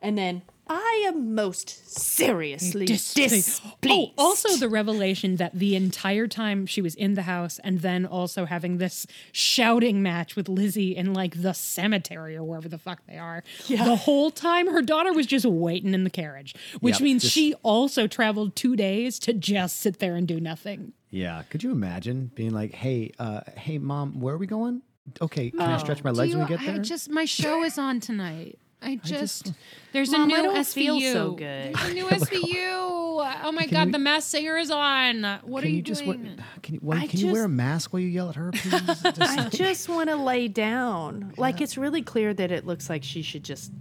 [0.00, 3.62] And then I am most seriously displeased.
[3.88, 8.04] Oh, also the revelation that the entire time she was in the house and then
[8.04, 13.00] also having this shouting match with Lizzie in like the cemetery or wherever the fuck
[13.06, 13.44] they are.
[13.68, 17.34] The whole time her daughter was just waiting in the carriage, which Yep, means just-
[17.34, 20.92] she also traveled two days to just sit there and do nothing.
[21.10, 21.44] yeah.
[21.48, 24.82] Could you imagine being like, "Hey, uh, hey, mom, where are we going?
[25.22, 27.62] Okay, can I stretch my legs you- when we get I there?" just my show
[27.62, 28.58] is on tonight.
[28.82, 29.52] I just,
[29.92, 30.72] there's Mom, a I new don't SVU.
[30.74, 31.74] feel so good.
[31.74, 32.54] There's a new SVU.
[32.68, 35.24] oh my Can God, you- the Masked Singer is on.
[35.44, 36.38] What are you, you just what, doing?
[36.62, 38.70] can you what, I can you wear a mask while you yell at her, please?
[39.02, 41.32] Just- I just want to lay down.
[41.36, 43.72] Like it's really clear that it looks like she should just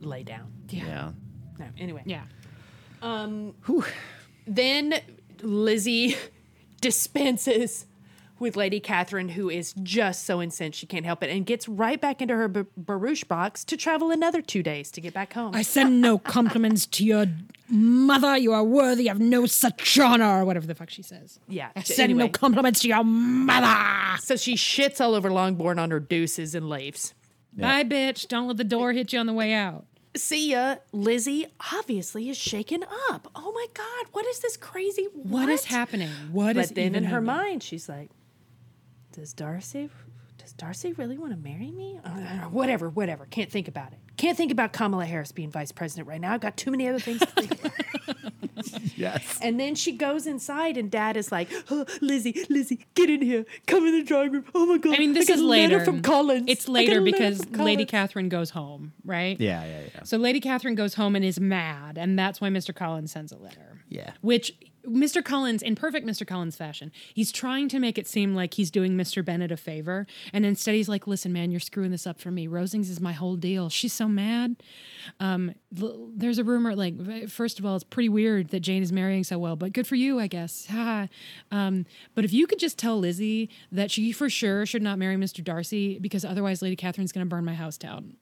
[0.00, 0.52] lay down.
[0.68, 1.12] yeah.
[1.58, 2.02] No, anyway.
[2.04, 2.24] Yeah.
[3.02, 3.54] Um.
[4.46, 5.00] Then
[5.42, 6.16] Lizzie
[6.80, 7.86] dispenses
[8.44, 12.00] with Lady Catherine, who is just so incensed she can't help it, and gets right
[12.00, 15.52] back into her b- barouche box to travel another two days to get back home.
[15.54, 17.26] I send no compliments to your
[17.68, 18.36] mother.
[18.36, 21.40] You are worthy of no such honor, or whatever the fuck she says.
[21.48, 21.70] yeah.
[21.74, 24.18] I send no compliments to your mother.
[24.20, 27.14] so she shits all over Longbourn on her deuces and leaves.
[27.56, 28.28] Bye, bitch.
[28.28, 29.86] Don't let the door hit you on the way out.
[30.16, 30.76] See ya.
[30.92, 33.28] Lizzie obviously is shaken up.
[33.34, 35.08] Oh my God, what is this crazy?
[35.12, 36.10] what is happening?
[36.30, 37.26] What is But then even in her happening?
[37.26, 38.10] mind, she's like,
[39.14, 39.90] "Does Darcy?
[40.38, 42.00] Does Darcy really want to marry me?
[42.04, 43.26] Uh, whatever, whatever.
[43.26, 43.98] Can't think about it.
[44.16, 46.34] Can't think about Kamala Harris being vice president right now.
[46.34, 47.72] I've got too many other things to think about."
[48.96, 49.38] Yes.
[49.42, 53.44] and then she goes inside, and Dad is like, oh, "Lizzie, Lizzie, get in here.
[53.66, 54.44] Come in the drawing room.
[54.54, 54.94] Oh my God!
[54.94, 55.84] I mean, this got is later.
[55.84, 56.44] from Collins.
[56.48, 59.38] It's I got a later because Lady Catherine goes home, right?
[59.40, 60.02] Yeah, yeah, yeah.
[60.04, 62.74] So Lady Catherine goes home and is mad, and that's why Mr.
[62.74, 63.84] Collins sends a letter.
[63.88, 64.12] Yeah.
[64.20, 64.54] Which
[64.88, 65.24] Mr.
[65.24, 66.26] Collins, in perfect Mr.
[66.26, 69.24] Collins fashion, he's trying to make it seem like he's doing Mr.
[69.24, 72.46] Bennet a favor, and instead he's like, "Listen, man, you're screwing this up for me.
[72.46, 73.68] Rosings is my whole deal.
[73.68, 74.56] She's so mad.
[75.20, 78.92] Um, l- there's a rumor, like, first of all, it's pretty weird that Jane is
[78.92, 80.66] marrying so well, but good for you, I guess.
[81.50, 85.16] Um, but if you could just tell Lizzie that she for sure should not marry
[85.16, 85.42] Mr.
[85.42, 88.16] Darcy because otherwise Lady Catherine's going to burn my house down."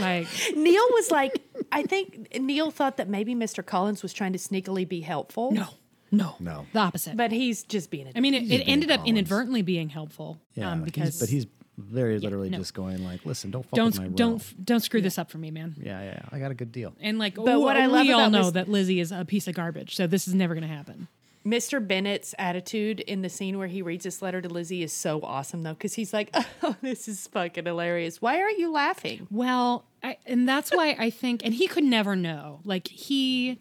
[0.00, 1.42] Like Neil was like,
[1.72, 3.64] I think Neil thought that maybe Mr.
[3.64, 5.52] Collins was trying to sneakily be helpful.
[5.52, 5.66] no,
[6.10, 6.66] no, No.
[6.72, 7.16] the opposite.
[7.16, 9.18] But he's just being a I mean, it, it being ended up Collins.
[9.18, 10.38] inadvertently being helpful.
[10.54, 11.46] Yeah, um, he's- because but he's
[11.78, 12.56] very literally no.
[12.56, 15.36] just going like, "Listen, don't fuck don't with my don't don't screw this up for
[15.36, 15.74] me, man.
[15.78, 16.94] Yeah, yeah, I got a good deal.
[17.00, 19.26] And like, But what I love we all about know Miss- that Lizzie is a
[19.26, 21.06] piece of garbage, so this is never going to happen.
[21.46, 21.86] Mr.
[21.86, 25.62] Bennet's attitude in the scene where he reads this letter to Lizzie is so awesome,
[25.62, 28.20] though, because he's like, "Oh, this is fucking hilarious.
[28.20, 32.16] Why aren't you laughing?" Well, I, and that's why I think, and he could never
[32.16, 32.60] know.
[32.64, 33.60] Like he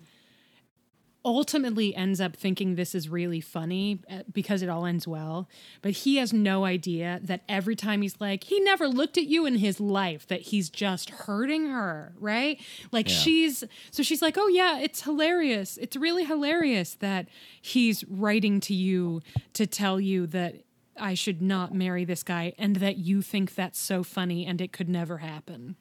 [1.25, 5.49] ultimately ends up thinking this is really funny uh, because it all ends well,
[5.81, 9.45] but he has no idea that every time he's like, he never looked at you
[9.47, 12.61] in his life, that he's just hurting her, right?
[12.91, 13.15] Like Yeah.
[13.15, 15.77] she's, so she's like, oh yeah, it's hilarious.
[15.77, 17.27] It's really hilarious that
[17.59, 19.21] he's writing to you
[19.53, 20.61] to tell you that.
[20.97, 24.71] I should not marry this guy, and that you think that's so funny, and it
[24.71, 25.75] could never happen.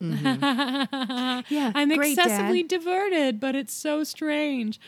[1.48, 2.80] Yeah, I'm excessively Dad.
[2.80, 4.80] diverted, but it's so strange.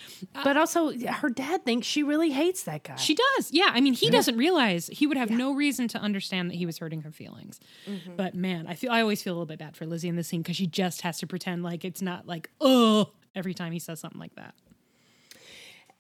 [0.45, 2.97] But also, her dad thinks she really hates that guy.
[2.97, 3.51] She does.
[3.53, 3.71] Yeah.
[3.73, 6.79] I mean, he doesn't realize he would have no reason to understand that he was
[6.79, 7.61] hurting her feelings.
[7.89, 8.17] Mm-hmm.
[8.17, 10.29] But man, I feel I always feel a little bit bad for Lizzie in this
[10.29, 13.79] scene because she just has to pretend like it's not like, oh, every time he
[13.79, 14.55] says something like that.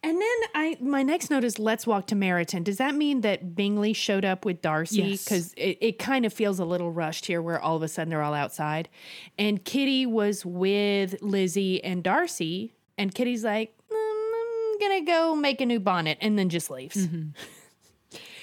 [0.02, 3.55] And then I, my next note is, "Let's walk to Meryton." Does that mean that
[3.55, 5.02] Bingley showed up with Darcy?
[5.02, 5.24] Yes.
[5.24, 8.09] Because it, it kind of feels a little rushed here, where all of a sudden
[8.10, 8.89] they're all outside,
[9.39, 14.32] and Kitty was with Lizzie and Darcy, and Kitty's like, "Mm,
[14.72, 17.06] "I'm gonna go make a new bonnet," and then just leaves.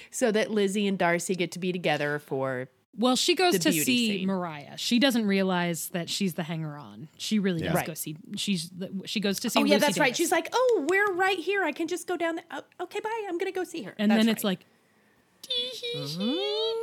[0.09, 4.17] So that Lizzie and Darcy get to be together for Well, she goes to see
[4.19, 4.27] scene.
[4.27, 4.77] Mariah.
[4.77, 7.07] She doesn't realize that she's the hanger on.
[7.17, 7.67] She really Yeah.
[7.67, 7.87] does Right.
[7.87, 8.17] go see.
[8.35, 9.59] She's the, she goes to see.
[9.59, 10.15] Oh yeah, Lucy that's right.
[10.15, 11.63] She's like, "Oh, we're right here.
[11.63, 12.35] I can just go down.
[12.37, 13.25] The, oh, okay, bye.
[13.29, 14.49] I'm gonna go see her." and That's then it's right.
[14.59, 14.65] like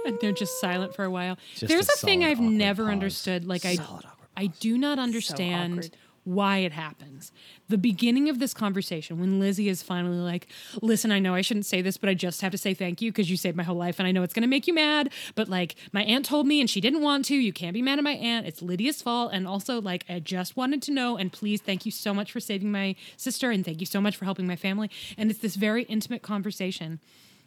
[0.06, 0.72] and they're just mm-hmm.
[0.72, 2.92] silent for a while Just there's a a, thing i've never pause.
[2.92, 5.96] understood like i Solid awkward i do not understand awkward.
[6.24, 7.32] Why it happens.
[7.68, 10.46] The beginning of this conversation when lizzie is finally like
[10.82, 13.10] listen i know i shouldn't say this but i just have to say thank you
[13.10, 15.10] because you saved my whole life and i know it's going to make you mad
[15.34, 17.34] but like my aunt told me and she didn't want to.
[17.34, 18.46] You can't be mad at my aunt.
[18.46, 19.30] It's lydia's fault.
[19.32, 22.40] And also like i just wanted to know and please thank you so much for
[22.40, 24.90] saving my sister and thank you so much for helping my family.
[25.16, 27.00] And it's this very intimate conversation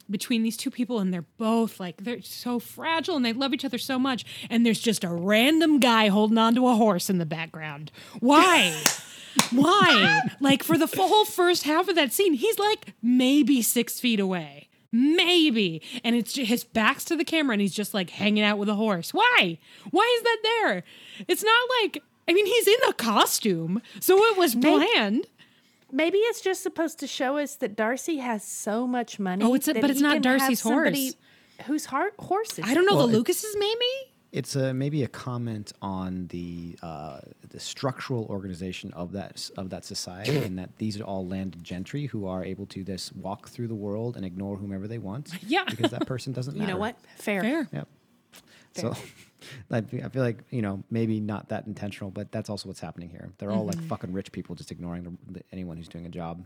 [0.10, 3.66] between these two people and they're both like they're so fragile and they love each
[3.66, 7.26] other so much and there's just a random guy holding onto a horse in the
[7.26, 7.92] background.
[8.20, 8.76] Why?
[9.52, 10.22] Why?
[10.40, 14.20] Like for the full whole first half of that scene he's like maybe six feet
[14.20, 14.70] away.
[14.92, 15.82] Maybe.
[16.04, 18.70] And it's just, his back's to the camera and he's just like hanging out with
[18.70, 19.14] a horse.
[19.14, 19.60] Why?
[19.92, 20.84] Why is that there?
[21.28, 25.26] It's not like i mean he's in a costume so it was planned
[25.92, 29.44] maybe it's just supposed to show us that Darcy has so much money.
[29.46, 31.16] Oh, it's a- but it's not Darcy's have somebody horse.
[31.66, 33.86] Whose heart horse i don't know Well, the it- lucases maybe
[34.32, 39.86] It's a maybe a comment on the uh, the structural organization of that of that
[39.86, 43.70] society, and that these are all landed gentry who are able to this walk through
[43.70, 45.32] the world and ignore whomever they want.
[45.48, 45.64] Yeah.
[45.68, 46.62] because that person doesn't matter.
[46.62, 46.74] You matter.
[46.74, 46.96] know what?
[47.18, 47.42] Fair.
[47.42, 47.88] fair Yep.
[48.76, 48.98] So Like,
[49.72, 53.30] I feel like you know maybe not that intentional, but that's also what's happening here.
[53.38, 53.80] They're all Mm-hmm.
[53.80, 56.44] like fucking rich people just ignoring the, the, anyone who's doing a job.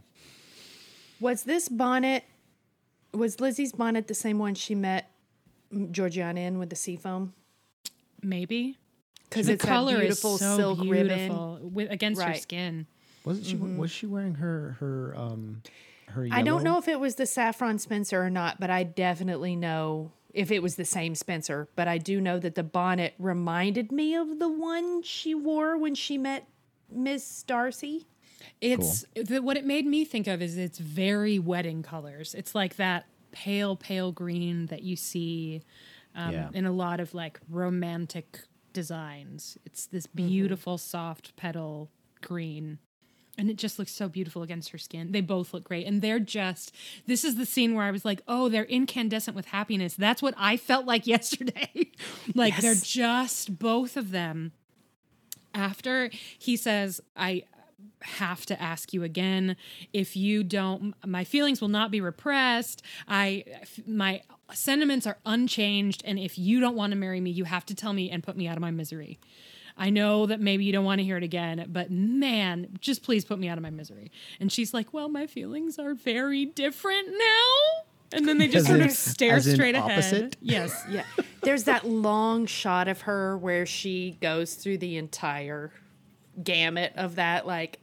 [1.20, 2.24] Was this bonnet?
[3.14, 5.12] Was Lizzie's bonnet the same one she met
[5.92, 7.34] Georgiana in with the seafoam?
[8.24, 8.78] Maybe
[9.30, 11.08] Because the it's color that beautiful is so silk ribbon.
[11.08, 12.86] beautiful with, against her skin.
[13.26, 13.56] Wasn't she?
[13.56, 15.62] Was she wearing her her um
[16.08, 16.28] her?
[16.32, 20.12] I don't know if it was the saffron Spencer or not, but I definitely know
[20.34, 21.68] if it was the same Spencer.
[21.76, 25.96] But I do know that the bonnet reminded me of the one she wore when
[25.96, 26.48] she met
[26.92, 28.08] Miss Darcy.
[28.60, 32.34] It's the, what it made me think of is it's very wedding colors.
[32.34, 35.62] It's like that pale, pale green that you see
[36.16, 36.50] um, Yeah.
[36.54, 38.40] in a lot of like romantic
[38.74, 39.58] designs.
[39.66, 41.90] It's this beautiful, soft petal
[42.22, 42.80] green.
[43.42, 45.14] And it just looks so beautiful against her skin.
[45.14, 45.88] They both look great.
[45.88, 46.76] And they're just,
[47.08, 49.96] this is the scene where I was like, oh, they're incandescent with happiness.
[49.96, 51.90] That's what I felt like yesterday.
[52.36, 54.52] like they're just both of them
[55.54, 56.10] after
[56.40, 57.44] he says i
[58.02, 59.58] have to ask you again
[59.92, 63.44] if you don't my feelings will not be repressed i
[63.86, 64.22] my
[64.54, 67.92] sentiments are unchanged and if you don't want to marry me you have to tell
[67.92, 69.20] me and put me out of my misery
[69.82, 73.26] i know that maybe you don't want to hear it again but man just please
[73.26, 77.08] put me out of my misery and she's like well my feelings are very different
[77.10, 77.84] now
[78.14, 80.38] and then they just As sort in- of stare as in straight ahead opposite?
[80.42, 81.04] yes Yeah.
[81.44, 85.72] There's that long shot of her where she goes through the entire
[86.44, 87.80] gamut of that, like,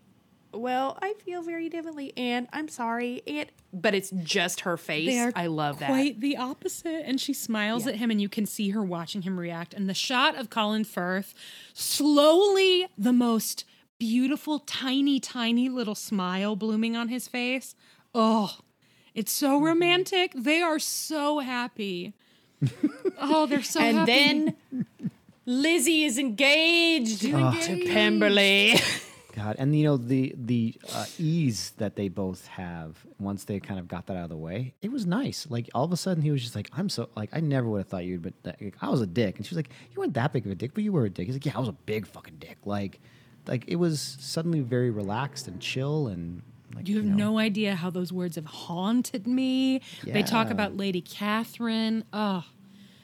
[0.59, 5.33] well, I feel very differently, and I'm sorry, and but it's just her face.
[5.37, 5.87] I love that.
[5.89, 7.03] quite the opposite.
[7.07, 7.93] And she smiles Yeah.
[7.93, 9.73] at him, and you can see her watching him react.
[9.75, 11.35] And the shot of Colin Firth,
[11.75, 13.65] slowly the most
[13.99, 17.75] beautiful, tiny, tiny little smile blooming on his face.
[18.15, 18.59] Oh,
[19.15, 19.47] it's Mm-hmm.
[19.47, 20.33] so romantic.
[20.37, 22.15] They are so happy.
[23.21, 24.13] oh, they're so and happy.
[24.13, 24.87] And then
[25.47, 27.91] Lizzie is engaged to Engaged.
[27.91, 28.75] Pemberley.
[29.39, 33.79] God, and you know the the uh, ease that they both have once they kind
[33.81, 34.75] of got that out of the way.
[34.83, 35.47] It was nice.
[35.49, 37.79] Like all of a sudden, he was just like, "I'm so like I never would
[37.79, 40.15] have thought you'd, but like, I was a dick." And she was like, "You weren't
[40.15, 41.69] that big of a dick, but you were a dick." He's like, "Yeah, I was
[41.69, 43.01] a big fucking dick." Like,
[43.47, 46.43] like it was suddenly very relaxed and chill and
[46.75, 49.81] like You have know, no idea how those words have haunted me.
[50.05, 52.05] They talk about Lady Catherine.
[52.13, 52.45] Oh,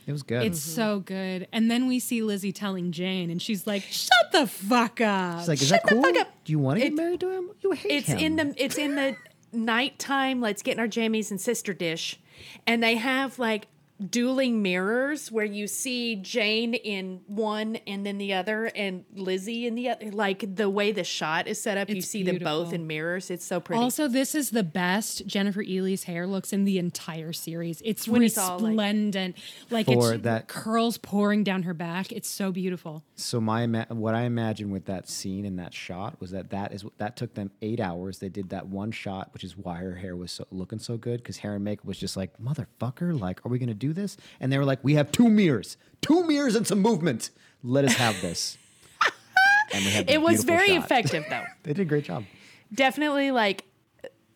[0.07, 0.45] It was good.
[0.45, 0.75] It's mm-hmm.
[0.77, 1.49] so good.
[1.53, 5.49] And then we see Lizzie telling Jane, and she's like, "Shut the fuck up." It's
[5.49, 6.03] like, is Shut that the cool?
[6.05, 6.29] fuck up.
[6.45, 7.51] Do you want to get It- married to him?
[7.63, 8.19] You hate it's him.
[8.19, 9.17] in the it's in the
[9.53, 10.41] nighttime.
[10.41, 12.21] Let's get in our jammies and sister dish,
[12.67, 13.67] and they have like
[14.11, 19.75] dueling mirrors where you see Jane in one and then the other, and Lizzie in
[19.75, 20.11] the other.
[20.11, 23.31] Like the way the shot is set up, you It's see them both in mirrors.
[23.31, 23.81] It's so pretty.
[23.81, 27.81] also, this is the best Jennifer Ehle's hair looks in the entire series.
[27.85, 29.37] It's When it's all, like- resplendent,
[29.71, 32.11] like, it's that- curls pouring down her back.
[32.13, 33.05] It's so beautiful.
[33.15, 36.85] So my what I imagine with that scene and that shot was that that is
[36.99, 38.19] that took them eight hours.
[38.19, 41.19] They did that one shot, which is why her hair was so, looking so good
[41.23, 43.19] because hair and makeup was just like motherfucker.
[43.19, 44.17] Like, are we gonna do this?
[44.41, 47.31] And they were like, we have two mirrors, two mirrors and some movement.
[47.63, 48.59] Let us have this.
[49.73, 50.85] and they had it was very shot.
[50.85, 51.45] effective though.
[51.63, 52.25] They did a great job.
[52.73, 53.65] Definitely like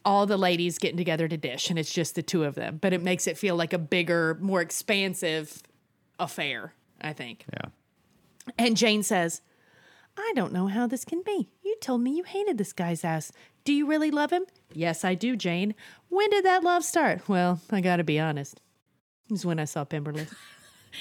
[0.04, 2.78] all the ladies getting together to dish, and it's just the two of them.
[2.80, 5.62] But it makes it feel like a bigger, more expansive
[6.18, 6.72] affair.
[7.00, 7.44] I think.
[7.52, 7.70] Yeah.
[8.58, 9.42] And Jane says,
[10.16, 11.48] I don't know how this can be.
[11.62, 13.30] You told me you hated this guy's ass.
[13.64, 14.44] Do you really love him?
[14.72, 15.74] Yes, I do, Jane.
[16.08, 17.28] When did that love start?
[17.28, 18.60] Well, I gotta be honest.
[19.28, 20.26] It was when I saw Pemberley.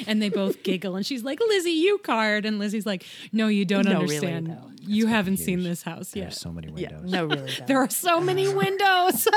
[0.05, 3.63] And they both giggle, and she's like, "Lizzie, you card," and Lizzie's like, "No, you
[3.63, 4.79] don't No, really, understand.
[4.81, 6.23] you haven't seen this house yet.
[6.23, 7.11] There's so many Yeah, windows.
[7.11, 7.51] no, really.
[7.59, 7.65] though.
[7.67, 9.27] There are so many windows."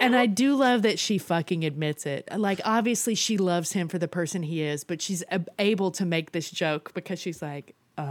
[0.00, 2.26] and I do love that she fucking admits it.
[2.36, 6.06] Like, obviously, she loves him for the person he is, but she's ab- able to
[6.06, 8.02] make this joke because she's like, uh,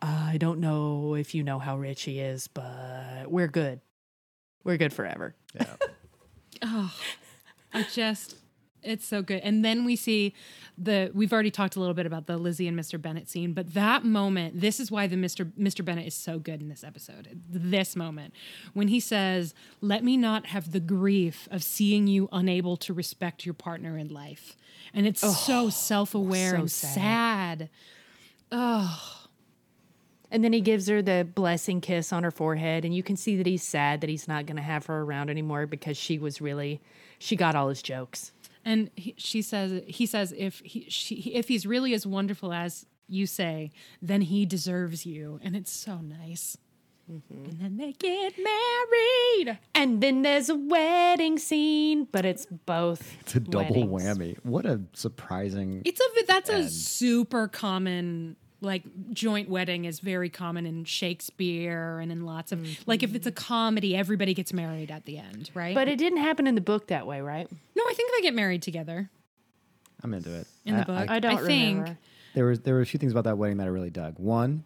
[0.00, 3.80] I don't know if you know how rich he is, but we're good.
[4.62, 5.34] We're good forever.
[7.74, 8.36] I just
[8.82, 9.40] it's so good.
[9.42, 10.34] And then we see
[10.76, 13.00] the we've already talked a little bit about the Lizzie and Mr.
[13.00, 15.50] Bennet scene, but that moment, this is why the Mr.
[15.58, 15.84] Mr.
[15.84, 17.42] Bennet is so good in this episode.
[17.48, 18.34] This moment
[18.72, 23.46] when he says, "Let me not have the grief of seeing you unable to respect
[23.46, 24.56] your partner in life."
[24.92, 27.70] And it's so self-aware so and sad.
[28.52, 29.00] sad.
[30.30, 33.36] And then he gives her the blessing kiss on her forehead, and you can see
[33.36, 36.40] that he's sad that he's not going to have her around anymore because she was
[36.40, 36.80] really,
[37.24, 38.32] she got all his jokes.
[38.66, 42.86] And he, she says, he says, if he, she, if he's really as wonderful as
[43.08, 43.70] you say,
[44.02, 45.40] then he deserves you.
[45.42, 46.58] And it's so nice.
[47.10, 47.44] Mm-hmm.
[47.44, 49.58] And then they get married.
[49.74, 53.16] And then there's a wedding scene, but it's both.
[53.20, 54.18] It's a double weddings.
[54.18, 54.38] whammy.
[54.42, 55.82] What a surprising.
[55.84, 58.82] It's a that's a super common like
[59.12, 62.82] joint wedding is very common in Shakespeare and in lots of mm-hmm.
[62.86, 65.74] like if it's a comedy, everybody gets married at the end, right?
[65.74, 67.48] But it didn't happen in the book that way, right?
[67.76, 69.10] no, I think they get married together
[70.02, 70.46] I'm into it.
[70.64, 71.08] in the book.
[71.08, 71.98] I- I don't think remember.
[72.34, 74.18] there was there were a few things about that wedding that I really dug.
[74.18, 74.64] One,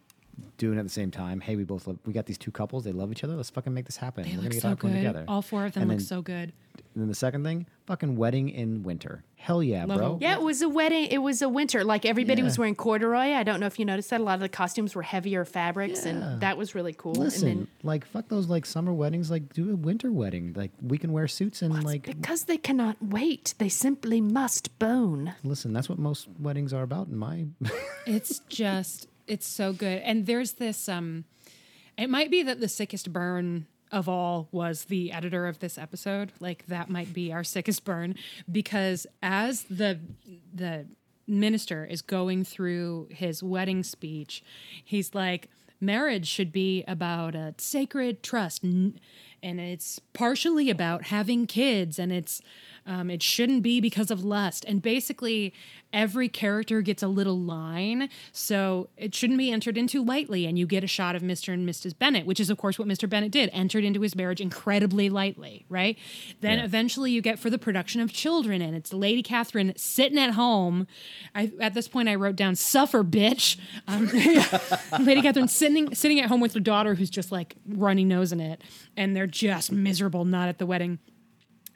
[0.56, 1.40] doing at the same time.
[1.40, 2.84] Hey, we both love, we got these two couples.
[2.84, 3.34] They love each other.
[3.36, 4.24] Let's fucking make this happen.
[4.24, 4.98] they We're look gonna get so popcorn good.
[5.00, 5.24] together.
[5.28, 6.52] All four of them And look then- so good.
[6.94, 9.22] And then the second thing, fucking wedding in winter.
[9.36, 10.12] Hell yeah, Love bro.
[10.14, 11.06] a- Yeah, it was a wedding.
[11.06, 11.82] It was a winter.
[11.84, 13.32] Like everybody was wearing corduroy.
[13.34, 14.20] I don't know if you noticed that.
[14.20, 16.12] A lot of the costumes were heavier fabrics, Yeah.
[16.12, 17.14] and that was really cool.
[17.14, 19.30] Listen, and then like fuck those like summer weddings.
[19.30, 20.52] Like do a winter wedding.
[20.56, 25.34] Like we can wear suits and like because they cannot wait, they simply must bone.
[25.44, 25.72] listen.
[25.72, 27.46] That's what most weddings are about in my.
[28.06, 30.02] It's just it's so good.
[30.02, 31.24] And there's this um
[31.96, 36.32] it might be that the sickest burn of all was the editor of this episode.
[36.40, 38.14] Like that might be our sickest burn
[38.50, 39.98] because as the
[40.52, 40.86] the
[41.26, 44.42] minister is going through his wedding speech,
[44.84, 45.48] he's like
[45.80, 49.00] marriage should be about a sacred trust and
[49.42, 52.42] it's partially about having kids and it's
[52.88, 54.64] um, it shouldn't be because of lust.
[54.66, 55.52] And basically
[55.92, 58.08] every character gets a little line.
[58.32, 61.66] So it shouldn't be entered into lightly and you get a shot of mr and
[61.66, 65.08] mrs bennet which is of course what mr bennet did entered into his marriage incredibly
[65.08, 65.96] lightly right?
[66.40, 66.64] Then Yeah.
[66.64, 70.86] eventually you get for the production of children and it's lady catherine sitting at home.
[71.34, 73.56] I, at this point i wrote down suffer bitch.
[73.86, 74.06] Um,
[75.04, 78.62] lady catherine sitting sitting at home with her daughter who's just like runny nosing it
[78.96, 80.98] and they're just miserable not at the wedding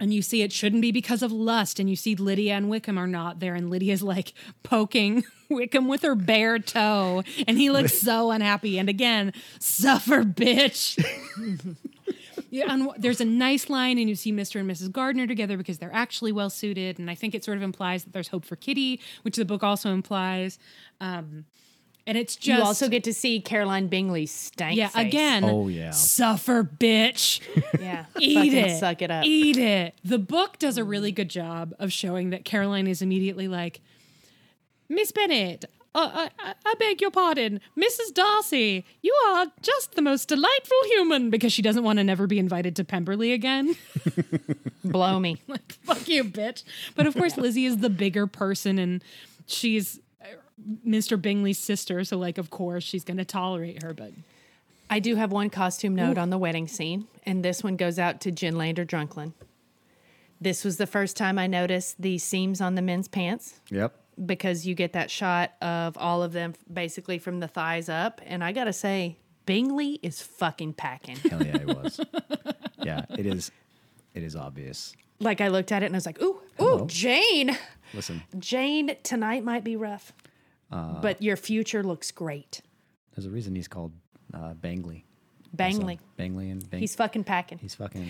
[0.02, 2.98] and you see it shouldn't be because of lust and you see lydia and wickham
[2.98, 7.96] are not there and lydia's like poking wickham with her bare toe and he looks
[7.96, 11.02] so unhappy and again suffer bitch
[12.50, 14.60] yeah, and there's a nice line, and you see Mr.
[14.60, 14.92] and Mrs.
[14.92, 18.12] Gardiner together because they're actually well suited, and I think it sort of implies that
[18.12, 20.58] there's hope for Kitty, which the book also implies.
[21.00, 21.46] Um,
[22.06, 25.06] and it's just you also get to see Caroline Bingley's stank yeah, face.
[25.06, 25.90] again, Oh, yeah.
[25.90, 27.40] suffer bitch.
[27.80, 28.78] yeah, Eat it.
[28.78, 29.24] suck it up.
[29.24, 29.94] Eat it.
[30.04, 33.80] The book does a really good job of showing that Caroline is immediately like,
[34.88, 35.64] Miss Bennet,
[35.94, 38.14] uh, I, I, I beg your pardon, Mrs.
[38.14, 42.38] Darcy, you are just the most delightful human because she doesn't want to never be
[42.38, 43.74] invited to Pemberley again.
[44.84, 45.40] Blow me.
[45.48, 46.64] like, fuck you, bitch.
[46.94, 49.04] But of course, Lizzie is the bigger person and
[49.46, 50.01] she's uh,
[50.86, 51.20] Mr.
[51.20, 52.04] Bingley's sister.
[52.04, 53.92] So, like, of course, she's going to tolerate her.
[53.94, 54.12] But
[54.90, 58.20] I do have one costume note on the wedding scene, and this one goes out
[58.22, 59.32] to Jen Lander Drunklin.
[60.40, 63.94] This was the first time I noticed the seams on the men's pants Yep.
[64.26, 68.20] because you get that shot of all of them basically from the thighs up.
[68.26, 71.14] And I gotta say, Bingley is fucking packing.
[71.16, 72.00] Hell yeah, it was.
[72.82, 73.52] yeah, it is.
[74.14, 74.94] It is obvious.
[75.20, 76.82] like I looked at it and I was like, ooh, Hello.
[76.82, 77.56] ooh, Jane.
[77.94, 80.12] Listen, Jane, tonight might be rough.
[80.72, 82.60] But your future looks great.
[83.14, 83.92] there's a reason he's called
[84.34, 85.04] uh, Bangley.
[85.54, 85.98] Bangley.
[86.18, 87.58] Bangley and Bang- He's fucking packing.
[87.58, 88.08] he's fucking.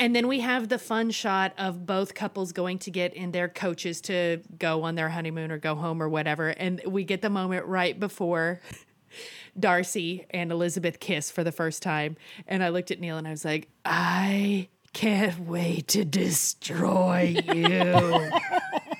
[0.00, 3.48] And then we have the fun shot of both couples going to get in their
[3.48, 6.48] coaches to go on their honeymoon or go home or whatever.
[6.48, 8.60] And we get the moment right before
[9.58, 12.16] Darcy and Elizabeth kiss for the first time.
[12.48, 18.30] And I looked at Neil and I was like, I can't wait to destroy you.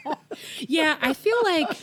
[0.61, 1.77] yeah, I feel like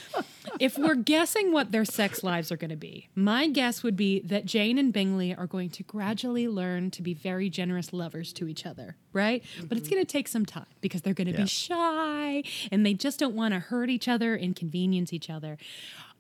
[0.60, 4.20] if we're guessing what their sex lives are going to be, my guess would be
[4.22, 8.48] that Jane and Bingley are going to gradually learn to be very generous lovers to
[8.48, 9.44] each other, right?
[9.68, 9.96] But it's mm-hmm.
[9.96, 11.44] going to take some time because they're going to Yeah.
[11.44, 15.58] be shy and they just don't want to hurt each other, inconvenience each other.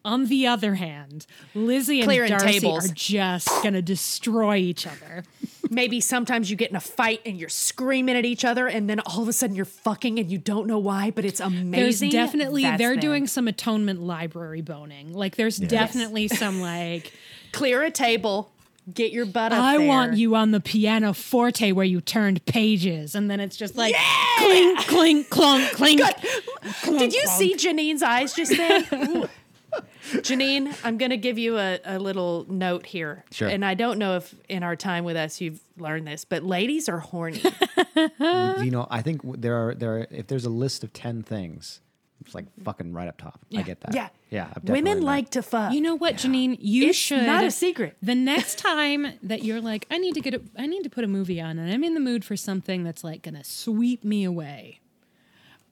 [0.07, 2.89] On the other hand, Lizzie and Clearing Darcy tables.
[2.89, 5.25] are just going to destroy each other.
[5.69, 9.01] Maybe sometimes you get in a fight and you're screaming at each other, and then
[9.01, 12.09] all of a sudden you're fucking and you don't know why, but it's amazing.
[12.09, 13.01] There's definitely That's they're them.
[13.01, 15.11] doing some atonement library boning.
[15.13, 17.11] Like there's definitely some like
[17.51, 18.49] clear a table,
[18.93, 19.87] get your butt up I there.
[19.89, 23.93] want you on the piano forte where you turned pages, and then it's just like
[24.37, 25.99] clink, clink, clunk, clink.
[26.85, 29.27] Did you see Janine's eyes just then?
[29.77, 30.21] Ooh.
[30.21, 33.23] Janine, I'm going to give you a, a little note here.
[33.31, 33.47] Sure.
[33.47, 36.87] And I don't know if in our time with us you've learned this, but ladies
[36.87, 37.41] are horny.
[38.19, 41.81] you know, I think there are there are if there's a list of ten things,
[42.21, 43.39] it's like fucking right up top.
[43.55, 43.93] I get that.
[43.93, 44.09] yeah.
[44.29, 44.53] yeah.
[44.63, 45.05] Women learned that.
[45.05, 45.73] like to fuck.
[45.73, 46.57] You know what, Janine?
[46.59, 47.95] You It's should not a secret.
[48.01, 51.03] The next time that you're like, I need to get, a, I need to put
[51.03, 54.23] a movie on, and I'm in the mood for something that's like gonna sweep me
[54.23, 54.79] away.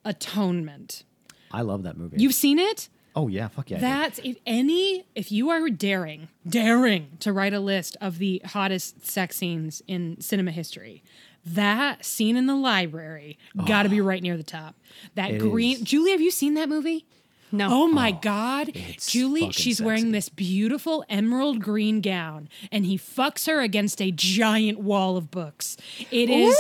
[0.04, 1.04] Atonement.
[1.52, 2.18] I love that movie.
[2.20, 2.90] You've seen it?
[3.16, 3.80] Oh yeah, fuck yeah.
[3.80, 9.06] That's if any if you are daring, daring to write a list of the hottest
[9.06, 11.02] sex scenes in cinema history.
[11.46, 13.38] That scene in the library
[13.68, 14.76] got to be right near the top.
[15.14, 15.82] That green is.
[15.84, 17.06] Julie, have you seen that movie?
[17.52, 17.70] No.
[17.72, 18.72] Oh my oh, God.
[18.98, 19.86] Julie, she's sexy.
[19.86, 25.32] wearing this beautiful emerald green gown and he fucks her against a giant wall of
[25.32, 25.78] books.
[26.12, 26.58] It is,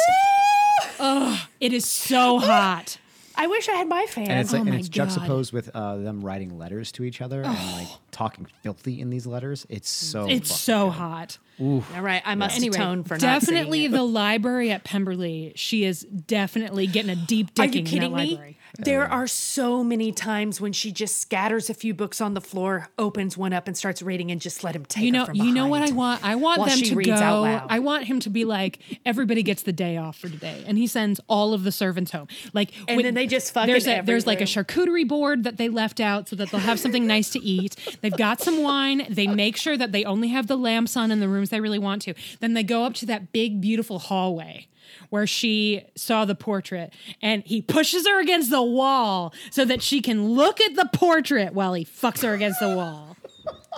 [0.99, 2.97] oh, it is so hot.
[3.37, 4.29] I wish I had my fan.
[4.29, 7.41] and it's like, Oh and it's juxtaposed with uh, them writing letters to each other
[7.43, 9.65] and like talking filthy in these letters.
[9.69, 10.93] It's so It's fucking so good.
[10.93, 11.37] hot.
[11.59, 13.97] All right, I must Anyway, atone for definitely not seeing it.
[13.97, 15.53] the library at Pemberley.
[15.55, 18.29] She is definitely getting a deep Are dicking you in that kidding me?
[18.31, 18.57] library.
[18.79, 22.89] There are so many times when she just scatters a few books on the floor,
[22.97, 25.53] opens one up, and starts reading, and just let him take You her know, you
[25.53, 26.23] know what I want?
[26.23, 27.43] I want them to go.
[27.69, 30.87] I want him to be like, everybody gets the day off for today, and he
[30.87, 32.27] sends all of the servants home.
[32.53, 35.69] Like, And then they just fuck there's a, there's like a charcuterie board that they
[35.69, 37.75] left out so that they'll have something nice to eat.
[38.01, 39.05] They've got some wine.
[39.09, 41.79] They make sure that they only have the lamps on in the rooms they really
[41.79, 42.13] want to.
[42.39, 44.67] Then they go up to that big beautiful hallway
[45.09, 50.01] where she saw the portrait and he pushes her against the wall so that she
[50.01, 53.15] can look at the portrait while he fucks her against the wall.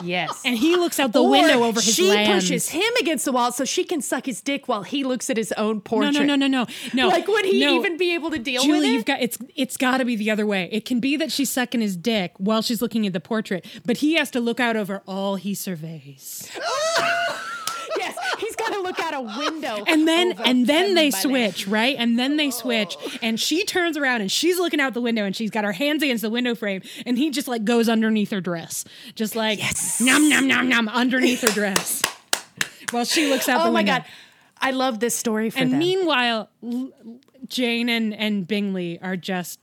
[0.03, 0.43] Yes.
[0.45, 2.31] And he looks out the Or window over his she land.
[2.31, 5.37] pushes him against the wall so she can suck his dick while he looks at
[5.37, 6.13] his own portrait.
[6.13, 6.67] no, no, no, no, no.
[6.93, 7.07] no.
[7.07, 7.73] Like, would he no.
[7.73, 8.87] even be able to deal with it?
[8.87, 10.69] you've got it's it's got to be the other way.
[10.71, 13.97] It can be that she's sucking his dick while she's looking at the portrait, but
[13.97, 16.47] he has to look out over all he surveys.
[17.97, 19.83] yes, he's got to look out a window.
[19.87, 21.95] And then and then they switch, right?
[21.97, 25.35] And then they switch, and she turns around and she's looking out the window and
[25.35, 28.41] she's got her hands against the window frame, and he just like goes underneath her
[28.41, 28.85] dress,
[29.15, 29.59] just like
[30.01, 32.01] num num num num underneath her dress,
[32.91, 33.69] while she looks out the window.
[33.69, 34.05] Oh my god,
[34.59, 35.79] I love this story for And them.
[35.79, 36.49] meanwhile,
[37.47, 39.59] Jane and, and Bingley are just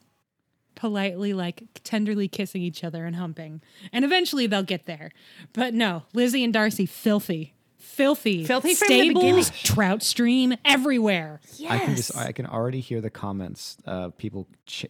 [0.75, 3.61] politely, like tenderly kissing each other and humping.
[3.93, 5.11] And eventually they'll get there.
[5.53, 7.55] But no, Lizzie and Darcy, filthy.
[7.95, 8.45] Filthy.
[8.45, 11.41] Filthy from the Stables, trout stream, everywhere.
[11.57, 11.71] Yes.
[11.73, 14.87] I can just I can already hear the comments of people ch-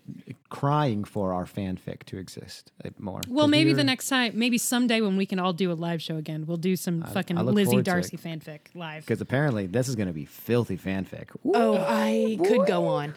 [0.49, 3.21] crying for our fanfic to exist uh, more.
[3.29, 5.71] Well, 'Cause maybe we the are- next time, maybe someday when we can all do
[5.71, 8.23] a live show again, we'll do some fucking I look Lizzie forward to Darcy it.
[8.23, 9.05] fanfic live.
[9.05, 11.31] because apparently this is going to be filthy fanfic.
[11.47, 13.15] Ooh, oh, I could go on.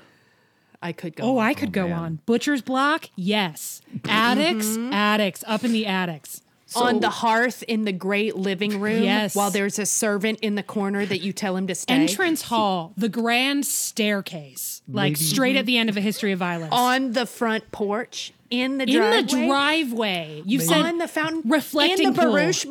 [0.81, 1.23] I could go.
[1.23, 1.45] Oh, on.
[1.47, 1.97] I could go man.
[1.99, 2.19] on.
[2.27, 3.81] Butcher's block, yes.
[4.05, 4.93] Attics, Mm-hmm.
[4.93, 6.41] attics, up in the attics.
[6.75, 9.03] On the hearth in the great living room.
[9.03, 9.35] Yes.
[9.35, 11.93] While there's a servant in the corner that you tell him to stay.
[11.93, 15.65] entrance hall, the grand staircase, like Maybe- straight at mm-hmm.
[15.67, 16.73] the end of a history of violence.
[16.73, 19.21] on the front porch in the in driveway.
[19.21, 22.31] the driveway, you've said on the fountain reflecting in the pool.
[22.33, 22.63] box.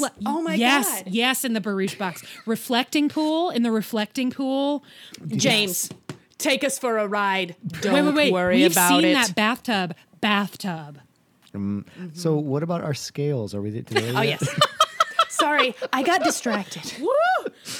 [0.00, 4.30] Refle- oh my yes, god, yes, in the barouche box, reflecting pool in the reflecting
[4.30, 4.82] pool.
[5.26, 5.90] James,
[6.38, 7.56] take us for a ride.
[7.82, 8.32] Don't wait, wait, wait.
[8.32, 9.94] worry We've about seen that bathtub.
[10.20, 10.98] Bathtub.
[11.58, 12.08] Mm-hmm.
[12.14, 12.48] So mm-hmm.
[12.48, 13.54] what about our scales?
[13.54, 14.12] Are we today?
[14.14, 14.48] oh yes.
[15.28, 16.92] Sorry, I got distracted.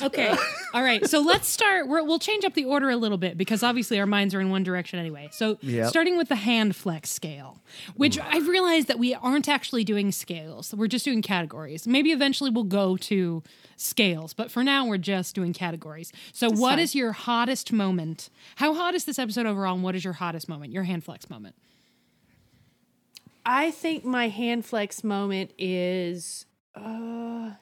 [0.02, 0.34] Okay.
[0.74, 1.08] All right.
[1.08, 1.88] So let's start.
[1.88, 4.50] We're, we'll change up the order a little bit because obviously our minds are in
[4.50, 5.28] one direction anyway.
[5.32, 5.88] So Yep.
[5.88, 7.58] starting with the hand flex scale,
[7.96, 8.26] which mm.
[8.28, 10.74] I've realized that we aren't actually doing scales.
[10.74, 11.86] We're just doing categories.
[11.86, 13.42] Maybe eventually we'll go to
[13.76, 16.12] scales, but for now we're just doing categories.
[16.32, 16.98] So what is fine.
[17.00, 18.30] your hottest moment?
[18.56, 19.74] How hot is this episode overall?
[19.74, 20.72] And what is your hottest moment?
[20.72, 21.56] Your hand flex moment.
[23.50, 26.44] I think my hand flex moment is
[26.74, 27.52] uh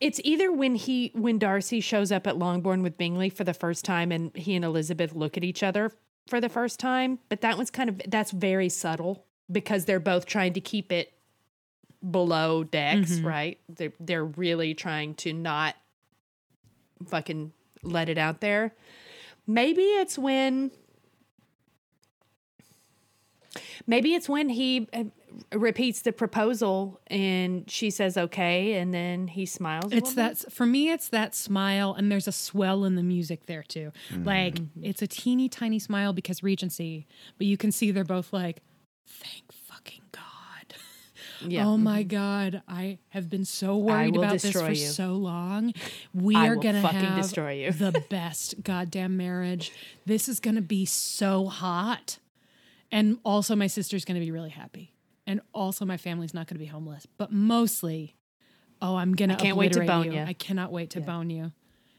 [0.00, 3.84] it's either when he when Darcy shows up at Longbourn with Bingley for the first
[3.84, 5.90] time and he and Elizabeth look at each other
[6.28, 10.24] for the first time, but that one's kind of that's very subtle because they're both
[10.24, 11.12] trying to keep it
[12.08, 13.58] below decks, right?
[13.68, 15.74] They're they're really trying to not
[17.08, 17.52] fucking
[17.82, 18.76] let it out there.
[19.44, 20.70] Maybe it's when
[23.86, 25.04] Maybe it's when he uh,
[25.52, 29.92] repeats the proposal and she says okay, and then he smiles.
[29.92, 30.90] It's that for me.
[30.90, 33.92] It's that smile, and there's a swell in the music there too.
[34.24, 37.06] Like it's a teeny tiny smile because Regency,
[37.38, 38.62] but you can see they're both like,
[39.06, 40.22] "Thank fucking God."
[41.46, 41.66] Yeah.
[41.66, 44.76] Oh my God, I have been so worried about this for you.
[44.76, 45.74] so long.
[46.14, 47.72] We I are gonna fucking have destroy you.
[47.72, 49.70] the best goddamn marriage.
[50.06, 52.18] This is gonna be so hot,
[52.94, 54.94] and also my sister's gonna be really happy,
[55.26, 57.06] and also my family's not gonna be homeless.
[57.18, 58.14] But mostly,
[58.80, 60.18] oh, I'm gonna can't wait to bone you.
[60.20, 60.24] ya.
[60.26, 61.50] I cannot wait to bone you,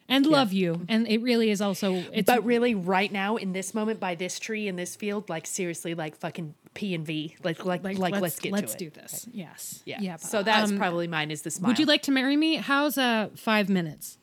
[0.08, 0.86] and love you.
[0.88, 4.40] And it really is also it's but really, right now in this moment, by this
[4.40, 8.40] tree in this field, like seriously, like fucking P and V, like like like, let's,
[8.40, 8.94] get let's to do it.
[8.94, 9.28] this.
[9.34, 9.84] Yes.
[9.86, 10.00] Yeah.
[10.00, 10.22] Yep.
[10.22, 11.72] So that's Um, probably mine is the smile.
[11.72, 12.56] Would you like to marry me?
[12.56, 14.18] How's uh five minutes?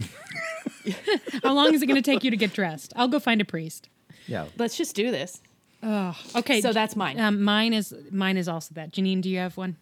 [1.42, 2.92] How long is it going to take you to get dressed?
[2.96, 3.88] I'll go find a priest.
[4.26, 4.46] Yeah.
[4.58, 5.40] Let's just do this.
[6.36, 7.18] Okay, So that's mine.
[7.20, 8.92] Um, mine is mine is also that.
[8.92, 9.76] Janine, do you have one?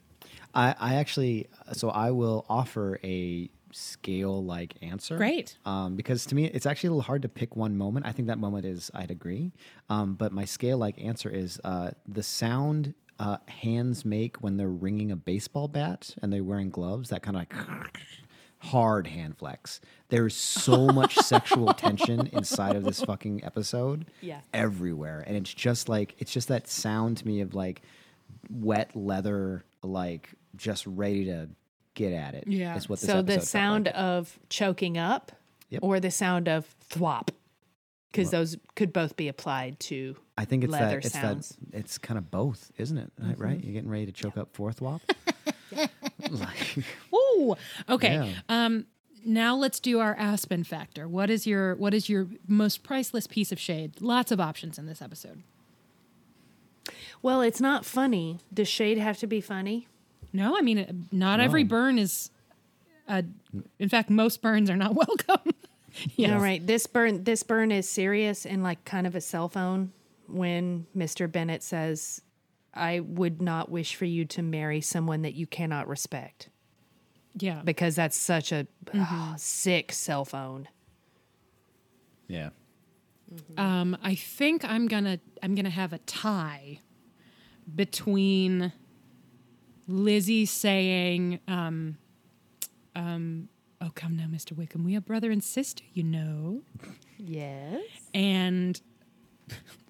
[0.54, 5.16] I, I actually, so I will offer a scale like answer.
[5.16, 5.56] Great.
[5.64, 8.06] Um, because to me, it's actually a little hard to pick one moment.
[8.06, 9.52] I think that moment is, I'd agree.
[9.88, 14.68] Um, but my scale like answer is uh, the sound uh, hands make when they're
[14.68, 17.54] ringing a baseball bat and they're wearing gloves, that kind of like
[18.62, 19.80] hard hand flex.
[20.09, 24.06] There's so much sexual tension inside of this fucking episode.
[24.20, 24.40] Yeah.
[24.55, 25.24] Everywhere.
[25.26, 27.82] And it's just like, it's just that sound to me of like
[28.51, 31.48] wet leather, like just ready to
[31.94, 32.44] get at it.
[32.47, 32.76] Yeah.
[32.76, 33.94] Is what this so the sound like.
[33.98, 35.32] of choking up
[35.70, 35.82] Yep.
[35.82, 37.30] or the sound of thwop
[38.10, 41.56] because those could both be applied to I think it's leather that it's sounds.
[41.70, 43.10] that it's kind of both, isn't it?
[43.18, 43.43] Right, Mm-hmm.
[43.43, 43.64] Right?
[43.64, 45.01] You're getting ready to choke up fourth wop.
[46.30, 46.78] like,
[47.14, 47.54] Ooh.
[47.88, 48.14] Okay.
[48.14, 48.64] Yeah.
[48.64, 48.86] Um,
[49.24, 51.06] now let's do our Aspen factor.
[51.08, 54.00] What is your what is your most priceless piece of shade?
[54.00, 55.42] Lots of options in this episode.
[57.22, 59.86] well it's not funny does shade have to be funny
[60.32, 62.30] No, I mean uh, not every burn is.
[63.08, 63.22] Uh,
[63.78, 65.52] in fact, most burns are not welcome.
[66.16, 66.34] yeah.
[66.34, 69.92] all right this burn this burn is serious and like kind of a self-own
[70.26, 72.22] when mr bennet says
[72.74, 76.48] i would not wish for you to marry someone that you cannot respect
[77.38, 77.62] Yeah.
[77.64, 80.68] because that's such a ah, sick self-own
[82.28, 82.50] yeah.
[83.58, 86.80] Um, I think I'm gonna I'm gonna have a tie
[87.74, 88.72] between
[89.86, 91.96] Lizzie saying, um,
[92.94, 93.48] um,
[93.80, 94.52] "Oh, come now, Mr.
[94.56, 96.62] Wickham, we are brother and sister, you know,"
[97.18, 97.82] yes
[98.14, 98.80] and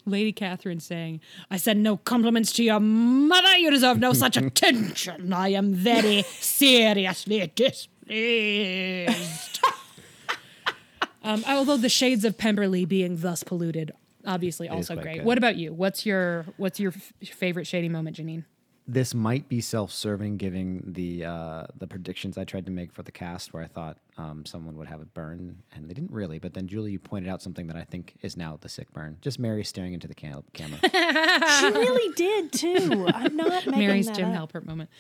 [0.07, 1.21] Lady Catherine saying,
[1.51, 3.57] "I send no compliments to your mother.
[3.57, 5.33] You deserve no such attention.
[5.33, 9.61] I am very seriously displeased."
[11.23, 13.93] um, although the shades of Pemberley being thus polluted,
[14.27, 15.19] obviously also great.
[15.19, 15.25] good.
[15.25, 15.73] What about you?
[15.73, 18.45] What's your what's your f- favorite shady moment, Janine?
[18.93, 23.11] This might be self-serving, giving the uh, the predictions I tried to make for the
[23.11, 26.39] cast, where I thought um, someone would have a burn, and they didn't really.
[26.39, 29.17] But then Julie, you pointed out something that I think is now the sick burn.
[29.23, 30.79] Just Mary staring into the cam- camera.
[31.59, 34.53] she really did too i'm not Mary's that Jim up.
[34.53, 34.91] Halpert moment.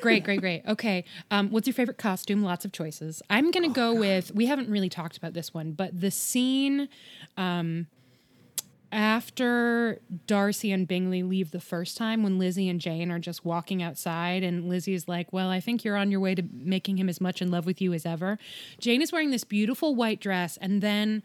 [0.00, 0.62] Great, great, great.
[0.68, 1.04] Okay.
[1.32, 2.44] Um, what's your favorite costume?
[2.44, 3.20] Lots of choices.
[3.30, 6.88] I'm going to go with, we haven't really talked about this one, but the scene
[7.36, 7.88] um,
[8.92, 13.82] after Darcy and Bingley leave the first time when Lizzie and Jane are just walking
[13.82, 17.08] outside and Lizzie is like, Well, I think you're on your way to making him
[17.08, 18.38] as much in love with you as ever.
[18.78, 21.22] Jane is wearing this beautiful white dress and then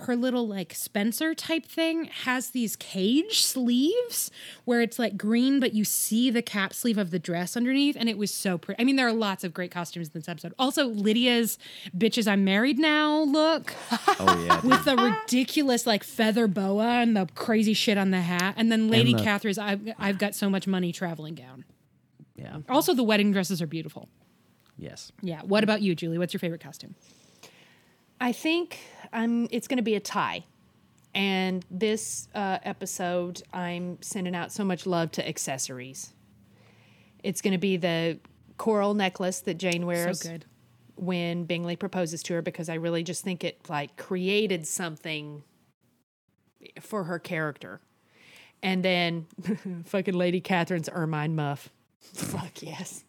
[0.00, 4.30] her little like Spencer type thing has these cage sleeves
[4.64, 8.08] where it's like green, but you see the cap sleeve of the dress underneath, and
[8.08, 8.80] it was so pretty.
[8.80, 10.54] I mean, there are lots of great costumes in this episode.
[10.58, 11.58] Also, Lydia's
[11.96, 13.74] "Bitches I'm Married Now" look
[14.20, 18.54] oh yeah, with the ridiculous like feather boa and the crazy shit on the hat,
[18.56, 21.64] and then Lady the- Catherine's "I've I've got so much money traveling gown."
[22.36, 24.08] yeah, Also, the wedding dresses are beautiful.
[24.76, 25.10] yes.
[25.22, 25.40] Yeah.
[25.42, 26.18] What about you, Julie?
[26.18, 26.94] What's your favorite costume?
[28.20, 28.78] I think
[29.12, 29.48] I'm.
[29.50, 30.44] It's going to be a tie,
[31.14, 36.12] and this uh, episode I'm sending out so much love to accessories.
[37.22, 38.18] It's going to be the
[38.56, 40.38] coral necklace that Jane wears So
[40.98, 45.42] when Bingley proposes to her because I really just think it like created something
[46.80, 47.80] for her character.
[48.62, 49.26] And then
[49.86, 51.70] fucking Lady Catherine's ermine muff.
[52.00, 53.04] Fuck yes.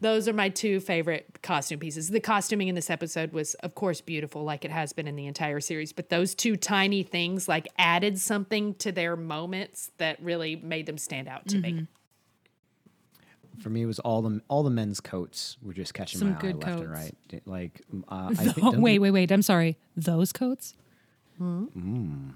[0.00, 2.08] Those are my two favorite costume pieces.
[2.10, 5.26] The costuming in this episode was, of course, beautiful, like it has been in the
[5.26, 5.92] entire series.
[5.92, 10.98] But those two tiny things, like, added something to their moments that really made them
[10.98, 11.86] stand out to me.
[13.60, 16.36] For me, it was all the all the men's coats were just catching Some my
[16.36, 17.12] eye good left and coats.
[17.32, 17.42] right.
[17.44, 19.32] Like, uh, I think, Oh, wait, wait, wait.
[19.32, 19.78] I'm sorry.
[19.96, 20.74] Those coats?
[21.38, 22.30] Hmm.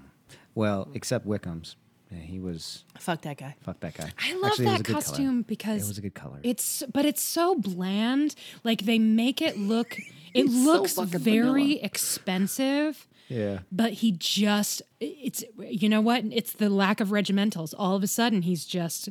[0.55, 1.77] Well, except Wickham's,
[2.13, 3.55] Yeah, he was Fuck that guy.
[3.61, 4.11] fuck that guy.
[4.23, 5.01] I love Actually, it was a that good color.
[5.01, 6.39] costume because it was a good color.
[6.43, 8.35] It's but it's so bland.
[8.63, 9.97] Like they make it look
[10.33, 11.79] it It's so looks very vanilla.
[11.81, 13.07] expensive.
[13.29, 13.59] yeah.
[13.71, 16.23] But he just it's you know what?
[16.31, 17.73] It's the lack of regimentals.
[17.77, 19.09] All of a sudden he's just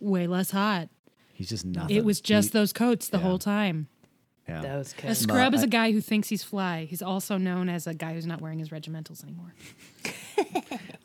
[0.00, 0.88] way less hot.
[1.32, 1.96] He's just nothing.
[1.96, 3.24] It was just He- those coats the yeah.
[3.24, 3.88] whole time.
[4.48, 4.60] Yeah.
[4.60, 6.84] Those A scrub But is a guy who thinks he's fly.
[6.84, 9.54] He's also known as a guy who's not wearing his regimentals anymore.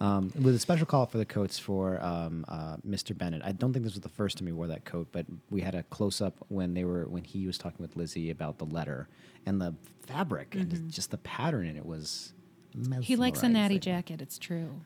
[0.02, 3.18] Um, with a special call for the coats for um, uh, Mr.
[3.18, 3.42] Bennet.
[3.44, 5.76] I don't think this was the first time he wore that coat, but we had
[5.76, 9.10] a close up when they were when he was talking with Lizzie about the letter
[9.46, 9.76] and the
[10.08, 12.32] fabric and just the pattern in it was.
[12.78, 13.02] Mm-hmm.
[13.02, 14.80] He likes a natty jacket, it's true.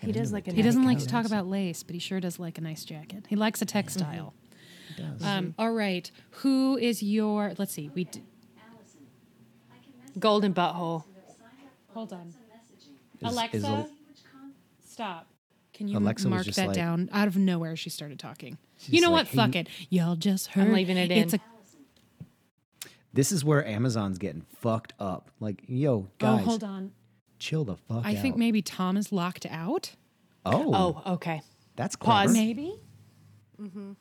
[0.00, 0.52] He does into like it.
[0.52, 2.62] a He doesn't natty like to talk about lace, but he sure does like a
[2.62, 3.26] nice jacket.
[3.28, 4.32] He likes a textile.
[4.96, 5.22] He does.
[5.22, 5.60] Um, mm-hmm.
[5.60, 6.10] all right.
[6.30, 7.52] Who is your?
[7.58, 7.90] Let's see.
[7.94, 8.22] We d-
[10.18, 11.04] Golden butthole.
[11.92, 12.28] hold on.
[13.20, 13.88] Is- Alexa, is a-
[14.86, 15.26] stop.
[15.72, 17.08] Can you Alexa was mark just that like- down?
[17.12, 18.58] Out of nowhere, she started talking.
[18.78, 19.26] She's you know like, what?
[19.28, 19.54] "Hey, Fuck mm.
[19.56, 19.68] it.
[19.90, 20.68] Y'all just heard.
[20.68, 21.40] I'm leaving it It's in.
[21.40, 25.30] a This is where Amazon's getting fucked up.
[25.40, 26.92] Like, yo, oh, hold on.
[27.38, 28.22] chill the fuck I out.
[28.22, 29.94] think maybe Tom is locked out.
[30.46, 30.74] Oh,
[31.06, 31.40] Oh, okay.
[31.76, 32.24] that's Pause.
[32.32, 32.32] clever.
[32.32, 32.74] Maybe.
[33.60, 33.92] Mm-hmm.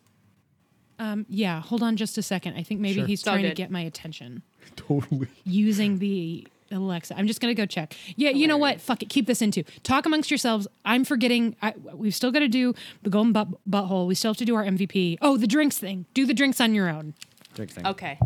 [0.99, 2.56] Um, yeah, hold on just a second.
[2.56, 3.07] I think maybe Sure.
[3.07, 3.56] he's It's all trying to good.
[3.57, 4.44] get my attention
[4.76, 5.28] Totally.
[5.44, 7.15] using the Alexa.
[7.18, 7.95] I'm just gonna go check.
[8.15, 8.80] Yeah, you know what?
[8.82, 9.10] Fuck it.
[9.10, 9.64] Keep this into.
[9.84, 10.68] Talk amongst yourselves.
[10.86, 11.56] I'm forgetting.
[11.61, 14.07] I, we've still got to do the golden butt, butthole.
[14.07, 15.18] We still have to do our MVP.
[15.22, 16.06] Oh, the drinks thing.
[16.14, 17.14] Do the drinks on your own.
[17.53, 17.86] Drink thing.
[17.86, 18.18] Okay.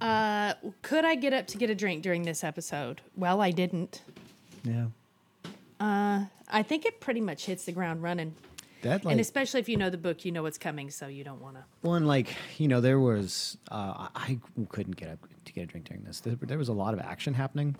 [0.00, 3.00] Uh, could I get up to get a drink during this episode?
[3.16, 4.02] Well, I didn't.
[4.62, 4.86] Yeah.
[5.80, 8.34] I think it pretty much hits the ground running.
[8.82, 11.24] That like and especially if you know the book, you know what's coming, so you
[11.24, 11.64] don't want to.
[11.82, 14.38] Well, and like you know, there was uh, I
[14.68, 16.20] couldn't get up to get a drink during this.
[16.20, 17.76] There, there was a lot of action happening,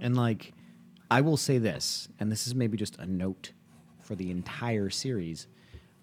[0.00, 0.52] and like
[1.10, 3.52] I will say this, and this is maybe just a note
[4.02, 5.48] for the entire series.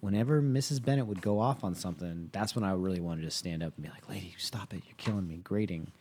[0.02, 0.84] Whenever Mrs.
[0.84, 3.86] Bennet would go off on something, that's when I really wanted to stand up and
[3.86, 4.84] be like, "Lady, stop it!
[4.86, 5.92] You're killing me." Grating.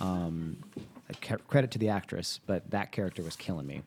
[0.00, 0.56] Um,
[1.48, 3.82] credit to the actress, but that character was killing me.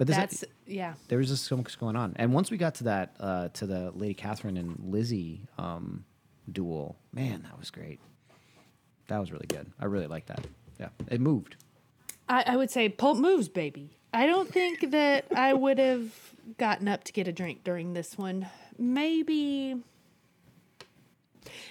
[0.00, 0.94] But this, That's yeah.
[1.08, 2.14] there was just so much going on.
[2.16, 6.06] And once we got to that, uh, to the Lady Catherine and Lizzie um,
[6.50, 8.00] duel, man, that was great.
[9.08, 9.70] That was really good.
[9.78, 10.46] I really liked that.
[10.78, 11.56] Yeah, it moved.
[12.30, 13.98] I, I would say pulp moves, baby.
[14.14, 16.08] I don't think that I would have
[16.56, 18.46] gotten up to get a drink during this one.
[18.78, 19.76] Maybe.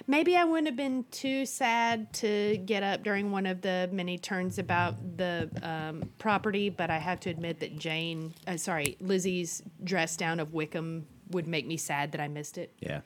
[0.07, 4.17] Maybe I wouldn't have been too sad to get up during one of the many
[4.17, 9.61] turns about the um, property, but I have to admit that Jane, uh, sorry, Lizzie's
[9.83, 12.73] dress down of Wickham would make me sad that I missed it.
[12.79, 13.01] Yeah.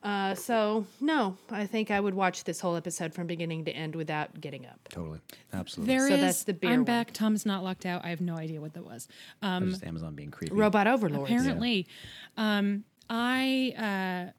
[0.00, 3.96] Uh, so, no, I think I would watch this whole episode from beginning to end
[3.96, 4.88] without getting up.
[4.88, 5.18] Totally.
[5.52, 5.92] Absolutely.
[5.96, 6.84] There So is- that's the beer I'm one.
[6.84, 7.12] back.
[7.12, 8.04] Tom's not locked out.
[8.04, 9.08] I have no idea what that was.
[9.42, 10.54] Um, just Amazon being creepy.
[10.54, 11.30] Robot overlords.
[11.30, 11.88] apparently,
[12.36, 14.32] um, I uh,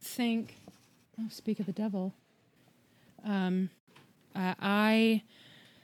[0.00, 0.56] think.
[1.18, 2.14] Oh, speak of the devil.
[3.24, 3.70] Um,
[4.34, 5.22] uh, I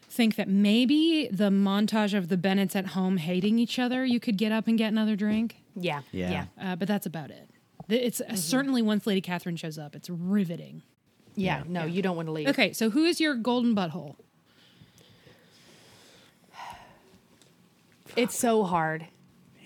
[0.09, 4.37] think that maybe the montage of the Bennets at home hating each other, you could
[4.37, 5.57] get up and get another drink.
[5.77, 6.03] Yeah.
[6.13, 6.31] Yeah.
[6.59, 6.73] Yeah.
[6.73, 7.49] Uh, but that's about it.
[7.89, 10.83] The- It's uh, certainly once Lady Catherine shows up, it's riveting.
[11.37, 12.49] Yeah, no, you don't want to leave.
[12.49, 14.17] Okay, so who is your golden butthole?
[18.17, 19.07] It's so hard.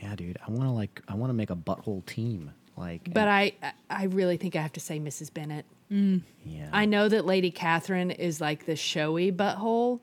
[0.01, 0.39] Yeah, dude.
[0.47, 1.01] I want to like.
[1.09, 2.53] I want to make a butthole team.
[2.77, 3.13] Like.
[3.13, 3.53] But I
[3.89, 5.33] I really think I have to say Mrs.
[5.33, 5.65] Bennet.
[5.91, 6.69] yeah.
[6.73, 10.01] I know that Lady Catherine is like the showy butthole,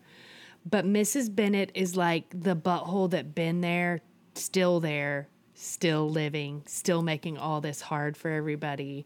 [0.65, 1.33] but Mrs.
[1.33, 4.01] Bennet is like the butthole that been there,
[4.35, 9.05] still there, still living, still making all this hard for everybody.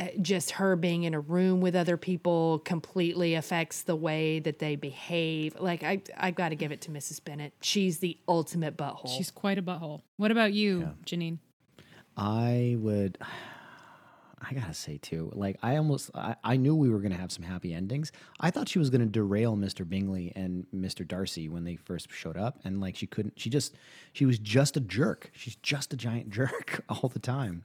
[0.00, 4.58] Uh, Just her being in a room with other people completely affects the way that
[4.58, 5.54] they behave.
[5.60, 7.22] Like I, I've got to give it to Mrs.
[7.24, 7.52] Bennet.
[7.60, 9.16] She's the ultimate butthole.
[9.16, 10.02] She's quite a butthole.
[10.16, 11.38] What about you, Janine?
[12.16, 13.18] I would.
[14.44, 17.44] I gotta say too, like I almost, I, I knew we were gonna have some
[17.44, 18.10] happy endings.
[18.40, 19.88] I thought she was gonna derail Mr.
[19.88, 21.06] Bingley and Mr.
[21.06, 23.38] Darcy when they first showed up, and like she couldn't.
[23.38, 23.76] She just,
[24.12, 25.30] she was just a jerk.
[25.32, 27.62] She's just a giant jerk all the time.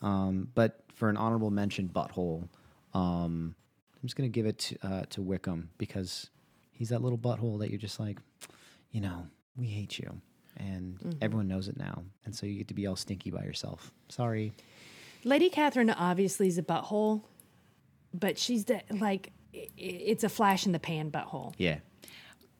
[0.00, 2.48] Um, but for an honorable mention, butthole,
[2.94, 3.56] um,
[3.94, 6.30] I'm just gonna give it to, uh, to Wickham because
[6.70, 8.18] he's that little butthole that you're just like,
[8.92, 10.20] you know, we hate you,
[10.56, 13.92] and everyone knows it now, and so you get to be all stinky by yourself.
[14.08, 14.52] Sorry.
[15.24, 17.22] Lady Catherine obviously is a butthole,
[18.12, 21.54] but she's the like i- i- it's a flash in the pan butthole.
[21.58, 21.78] Yeah.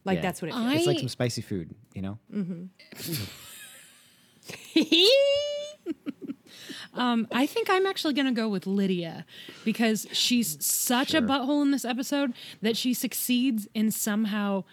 [0.05, 0.23] Like Yeah.
[0.23, 2.19] that's what it I- It's like some spicy food, you know?
[4.74, 5.09] is.
[6.94, 9.24] Um, I think I'm actually going to go with Lydia
[9.64, 14.64] because she's such a butthole in this episode that she succeeds in somehow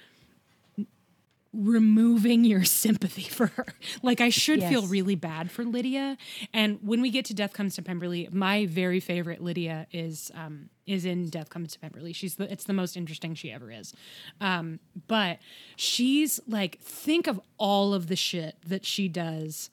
[1.54, 3.66] removing your sympathy for her.
[4.02, 6.18] Like I should feel really bad for Lydia.
[6.54, 10.70] And when we get to Death Comes to Pemberley, my very favorite Lydia is um,
[10.86, 12.14] is in Death Comes to Pemberley.
[12.14, 13.94] She's the it's the most interesting she ever is.
[14.42, 15.40] Um, but
[15.76, 19.70] she's like think of all of the shit that she does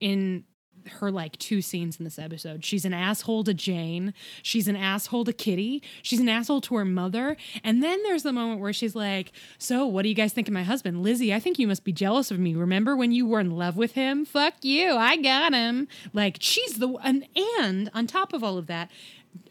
[0.00, 0.44] in
[0.88, 2.64] her like two scenes in this episode.
[2.64, 4.14] She's an asshole to Jane.
[4.42, 5.82] She's an asshole to Kitty.
[6.02, 7.36] She's an asshole to her mother.
[7.62, 10.54] And then there's the moment where she's like, So, what do you guys think of
[10.54, 11.02] my husband?
[11.02, 12.54] Lizzie, I think you must be jealous of me.
[12.54, 14.24] Remember when you were in love with him?
[14.24, 14.96] Fuck you.
[14.96, 15.88] I got him.
[16.12, 17.26] Like, she's the and,
[17.58, 18.90] and on top of all of that,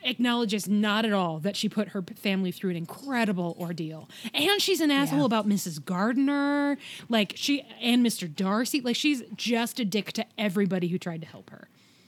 [0.04, 4.10] acknowledges not at all that she put her family through an incredible ordeal.
[4.34, 5.26] And she's an asshole Yeah.
[5.26, 5.84] about Mrs.
[5.84, 6.78] Gardiner,
[7.10, 8.34] like she and Mr.
[8.34, 8.82] Darcy.
[8.82, 11.68] Like she's just a dick to everybody who tried to help her.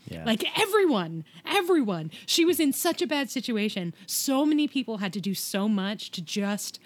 [0.10, 0.26] Yeah.
[0.26, 2.12] Like everyone, everyone.
[2.26, 3.94] She was in such a bad situation.
[4.06, 6.80] So many people had to do so much to just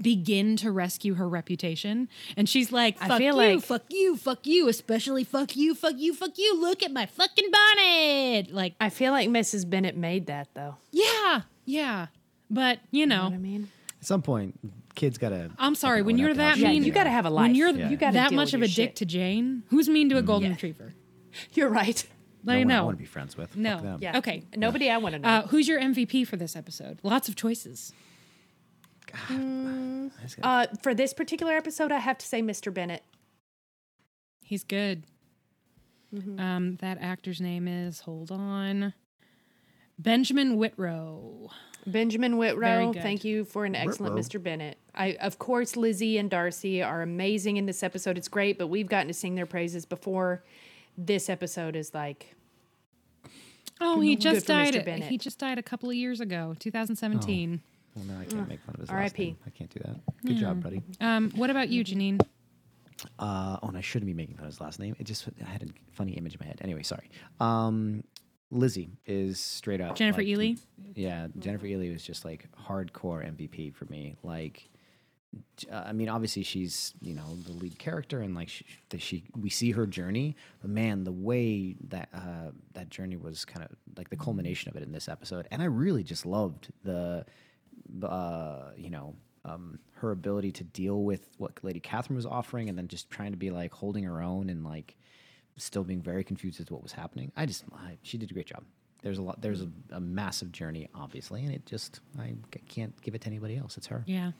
[0.00, 2.08] begin to rescue her reputation.
[2.36, 5.74] And she's like, I fuck feel you, like- fuck you, fuck you, especially fuck you,
[5.74, 6.60] fuck you, fuck you.
[6.60, 8.52] Look at my fucking bonnet.
[8.52, 9.68] Like, I feel like Mrs.
[9.68, 10.76] Bennet made that though.
[10.92, 12.06] yeah, yeah.
[12.50, 13.68] But, you know, You know what I mean?
[14.00, 14.58] At some point,
[14.94, 15.50] kids gotta.
[15.58, 17.42] I'm sorry, when you're that how Yeah, shitty mean- you got to have a life.
[17.46, 17.90] when you're Yeah.
[17.90, 20.54] you got that much of a dick to Jane, who's mean to a golden Yeah.
[20.54, 20.94] retriever?
[21.52, 22.06] You're right.
[22.44, 23.56] No Like, one I want to be friends with.
[23.56, 23.80] No.
[23.80, 23.98] them.
[24.00, 24.18] Yeah.
[24.18, 24.44] Okay.
[24.56, 25.28] Nobody I want to know.
[25.28, 27.00] Uh, who's your MVP for this episode?
[27.02, 27.92] Lots of choices.
[29.14, 32.72] I just gotta- uh, for this particular episode, I have to say Mr.
[32.72, 33.02] Bennet.
[34.42, 35.04] He's good.
[36.14, 36.40] Mm-hmm.
[36.40, 38.94] Um, that actor's name is hold on,
[39.98, 41.50] Benjamin Whitrow.
[41.86, 44.18] Benjamin Whitrow, thank you for an excellent Whitrow.
[44.38, 44.42] Mr.
[44.42, 44.78] Bennet.
[44.94, 48.16] I, of course, Lizzie and Darcy are amazing in this episode.
[48.16, 50.42] It's great, but we've gotten to sing their praises before.
[50.96, 52.34] This episode is like,
[53.80, 54.74] Oh, he just died.
[55.04, 57.60] He just died a couple of years ago, 2017.
[57.98, 59.24] Well, now I can't make fun of his last R.I.P..
[59.24, 59.36] name.
[59.46, 59.96] I can't do that.
[60.24, 60.82] Good job, buddy.
[61.00, 62.20] Um, what about you, Janine?
[63.18, 64.94] Uh, oh, and I shouldn't be making fun of his last name.
[64.98, 66.58] It just I had a funny image in my head.
[66.62, 67.10] Anyway, sorry.
[67.40, 68.04] Um,
[68.50, 70.58] Lizzie is straight up Jennifer like, Ehle?
[70.94, 74.16] Yeah, Jennifer Ehle was just like hardcore MVP for me.
[74.22, 74.68] Like,
[75.56, 79.02] j- uh, I mean, obviously she's you know the lead character and like she, that
[79.02, 83.64] she we see her journey, but man, the way that uh, that journey was kind
[83.64, 87.26] of like the culmination of it in this episode, and I really just loved the
[88.02, 92.76] uh, you know, um, her ability to deal with what Lady Catherine was offering, and
[92.76, 94.96] then just trying to be like holding her own and like
[95.56, 97.32] still being very confused as to what was happening.
[97.36, 98.64] I just, I, she did a great job.
[99.02, 99.40] There's a lot.
[99.40, 102.34] There's a, a massive journey, obviously, and it just I
[102.68, 103.76] can't give it to anybody else.
[103.76, 104.02] It's her.
[104.06, 104.32] Yeah.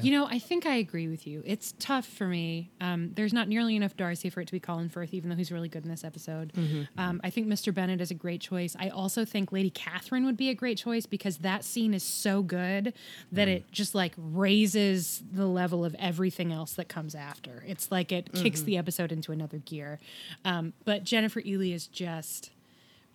[0.00, 1.42] You know, I think I agree with you.
[1.44, 2.70] It's tough for me.
[2.80, 5.50] Um, there's not nearly enough Darcy for it to be Colin Firth, even though he's
[5.50, 6.52] really good in this episode.
[6.96, 7.74] Um, I think Mr.
[7.74, 8.76] Bennet is a great choice.
[8.78, 12.42] I also think Lady Catherine would be a great choice because that scene is so
[12.42, 12.92] good
[13.32, 17.64] that it just like raises the level of everything else that comes after.
[17.66, 19.98] It's like it kicks the episode into another gear.
[20.44, 22.50] Um, but Jennifer Ehle is just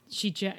[0.09, 0.55] she just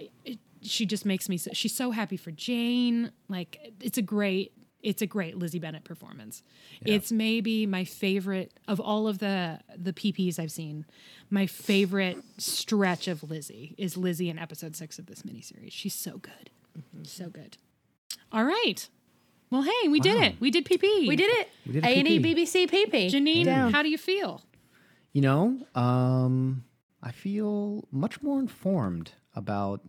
[0.63, 3.13] she just makes me so, she's so happy for Jane.
[3.29, 4.53] Like it's a great
[4.83, 6.43] it's a great Lizzie Bennet performance.
[6.85, 10.85] It's maybe my favorite of all of the the PPs I've seen.
[11.31, 15.73] My favorite stretch of Lizzie is Lizzie in episode six of this miniseries.
[15.73, 16.51] She's so good,
[17.03, 17.57] so good.
[18.31, 18.89] All right.
[19.51, 20.37] Well, hey, we did it.
[20.41, 21.07] We did PP.
[21.07, 21.49] we did it.
[21.67, 22.35] We did a A and E PP.
[22.35, 23.11] BBC PP.
[23.11, 23.73] Janine, Down.
[23.73, 24.43] how do you feel?
[25.13, 26.65] You know, um,
[27.03, 29.81] I feel much more informed about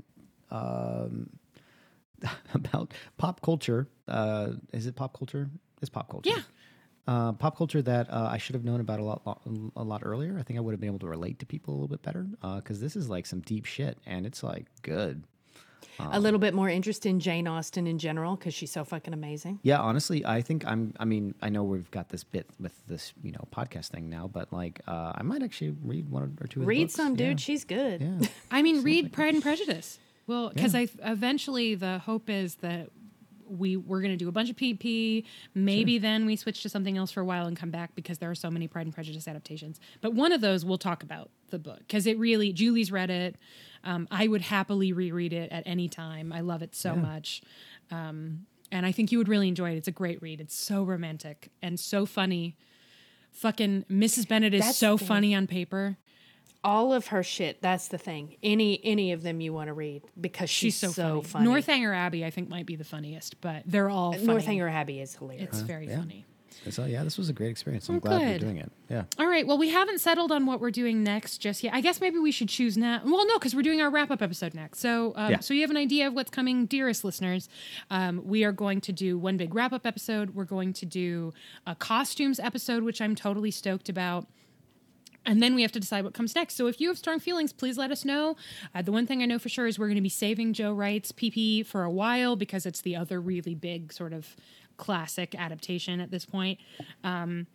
[0.51, 1.29] um,
[2.53, 3.87] about pop culture.
[4.07, 5.49] Uh, is it pop culture?
[5.81, 6.29] It's pop culture.
[6.29, 6.41] Yeah.
[7.07, 9.21] Uh, pop culture that uh, I should have known about a lot,
[9.75, 10.37] a lot earlier.
[10.39, 12.25] I think I would have been able to relate to people a little bit better
[12.55, 15.23] because this is like some deep shit, and it's like good.
[15.99, 19.59] A little bit more interest in Jane Austen in general because she's so fucking amazing.
[19.63, 20.93] Yeah, honestly, I think I'm.
[20.99, 24.27] I mean, I know we've got this bit with this, you know, podcast thing now,
[24.27, 26.59] but like, uh, I might actually read one or two.
[26.59, 26.93] Of the Read books.
[26.95, 27.39] some, dude.
[27.39, 27.43] Yeah.
[27.45, 28.01] She's good.
[28.01, 28.27] Yeah.
[28.51, 29.99] I mean, read Pride and Prejudice.
[30.27, 30.81] Well, because Yeah.
[31.03, 32.89] I eventually the hope is that
[33.47, 35.23] we we're going to do a bunch of PP.
[35.53, 38.29] Maybe then we switch to something else for a while and come back because there
[38.29, 39.79] are so many Pride and Prejudice adaptations.
[40.01, 43.35] But one of those we'll talk about the book because it really Julie's read it.
[43.83, 46.33] Um, I would happily reread it at any time.
[46.33, 47.41] I love it so much.
[47.91, 49.77] Um, and I think you would really enjoy it.
[49.77, 50.41] It's a great read.
[50.41, 52.57] It's so romantic and so funny.
[53.31, 54.27] Fucking Mrs.
[54.27, 55.97] Bennet is That's so funny on paper.
[56.65, 57.61] All of her shit.
[57.61, 58.35] That's the thing.
[58.43, 61.23] Any any of them you want to read because she's, She's so, so, funny.
[61.23, 61.45] funny.
[61.45, 64.25] Northanger Abbey, I think, might be the funniest, but they're all funny.
[64.25, 65.47] Northanger Abbey is hilarious.
[65.49, 65.99] It's very yeah.
[65.99, 66.25] funny.
[66.69, 67.87] So yeah, this was a great experience.
[67.89, 68.27] I'm Oh, glad good.
[68.27, 68.71] we're doing it.
[68.89, 69.03] Yeah.
[69.19, 69.45] All right.
[69.45, 71.73] Well, we haven't settled on what we're doing next just yet.
[71.75, 73.01] I guess maybe we should choose now.
[73.05, 74.79] Well, no, because we're doing our wrap up episode next.
[74.79, 75.39] So, um, Yeah.
[75.41, 77.49] so you have an idea of what's coming, dearest listeners.
[77.91, 80.31] Um, we are going to do one big wrap up episode.
[80.31, 81.33] We're going to do
[81.67, 84.25] a costumes episode, which I'm totally stoked about.
[85.25, 86.55] And then we have to decide what comes next.
[86.55, 88.35] So if you have strong feelings, please let us know.
[88.73, 90.71] Uh, the one thing I know for sure is we're going to be saving Joe
[90.71, 94.35] Wright's PP for a while because it's the other really big sort of
[94.77, 96.59] classic adaptation at this point.
[97.03, 97.47] Um,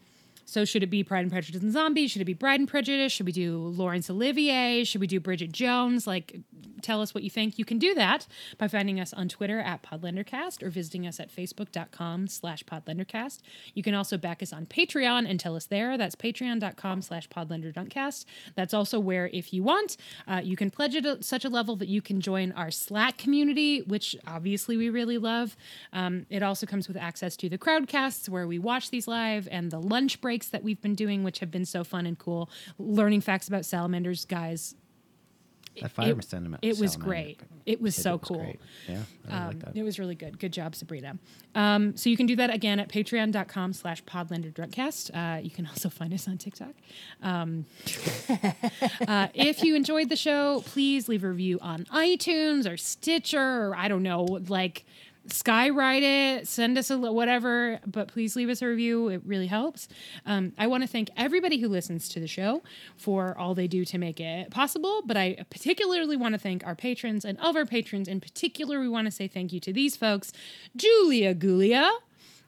[0.51, 2.11] so should it be Pride and Prejudice and Zombies?
[2.11, 3.13] Should it be Bride and Prejudice?
[3.13, 4.83] Should we do Laurence Olivier?
[4.83, 6.09] Should we do Bridget Jones?
[6.09, 6.41] Like,
[6.83, 7.57] tell us what you think.
[7.57, 8.27] You can do that
[8.59, 13.39] by finding us on Twitter at PodlenderCast or visiting us at facebook.com slash podlendercast.
[13.75, 15.97] You can also back us on Patreon and tell us there.
[15.97, 18.25] That's patreon.com slash podlanderdrunkcast.
[18.57, 21.89] That's also where, if you want, uh, you can pledge at such a level that
[21.89, 25.57] you can join our Slack community, which obviously we really love.
[25.93, 29.71] Um, it also comes with access to the crowdcasts where we watch these live and
[29.71, 32.49] the lunch breaks that we've been doing, which have been so fun and cool.
[32.79, 34.75] Learning facts about salamanders, guys.
[35.81, 36.65] That fire sentiment.
[36.65, 37.41] It was great.
[37.65, 38.39] It was so was cool.
[38.39, 38.61] great.
[38.89, 39.77] Yeah, Um, like.
[39.77, 40.39] It was really good.
[40.39, 41.17] Good job, Sabrina.
[41.55, 45.11] Um, so you can do that again at patreon.com slash podlanderdrunkcast.
[45.15, 46.75] Uh, you can also find us on TikTok.
[47.23, 47.67] Um,
[49.07, 53.77] uh, if you enjoyed the show, please leave a review on iTunes or Stitcher or
[53.77, 54.85] I don't know, like
[55.29, 59.09] skywrite it, send us a whatever, but please leave us a review.
[59.09, 59.89] It really helps.
[60.27, 62.63] Um, I want to thank everybody who listens to the show
[62.97, 66.75] for all they do to make it possible, but I particularly want to thank our
[66.75, 69.97] patrons and of our patrons in particular, we want to say thank you to these
[69.97, 70.33] folks
[70.77, 71.91] Julia Gulia.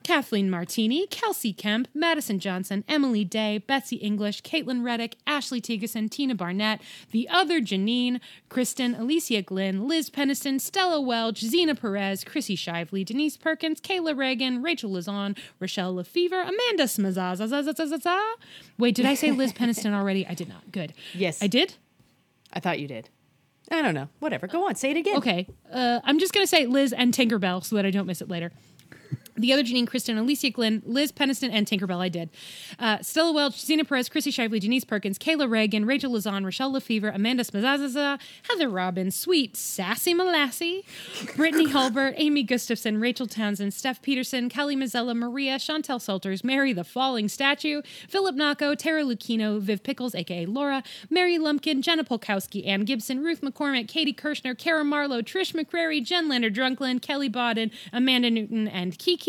[0.03, 6.35] Kathleen Martini, Kelsey Kemp, Madison Johnson, Emily Day, Betsy English, Caitlin Reddick, Ashley Tegeson, Tina
[6.35, 6.81] Barnett,
[7.11, 8.19] the other Janine,
[8.49, 14.61] Kristen, Alicia Glynn, Liz Peniston, Stella Welch, Zena Perez, Chrissy Shively, Denise Perkins, Kayla Reagan,
[14.61, 18.19] Rachel Lazon, Rochelle Lefevre, Amanda Smazazazazazaza.
[18.77, 20.27] Wait, did I say Liz Peniston already?
[20.27, 20.71] I did not.
[20.71, 20.93] Good.
[21.13, 21.41] Yes.
[21.41, 21.75] I did?
[22.51, 23.09] I thought you did.
[23.71, 24.09] I don't know.
[24.19, 24.47] Whatever.
[24.47, 24.75] Go on.
[24.75, 25.17] Say it again.
[25.17, 25.47] Okay.
[25.71, 28.29] Uh, I'm just going to say Liz and Tinkerbell so that I don't miss it
[28.29, 28.51] later.
[29.35, 32.29] The other Janine, Kristen, Alicia Glenn, Liz Peniston, and Tinkerbell, I did.
[32.77, 37.09] Uh, Stella Welch, Zena Perez, Chrissy Shively, Denise Perkins, Kayla Reagan, Rachel Lazan, Rochelle Lefevre,
[37.09, 38.19] Amanda Smazazaza,
[38.49, 40.83] Heather Robbins, Sweet Sassy Molassie,
[41.35, 46.83] Brittany Hulbert, Amy Gustafson, Rachel Townsend, Steph Peterson, Kelly Mazzella, Maria, Chantel Salters, Mary the
[46.83, 52.85] Falling Statue, Philip Nacco, Tara Lucchino, Viv Pickles, aka Laura, Mary Lumpkin, Jenna Polkowski, Ann
[52.85, 58.29] Gibson, Ruth McCormick, Katie Kirschner, Kara Marlowe, Trish McCrary, Jen Lander Drunkland, Kelly Bodden, Amanda
[58.29, 59.22] Newton, and Kiki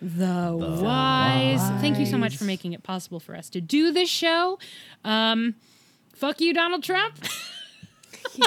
[0.00, 1.60] the, Wise.
[1.80, 4.58] Thank you so much for making it possible for us to do this show.
[5.04, 5.54] Um,
[6.14, 7.16] fuck you, Donald Trump.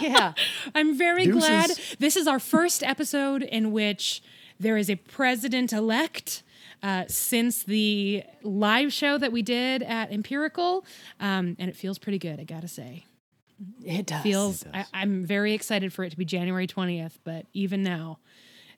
[0.01, 0.33] Yeah.
[0.75, 1.41] I'm very Deuces.
[1.41, 4.23] glad this is our first episode in which
[4.59, 6.41] there is a president elect.
[6.83, 10.85] Uh, since the live show that we did at Empirical,
[11.19, 13.05] um, and it feels pretty good, I gotta say.
[13.83, 14.21] It does.
[14.21, 18.34] Feels I, I'm very excited for it to be January 20th, but even now, it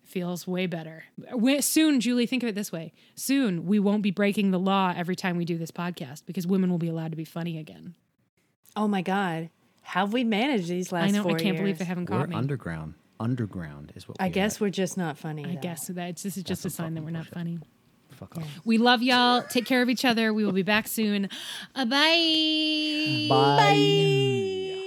[0.08, 1.04] feels way better.
[1.40, 4.94] Wh- Soon, Julie, think of it this way: soon we won't be breaking the law
[4.96, 7.96] every time we do this podcast because women will be allowed to be funny again.
[8.76, 9.50] Oh my God.
[9.82, 11.30] How have we managed these last I know.
[11.30, 12.36] I can't believe they haven't caught We're me.
[12.36, 12.96] underground.
[13.20, 14.66] Underground is what I guess are.
[14.66, 15.46] we're just not funny.
[15.46, 15.62] I though.
[15.62, 17.60] guess that this is just a That's some sign that we're fucking not funny.
[18.12, 18.48] Fuck off.
[18.66, 19.44] We love y'all.
[19.44, 20.34] Take care of each other.
[20.34, 21.30] We will be back soon.
[21.76, 23.28] Uh, bye.
[23.30, 24.84] Bye.